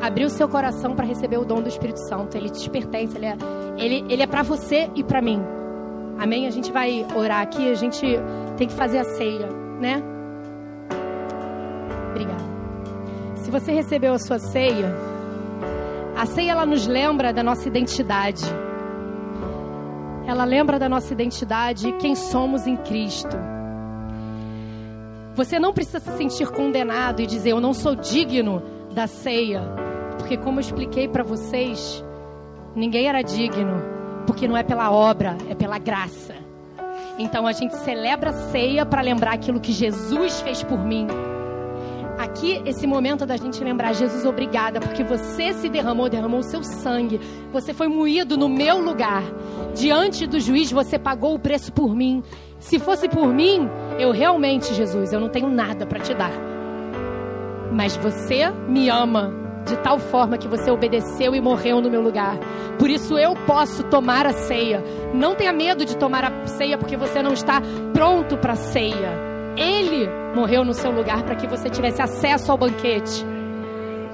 abrir 0.00 0.24
o 0.24 0.30
seu 0.30 0.48
coração 0.48 0.94
para 0.94 1.04
receber 1.04 1.36
o 1.36 1.44
dom 1.44 1.60
do 1.60 1.68
Espírito 1.68 2.00
Santo. 2.08 2.38
Ele 2.38 2.48
te 2.48 2.70
pertence, 2.70 3.18
ele 3.18 3.26
é, 3.26 3.36
ele, 3.76 4.04
ele 4.08 4.22
é 4.22 4.26
para 4.26 4.42
você 4.42 4.88
e 4.94 5.04
para 5.04 5.20
mim. 5.20 5.59
Amém? 6.20 6.46
A 6.46 6.50
gente 6.50 6.70
vai 6.70 7.06
orar 7.16 7.40
aqui, 7.40 7.70
a 7.70 7.74
gente 7.74 8.06
tem 8.58 8.68
que 8.68 8.74
fazer 8.74 8.98
a 8.98 9.04
ceia, 9.04 9.48
né? 9.80 10.02
Obrigada. 12.10 12.44
Se 13.36 13.50
você 13.50 13.72
recebeu 13.72 14.12
a 14.12 14.18
sua 14.18 14.38
ceia, 14.38 14.94
a 16.14 16.26
ceia 16.26 16.50
ela 16.50 16.66
nos 16.66 16.86
lembra 16.86 17.32
da 17.32 17.42
nossa 17.42 17.66
identidade. 17.66 18.44
Ela 20.26 20.44
lembra 20.44 20.78
da 20.78 20.90
nossa 20.90 21.10
identidade, 21.10 21.90
quem 21.92 22.14
somos 22.14 22.66
em 22.66 22.76
Cristo. 22.76 23.38
Você 25.34 25.58
não 25.58 25.72
precisa 25.72 26.00
se 26.00 26.12
sentir 26.18 26.50
condenado 26.50 27.22
e 27.22 27.26
dizer 27.26 27.52
eu 27.52 27.60
não 27.62 27.72
sou 27.72 27.94
digno 27.94 28.62
da 28.94 29.06
ceia, 29.06 29.62
porque 30.18 30.36
como 30.36 30.58
eu 30.58 30.60
expliquei 30.60 31.08
para 31.08 31.24
vocês, 31.24 32.04
ninguém 32.76 33.08
era 33.08 33.22
digno 33.22 33.99
porque 34.26 34.46
não 34.46 34.56
é 34.56 34.62
pela 34.62 34.90
obra, 34.90 35.36
é 35.48 35.54
pela 35.54 35.78
graça. 35.78 36.34
Então 37.18 37.46
a 37.46 37.52
gente 37.52 37.76
celebra 37.76 38.30
a 38.30 38.32
ceia 38.32 38.86
para 38.86 39.02
lembrar 39.02 39.34
aquilo 39.34 39.60
que 39.60 39.72
Jesus 39.72 40.40
fez 40.40 40.62
por 40.62 40.78
mim. 40.78 41.06
Aqui, 42.18 42.60
esse 42.66 42.86
momento 42.86 43.24
da 43.24 43.36
gente 43.36 43.64
lembrar, 43.64 43.94
Jesus, 43.94 44.26
obrigada, 44.26 44.78
porque 44.78 45.02
você 45.02 45.54
se 45.54 45.70
derramou, 45.70 46.08
derramou 46.08 46.40
o 46.40 46.42
seu 46.42 46.62
sangue. 46.62 47.18
Você 47.50 47.72
foi 47.72 47.88
moído 47.88 48.36
no 48.36 48.46
meu 48.46 48.78
lugar. 48.78 49.22
Diante 49.74 50.26
do 50.26 50.38
juiz, 50.38 50.70
você 50.70 50.98
pagou 50.98 51.34
o 51.34 51.38
preço 51.38 51.72
por 51.72 51.94
mim. 51.94 52.22
Se 52.58 52.78
fosse 52.78 53.08
por 53.08 53.28
mim, 53.28 53.66
eu 53.98 54.12
realmente, 54.12 54.74
Jesus, 54.74 55.14
eu 55.14 55.20
não 55.20 55.30
tenho 55.30 55.48
nada 55.48 55.86
para 55.86 55.98
te 55.98 56.12
dar. 56.12 56.32
Mas 57.72 57.96
você 57.96 58.50
me 58.68 58.90
ama 58.90 59.39
de 59.64 59.76
tal 59.78 59.98
forma 59.98 60.38
que 60.38 60.48
você 60.48 60.70
obedeceu 60.70 61.34
e 61.34 61.40
morreu 61.40 61.80
no 61.80 61.90
meu 61.90 62.00
lugar. 62.00 62.38
Por 62.78 62.88
isso 62.88 63.18
eu 63.18 63.34
posso 63.46 63.82
tomar 63.84 64.26
a 64.26 64.32
ceia. 64.32 64.82
Não 65.14 65.34
tenha 65.34 65.52
medo 65.52 65.84
de 65.84 65.96
tomar 65.96 66.24
a 66.24 66.46
ceia 66.46 66.78
porque 66.78 66.96
você 66.96 67.22
não 67.22 67.32
está 67.32 67.60
pronto 67.92 68.36
para 68.38 68.54
a 68.54 68.56
ceia. 68.56 69.30
Ele 69.56 70.08
morreu 70.34 70.64
no 70.64 70.72
seu 70.72 70.90
lugar 70.90 71.22
para 71.22 71.34
que 71.34 71.46
você 71.46 71.68
tivesse 71.68 72.00
acesso 72.00 72.50
ao 72.50 72.58
banquete. 72.58 73.24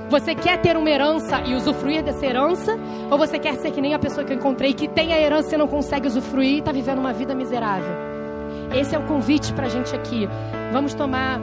Você 0.08 0.34
quer 0.34 0.60
ter 0.60 0.76
uma 0.76 0.88
herança 0.88 1.40
e 1.40 1.54
usufruir 1.54 2.02
dessa 2.02 2.24
herança? 2.24 2.78
Ou 3.10 3.18
você 3.18 3.38
quer 3.38 3.54
ser 3.56 3.72
que 3.72 3.80
nem 3.80 3.92
a 3.92 3.98
pessoa 3.98 4.24
que 4.24 4.32
eu 4.32 4.36
encontrei 4.36 4.72
que 4.72 4.88
tem 4.88 5.12
a 5.12 5.20
herança 5.20 5.54
e 5.54 5.58
não 5.58 5.66
consegue 5.66 6.06
usufruir 6.06 6.54
e 6.54 6.58
está 6.58 6.70
vivendo 6.70 6.98
uma 6.98 7.12
vida 7.12 7.34
miserável? 7.34 7.92
Esse 8.72 8.94
é 8.94 8.98
o 8.98 9.02
convite 9.02 9.52
para 9.52 9.66
a 9.66 9.68
gente 9.68 9.94
aqui. 9.94 10.28
Vamos 10.72 10.94
tomar, 10.94 11.40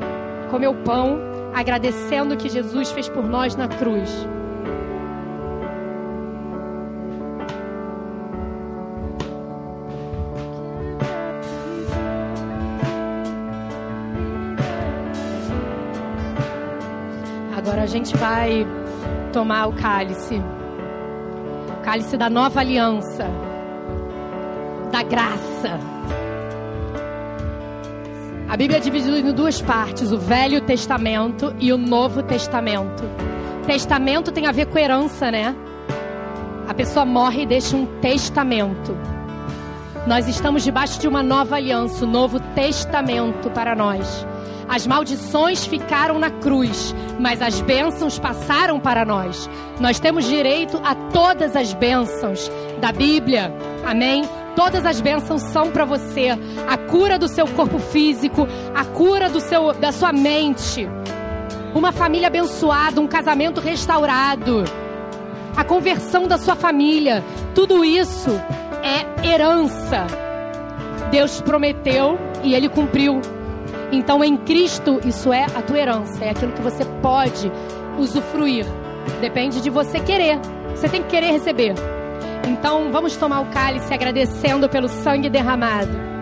comer 0.50 0.68
o 0.68 0.76
pão 0.76 1.33
agradecendo 1.54 2.34
o 2.34 2.38
que 2.38 2.50
Jesus 2.50 2.92
fez 2.92 3.08
por 3.08 3.28
nós 3.28 3.56
na 3.56 3.68
cruz. 3.68 4.10
Agora 17.56 17.84
a 17.84 17.86
gente 17.86 18.16
vai 18.18 18.68
tomar 19.32 19.68
o 19.68 19.74
cálice 19.74 20.42
o 21.74 21.82
cálice 21.84 22.18
da 22.18 22.30
nova 22.30 22.60
aliança, 22.60 23.26
da 24.92 25.04
graça. 25.04 25.93
A 28.54 28.56
Bíblia 28.56 28.78
é 28.78 28.80
dividida 28.80 29.18
em 29.18 29.34
duas 29.34 29.60
partes: 29.64 30.12
o 30.12 30.18
Velho 30.20 30.62
Testamento 30.62 31.56
e 31.60 31.74
o 31.74 31.78
Novo 31.78 32.22
Testamento. 32.22 33.04
Testamento 33.66 34.32
tem 34.32 34.46
a 34.46 34.52
ver 34.52 34.68
com 34.68 34.78
herança, 34.78 35.32
né? 35.32 35.56
A 36.68 36.74
pessoa 36.76 37.04
morre 37.04 37.42
e 37.42 37.46
deixa 37.48 37.76
um 37.76 37.88
testamento. 38.00 38.96
Nós 40.06 40.28
estamos 40.28 40.64
debaixo 40.64 41.00
de 41.00 41.08
uma 41.08 41.24
nova 41.24 41.56
aliança, 41.56 42.06
o 42.06 42.08
um 42.08 42.12
novo 42.12 42.40
testamento 42.54 43.50
para 43.50 43.76
nós. 43.76 44.24
As 44.70 44.86
maldições 44.86 45.66
ficaram 45.66 46.20
na 46.20 46.30
cruz, 46.30 46.94
mas 47.20 47.42
as 47.42 47.60
bênçãos 47.60 48.20
passaram 48.20 48.80
para 48.80 49.04
nós. 49.04 49.50
Nós 49.80 50.00
temos 50.00 50.26
direito 50.26 50.80
a 50.86 50.94
todas 50.94 51.56
as 51.56 51.74
bênçãos 51.74 52.52
da 52.80 52.92
Bíblia. 52.92 53.52
Amém? 53.84 54.24
Todas 54.56 54.86
as 54.86 55.02
bênçãos 55.02 55.42
são 55.42 55.72
para 55.72 55.86
você. 55.86 56.30
A 56.68 56.78
cura 56.78 57.18
do 57.18 57.28
seu 57.28 57.48
corpo 57.48 57.80
físico, 57.80 58.48
a 58.76 58.86
cura 58.86 59.30
do 59.30 59.40
seu, 59.40 59.74
da 59.74 59.92
sua 59.92 60.14
mente, 60.14 60.88
uma 61.74 61.92
família 61.92 62.28
abençoada, 62.28 63.02
um 63.02 63.08
casamento 63.08 63.60
restaurado, 63.60 64.64
a 65.56 65.64
conversão 65.64 66.28
da 66.28 66.38
sua 66.38 66.56
família. 66.56 67.24
Tudo 67.56 67.84
isso 67.84 68.30
é 68.84 69.28
herança. 69.28 70.06
Deus 71.10 71.42
prometeu 71.42 72.18
e 72.44 72.54
ele 72.54 72.70
cumpriu. 72.70 73.22
Então, 73.92 74.24
em 74.24 74.36
Cristo, 74.38 75.00
isso 75.06 75.32
é 75.32 75.46
a 75.46 75.62
tua 75.62 75.78
herança, 75.78 76.24
é 76.24 76.32
aquilo 76.32 76.52
que 76.52 76.62
você 76.62 76.84
pode 77.02 77.52
usufruir. 77.98 78.66
Depende 79.22 79.62
de 79.62 79.70
você 79.70 80.00
querer. 80.00 80.40
Você 80.72 80.90
tem 80.90 81.02
que 81.04 81.10
querer 81.10 81.32
receber. 81.32 81.76
Então 82.48 82.92
vamos 82.92 83.16
tomar 83.16 83.42
o 83.42 83.46
cálice 83.48 83.94
agradecendo 83.94 84.70
pelo 84.70 84.88
sangue 84.88 85.30
derramado. 85.30 86.13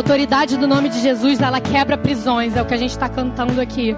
Autoridade 0.00 0.56
do 0.56 0.66
nome 0.66 0.88
de 0.88 0.98
Jesus, 0.98 1.40
ela 1.40 1.60
quebra 1.60 1.96
prisões, 1.96 2.56
é 2.56 2.62
o 2.62 2.64
que 2.64 2.72
a 2.72 2.76
gente 2.78 2.90
está 2.90 3.08
cantando 3.08 3.60
aqui. 3.60 3.94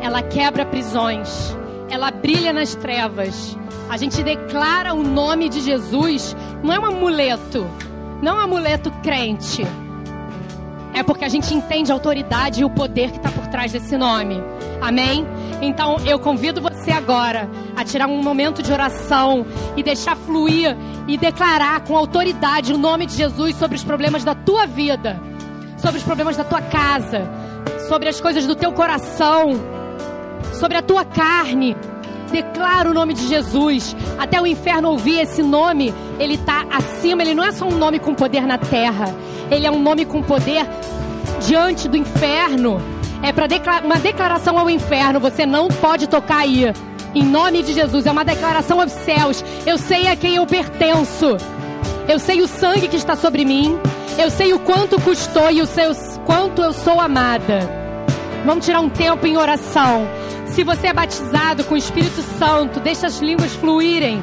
Ela 0.00 0.22
quebra 0.22 0.66
prisões, 0.66 1.56
ela 1.88 2.10
brilha 2.10 2.52
nas 2.52 2.74
trevas. 2.74 3.56
A 3.88 3.96
gente 3.96 4.22
declara 4.22 4.92
o 4.92 5.02
nome 5.02 5.48
de 5.48 5.60
Jesus, 5.60 6.36
não 6.62 6.74
é 6.74 6.78
um 6.78 6.84
amuleto, 6.84 7.66
não 8.20 8.32
é 8.32 8.40
um 8.40 8.44
amuleto 8.44 8.90
crente. 9.02 9.66
É 10.92 11.02
porque 11.02 11.24
a 11.24 11.28
gente 11.28 11.52
entende 11.54 11.90
a 11.90 11.94
autoridade 11.94 12.60
e 12.60 12.64
o 12.64 12.70
poder 12.70 13.10
que 13.10 13.16
está 13.16 13.30
por 13.30 13.46
trás 13.46 13.72
desse 13.72 13.96
nome. 13.96 14.42
Amém? 14.80 15.26
Então 15.62 15.96
eu 16.04 16.18
convido 16.18 16.60
você 16.60 16.73
agora 16.92 17.48
a 17.76 17.84
tirar 17.84 18.06
um 18.06 18.22
momento 18.22 18.62
de 18.62 18.72
oração 18.72 19.46
e 19.76 19.82
deixar 19.82 20.16
fluir 20.16 20.76
e 21.06 21.16
declarar 21.16 21.80
com 21.80 21.96
autoridade 21.96 22.72
o 22.72 22.78
nome 22.78 23.06
de 23.06 23.14
Jesus 23.14 23.56
sobre 23.56 23.76
os 23.76 23.84
problemas 23.84 24.24
da 24.24 24.34
tua 24.34 24.66
vida, 24.66 25.20
sobre 25.78 25.98
os 25.98 26.02
problemas 26.02 26.36
da 26.36 26.44
tua 26.44 26.62
casa, 26.62 27.28
sobre 27.88 28.08
as 28.08 28.20
coisas 28.20 28.46
do 28.46 28.54
teu 28.54 28.72
coração, 28.72 29.52
sobre 30.52 30.76
a 30.76 30.82
tua 30.82 31.04
carne. 31.04 31.76
Declara 32.30 32.90
o 32.90 32.94
nome 32.94 33.14
de 33.14 33.26
Jesus. 33.28 33.94
Até 34.18 34.40
o 34.40 34.46
inferno 34.46 34.90
ouvir 34.90 35.20
esse 35.20 35.42
nome, 35.42 35.94
ele 36.18 36.34
está 36.34 36.64
acima. 36.70 37.22
Ele 37.22 37.34
não 37.34 37.44
é 37.44 37.52
só 37.52 37.66
um 37.66 37.76
nome 37.76 37.98
com 37.98 38.14
poder 38.14 38.46
na 38.46 38.58
terra, 38.58 39.14
ele 39.50 39.66
é 39.66 39.70
um 39.70 39.80
nome 39.80 40.04
com 40.04 40.22
poder 40.22 40.66
diante 41.46 41.88
do 41.88 41.96
inferno. 41.96 42.93
É 43.24 43.32
para 43.32 43.46
declarar 43.46 43.86
uma 43.86 43.98
declaração 43.98 44.58
ao 44.58 44.68
inferno. 44.68 45.18
Você 45.18 45.46
não 45.46 45.68
pode 45.68 46.06
tocar 46.06 46.40
aí. 46.40 46.70
Em 47.14 47.24
nome 47.24 47.62
de 47.62 47.72
Jesus, 47.72 48.04
é 48.04 48.10
uma 48.10 48.22
declaração 48.22 48.82
aos 48.82 48.92
céus. 48.92 49.42
Eu 49.64 49.78
sei 49.78 50.08
a 50.08 50.14
quem 50.14 50.34
eu 50.36 50.46
pertenço. 50.46 51.38
Eu 52.06 52.18
sei 52.18 52.42
o 52.42 52.46
sangue 52.46 52.86
que 52.86 52.96
está 52.96 53.16
sobre 53.16 53.46
mim. 53.46 53.78
Eu 54.18 54.30
sei 54.30 54.52
o 54.52 54.58
quanto 54.58 55.00
custou 55.00 55.50
e 55.50 55.62
o 55.62 55.66
seu, 55.66 55.92
quanto 56.26 56.60
eu 56.60 56.74
sou 56.74 57.00
amada. 57.00 57.60
Vamos 58.44 58.66
tirar 58.66 58.80
um 58.80 58.90
tempo 58.90 59.26
em 59.26 59.38
oração. 59.38 60.06
Se 60.44 60.62
você 60.62 60.88
é 60.88 60.92
batizado 60.92 61.64
com 61.64 61.74
o 61.74 61.78
Espírito 61.78 62.20
Santo, 62.38 62.78
deixa 62.78 63.06
as 63.06 63.20
línguas 63.20 63.54
fluírem. 63.54 64.22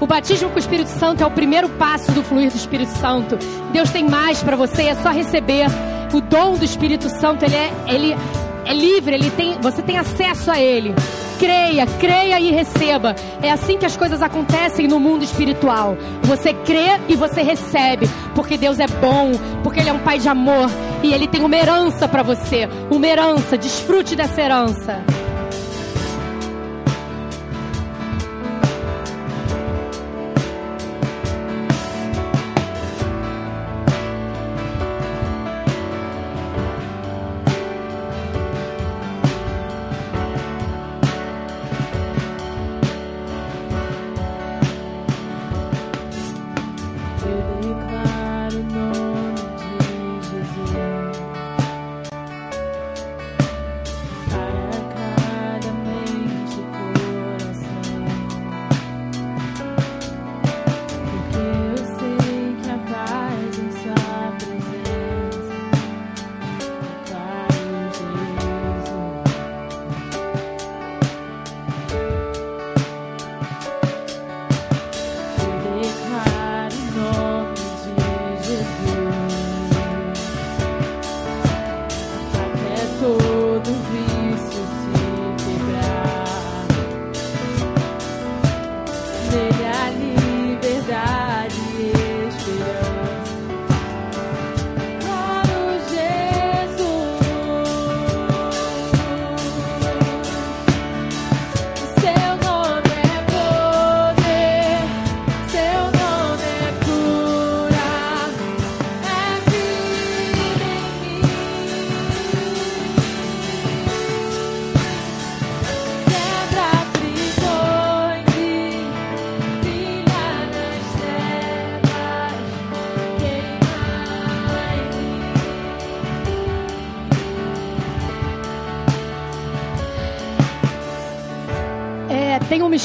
O 0.00 0.06
batismo 0.06 0.48
com 0.50 0.56
o 0.56 0.58
Espírito 0.58 0.90
Santo 0.90 1.22
é 1.22 1.26
o 1.26 1.30
primeiro 1.30 1.68
passo 1.68 2.10
do 2.10 2.24
fluir 2.24 2.50
do 2.50 2.56
Espírito 2.56 2.90
Santo. 2.98 3.38
Deus 3.72 3.88
tem 3.90 4.02
mais 4.02 4.42
para 4.42 4.56
você, 4.56 4.86
é 4.86 4.96
só 4.96 5.10
receber. 5.10 5.66
O 6.12 6.20
dom 6.20 6.54
do 6.54 6.64
Espírito 6.64 7.08
Santo, 7.08 7.44
ele 7.44 7.56
é, 7.56 7.72
ele 7.86 8.16
é 8.66 8.74
livre, 8.74 9.14
ele 9.14 9.30
tem, 9.30 9.58
você 9.60 9.80
tem 9.80 9.96
acesso 9.96 10.50
a 10.50 10.60
ele. 10.60 10.94
Creia, 11.38 11.86
creia 11.86 12.38
e 12.38 12.52
receba. 12.52 13.16
É 13.42 13.50
assim 13.50 13.78
que 13.78 13.86
as 13.86 13.96
coisas 13.96 14.22
acontecem 14.22 14.86
no 14.86 15.00
mundo 15.00 15.24
espiritual. 15.24 15.96
Você 16.22 16.52
crê 16.52 17.00
e 17.08 17.16
você 17.16 17.42
recebe, 17.42 18.08
porque 18.34 18.56
Deus 18.56 18.78
é 18.78 18.86
bom, 18.86 19.32
porque 19.62 19.80
Ele 19.80 19.88
é 19.90 19.92
um 19.92 19.98
Pai 19.98 20.18
de 20.18 20.28
amor 20.28 20.70
e 21.02 21.12
Ele 21.12 21.26
tem 21.26 21.42
uma 21.42 21.56
herança 21.56 22.06
para 22.06 22.22
você. 22.22 22.68
Uma 22.90 23.06
herança, 23.06 23.58
desfrute 23.58 24.14
dessa 24.14 24.40
herança. 24.40 25.02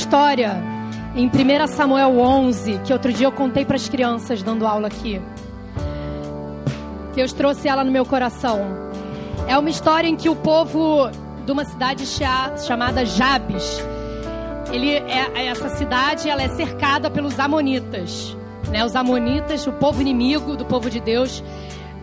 História 0.07 0.63
em 1.17 1.27
1 1.27 1.67
Samuel 1.67 2.17
11 2.17 2.79
que 2.85 2.93
outro 2.93 3.11
dia 3.11 3.27
eu 3.27 3.31
contei 3.31 3.65
para 3.65 3.75
as 3.75 3.89
crianças 3.89 4.41
dando 4.41 4.65
aula 4.65 4.87
aqui. 4.87 5.21
Deus 7.13 7.33
trouxe 7.33 7.67
ela 7.67 7.83
no 7.83 7.91
meu 7.91 8.05
coração. 8.05 8.61
É 9.49 9.57
uma 9.57 9.69
história 9.69 10.07
em 10.07 10.15
que 10.15 10.29
o 10.29 10.35
povo 10.35 11.09
de 11.45 11.51
uma 11.51 11.65
cidade 11.65 12.05
chamada 12.65 13.03
Jabes, 13.03 13.83
ele 14.71 14.93
é, 14.93 15.47
essa 15.47 15.67
cidade 15.67 16.29
ela 16.29 16.41
é 16.41 16.47
cercada 16.49 17.11
pelos 17.11 17.37
amonitas, 17.37 18.33
né? 18.69 18.85
Os 18.85 18.95
amonitas, 18.95 19.67
o 19.67 19.73
povo 19.73 19.99
inimigo 19.99 20.55
do 20.55 20.63
povo 20.63 20.89
de 20.89 21.01
Deus, 21.01 21.43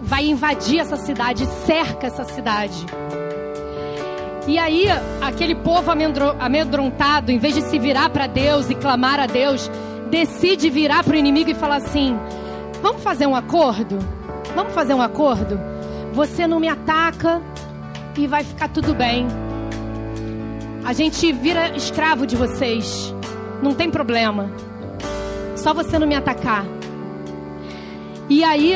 vai 0.02 0.26
invadir 0.26 0.78
essa 0.78 0.98
cidade, 0.98 1.46
cerca 1.64 2.06
essa 2.06 2.24
cidade. 2.24 2.84
E 4.46 4.58
aí, 4.58 4.86
aquele 5.22 5.54
povo 5.54 5.90
amedrontado, 6.38 7.32
em 7.32 7.38
vez 7.38 7.54
de 7.54 7.62
se 7.62 7.78
virar 7.78 8.10
para 8.10 8.26
Deus 8.26 8.68
e 8.68 8.74
clamar 8.74 9.18
a 9.18 9.26
Deus, 9.26 9.70
decide 10.10 10.68
virar 10.68 11.02
para 11.02 11.14
o 11.14 11.16
inimigo 11.16 11.50
e 11.50 11.54
falar 11.54 11.76
assim: 11.76 12.18
Vamos 12.82 13.02
fazer 13.02 13.26
um 13.26 13.34
acordo? 13.34 13.98
Vamos 14.54 14.74
fazer 14.74 14.92
um 14.92 15.00
acordo? 15.00 15.58
Você 16.12 16.46
não 16.46 16.60
me 16.60 16.68
ataca 16.68 17.40
e 18.16 18.26
vai 18.26 18.44
ficar 18.44 18.68
tudo 18.68 18.94
bem. 18.94 19.26
A 20.84 20.92
gente 20.92 21.32
vira 21.32 21.74
escravo 21.74 22.26
de 22.26 22.36
vocês. 22.36 23.14
Não 23.62 23.72
tem 23.72 23.90
problema. 23.90 24.50
Só 25.56 25.72
você 25.72 25.98
não 25.98 26.06
me 26.06 26.14
atacar. 26.14 26.66
E 28.28 28.44
aí, 28.44 28.74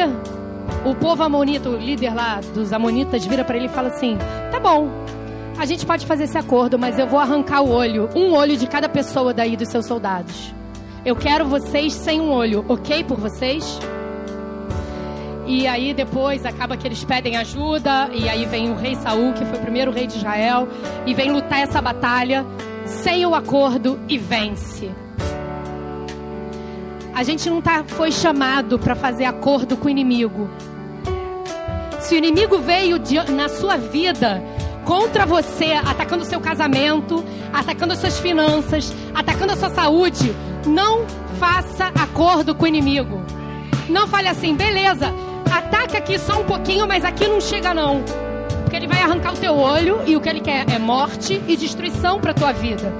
o 0.86 0.94
povo 0.94 1.22
amonita, 1.22 1.68
o 1.68 1.76
líder 1.76 2.14
lá 2.14 2.40
dos 2.54 2.72
amonitas, 2.72 3.26
vira 3.26 3.44
para 3.44 3.56
ele 3.58 3.66
e 3.66 3.68
fala 3.68 3.88
assim: 3.88 4.16
Tá 4.50 4.58
bom, 4.58 4.88
a 5.58 5.66
gente 5.66 5.84
pode 5.84 6.06
fazer 6.06 6.24
esse 6.24 6.38
acordo, 6.38 6.78
mas 6.78 6.98
eu 6.98 7.06
vou 7.06 7.18
arrancar 7.18 7.62
o 7.62 7.70
olho, 7.70 8.08
um 8.14 8.32
olho 8.32 8.56
de 8.56 8.66
cada 8.66 8.88
pessoa 8.88 9.34
daí 9.34 9.56
dos 9.56 9.68
seus 9.68 9.86
soldados. 9.86 10.54
Eu 11.04 11.16
quero 11.16 11.46
vocês 11.46 11.92
sem 11.94 12.20
um 12.20 12.30
olho, 12.30 12.64
ok 12.68 13.02
por 13.02 13.18
vocês? 13.18 13.80
E 15.46 15.66
aí 15.66 15.92
depois 15.92 16.44
acaba 16.46 16.76
que 16.76 16.86
eles 16.86 17.02
pedem 17.02 17.36
ajuda, 17.36 18.08
e 18.12 18.28
aí 18.28 18.46
vem 18.46 18.70
o 18.70 18.76
rei 18.76 18.94
Saul, 18.94 19.32
que 19.32 19.44
foi 19.44 19.58
o 19.58 19.62
primeiro 19.62 19.90
rei 19.90 20.06
de 20.06 20.16
Israel, 20.18 20.68
e 21.04 21.12
vem 21.12 21.32
lutar 21.32 21.60
essa 21.60 21.82
batalha 21.82 22.46
sem 22.84 23.26
o 23.26 23.34
acordo 23.34 23.98
e 24.08 24.16
vence. 24.16 24.90
A 27.12 27.24
gente 27.24 27.50
não 27.50 27.60
tá, 27.60 27.82
foi 27.84 28.12
chamado 28.12 28.78
para 28.78 28.94
fazer 28.94 29.24
acordo 29.24 29.76
com 29.76 29.88
o 29.88 29.90
inimigo. 29.90 30.48
Se 31.98 32.14
o 32.14 32.18
inimigo 32.18 32.58
veio 32.58 32.96
de, 32.98 33.18
na 33.32 33.48
sua 33.48 33.76
vida 33.76 34.40
contra 34.88 35.26
você, 35.26 35.74
atacando 35.74 36.22
o 36.22 36.26
seu 36.26 36.40
casamento, 36.40 37.22
atacando 37.52 37.92
as 37.92 37.98
suas 37.98 38.18
finanças, 38.18 38.90
atacando 39.14 39.52
a 39.52 39.56
sua 39.56 39.68
saúde, 39.68 40.34
não 40.66 41.04
faça 41.38 41.88
acordo 41.88 42.54
com 42.54 42.64
o 42.64 42.66
inimigo. 42.66 43.20
Não 43.86 44.08
fale 44.08 44.28
assim, 44.28 44.56
beleza, 44.56 45.12
ataca 45.54 45.98
aqui 45.98 46.18
só 46.18 46.40
um 46.40 46.44
pouquinho, 46.44 46.88
mas 46.88 47.04
aqui 47.04 47.28
não 47.28 47.38
chega 47.38 47.74
não. 47.74 48.02
Porque 48.62 48.76
ele 48.76 48.86
vai 48.86 49.02
arrancar 49.02 49.34
o 49.34 49.36
teu 49.36 49.58
olho 49.58 50.00
e 50.06 50.16
o 50.16 50.22
que 50.22 50.28
ele 50.30 50.40
quer 50.40 50.64
é 50.70 50.78
morte 50.78 51.38
e 51.46 51.54
destruição 51.54 52.18
para 52.18 52.32
tua 52.32 52.52
vida. 52.52 52.90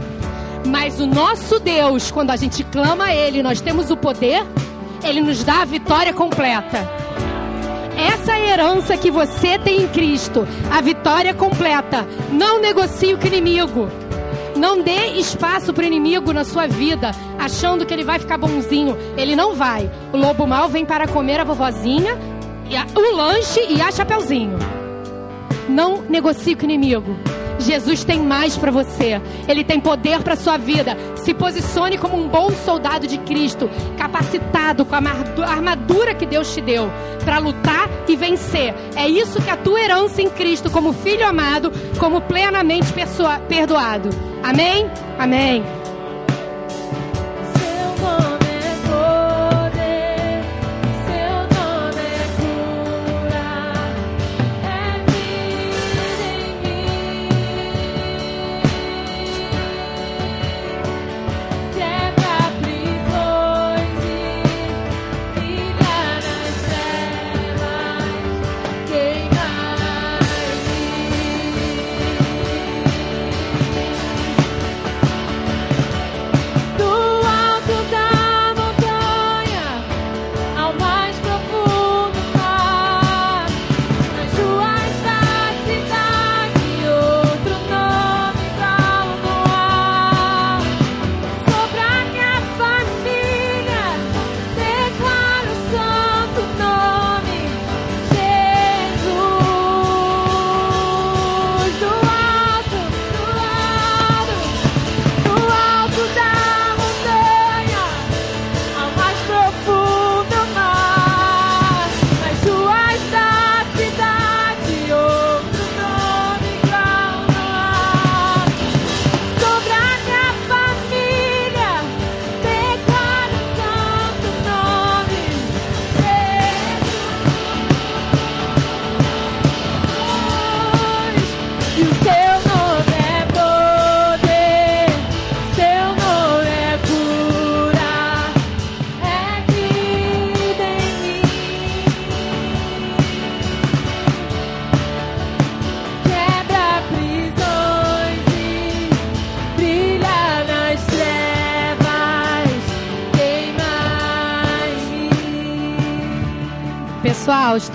Mas 0.67 1.01
o 1.01 1.07
nosso 1.07 1.59
Deus, 1.59 2.11
quando 2.11 2.33
a 2.33 2.37
gente 2.37 2.65
clama 2.65 3.05
a 3.05 3.15
ele, 3.15 3.43
nós 3.43 3.63
temos 3.63 3.91
o 3.91 3.97
poder, 3.97 4.45
ele 5.03 5.23
nos 5.23 5.43
dá 5.43 5.63
a 5.63 5.65
vitória 5.65 6.13
completa. 6.13 6.87
Essa 7.99 8.39
é 8.39 8.51
herança 8.51 8.97
que 8.97 9.11
você 9.11 9.59
tem 9.59 9.83
em 9.83 9.89
Cristo, 9.89 10.47
a 10.71 10.81
vitória 10.81 11.35
completa. 11.35 12.07
Não 12.31 12.61
negocie 12.61 13.17
com 13.17 13.25
o 13.25 13.27
inimigo. 13.27 13.89
Não 14.57 14.81
dê 14.81 15.19
espaço 15.19 15.73
para 15.73 15.83
o 15.83 15.87
inimigo 15.87 16.33
na 16.33 16.45
sua 16.45 16.69
vida, 16.69 17.11
achando 17.39 17.85
que 17.85 17.93
ele 17.93 18.05
vai 18.05 18.21
ficar 18.21 18.39
bonzinho. 18.39 18.97
Ele 19.17 19.35
não 19.35 19.55
vai. 19.55 19.91
O 20.13 20.17
lobo 20.17 20.47
mal 20.47 20.69
vem 20.69 20.87
para 20.87 21.09
comer 21.09 21.41
a 21.41 21.45
vovozinha, 21.45 22.17
o 22.95 23.17
lanche 23.17 23.67
e 23.69 23.81
a 23.81 23.91
chapeuzinho. 23.91 24.59
Não 25.69 26.03
negocie 26.03 26.55
com 26.55 26.63
o 26.63 26.65
inimigo. 26.65 27.17
Jesus 27.59 28.05
tem 28.05 28.21
mais 28.21 28.57
para 28.57 28.71
você. 28.71 29.21
Ele 29.47 29.65
tem 29.65 29.81
poder 29.81 30.23
para 30.23 30.37
sua 30.37 30.57
vida. 30.57 30.97
Se 31.17 31.35
posicione 31.35 31.99
como 31.99 32.17
um 32.17 32.29
bom 32.29 32.51
soldado 32.51 33.07
de 33.07 33.19
Cristo, 33.19 33.69
capacitado 33.97 34.85
com 34.85 34.95
a 34.95 34.99
armadura 35.47 36.15
que 36.15 36.27
Deus 36.27 36.53
te 36.55 36.61
deu 36.61 36.91
para 37.25 37.39
lutar 37.39 37.89
e 38.09 38.17
vencer. 38.17 38.75
É 38.97 39.09
isso 39.09 39.43
que 39.43 39.51
a 39.51 39.57
tua 39.57 39.81
herança 39.81 40.23
em 40.23 40.31
Cristo, 40.31 40.71
como 40.71 40.93
filho 40.93 41.27
amado, 41.27 41.73
como 41.99 42.21
plenamente 42.21 42.89
perdoado. 43.49 44.11
Amém? 44.43 44.91
Amém. 45.19 45.78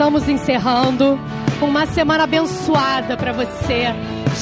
Estamos 0.03 0.27
encerrando 0.27 1.17
uma 1.61 1.85
semana 1.85 2.25
abençoada 2.25 3.15
para 3.15 3.31
você, 3.31 3.85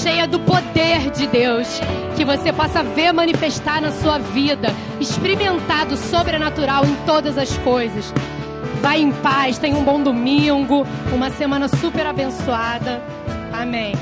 cheia 0.02 0.28
do 0.28 0.40
poder 0.40 1.12
de 1.12 1.28
Deus, 1.28 1.68
que 2.18 2.26
você 2.26 2.52
possa 2.52 2.82
ver 2.82 3.12
manifestar 3.14 3.80
na 3.80 3.92
sua 3.92 4.18
vida, 4.18 4.74
experimentar 5.00 5.86
do 5.86 5.96
sobrenatural 5.96 6.84
em 6.84 6.96
todas 7.06 7.38
as 7.38 7.56
coisas. 7.60 8.12
Vai 8.82 9.02
em 9.02 9.12
paz, 9.12 9.60
tenha 9.60 9.78
um 9.78 9.84
bom 9.84 10.02
domingo, 10.02 10.84
uma 11.14 11.30
semana 11.30 11.68
super 11.68 12.08
abençoada. 12.08 13.00
Amém. 13.54 13.94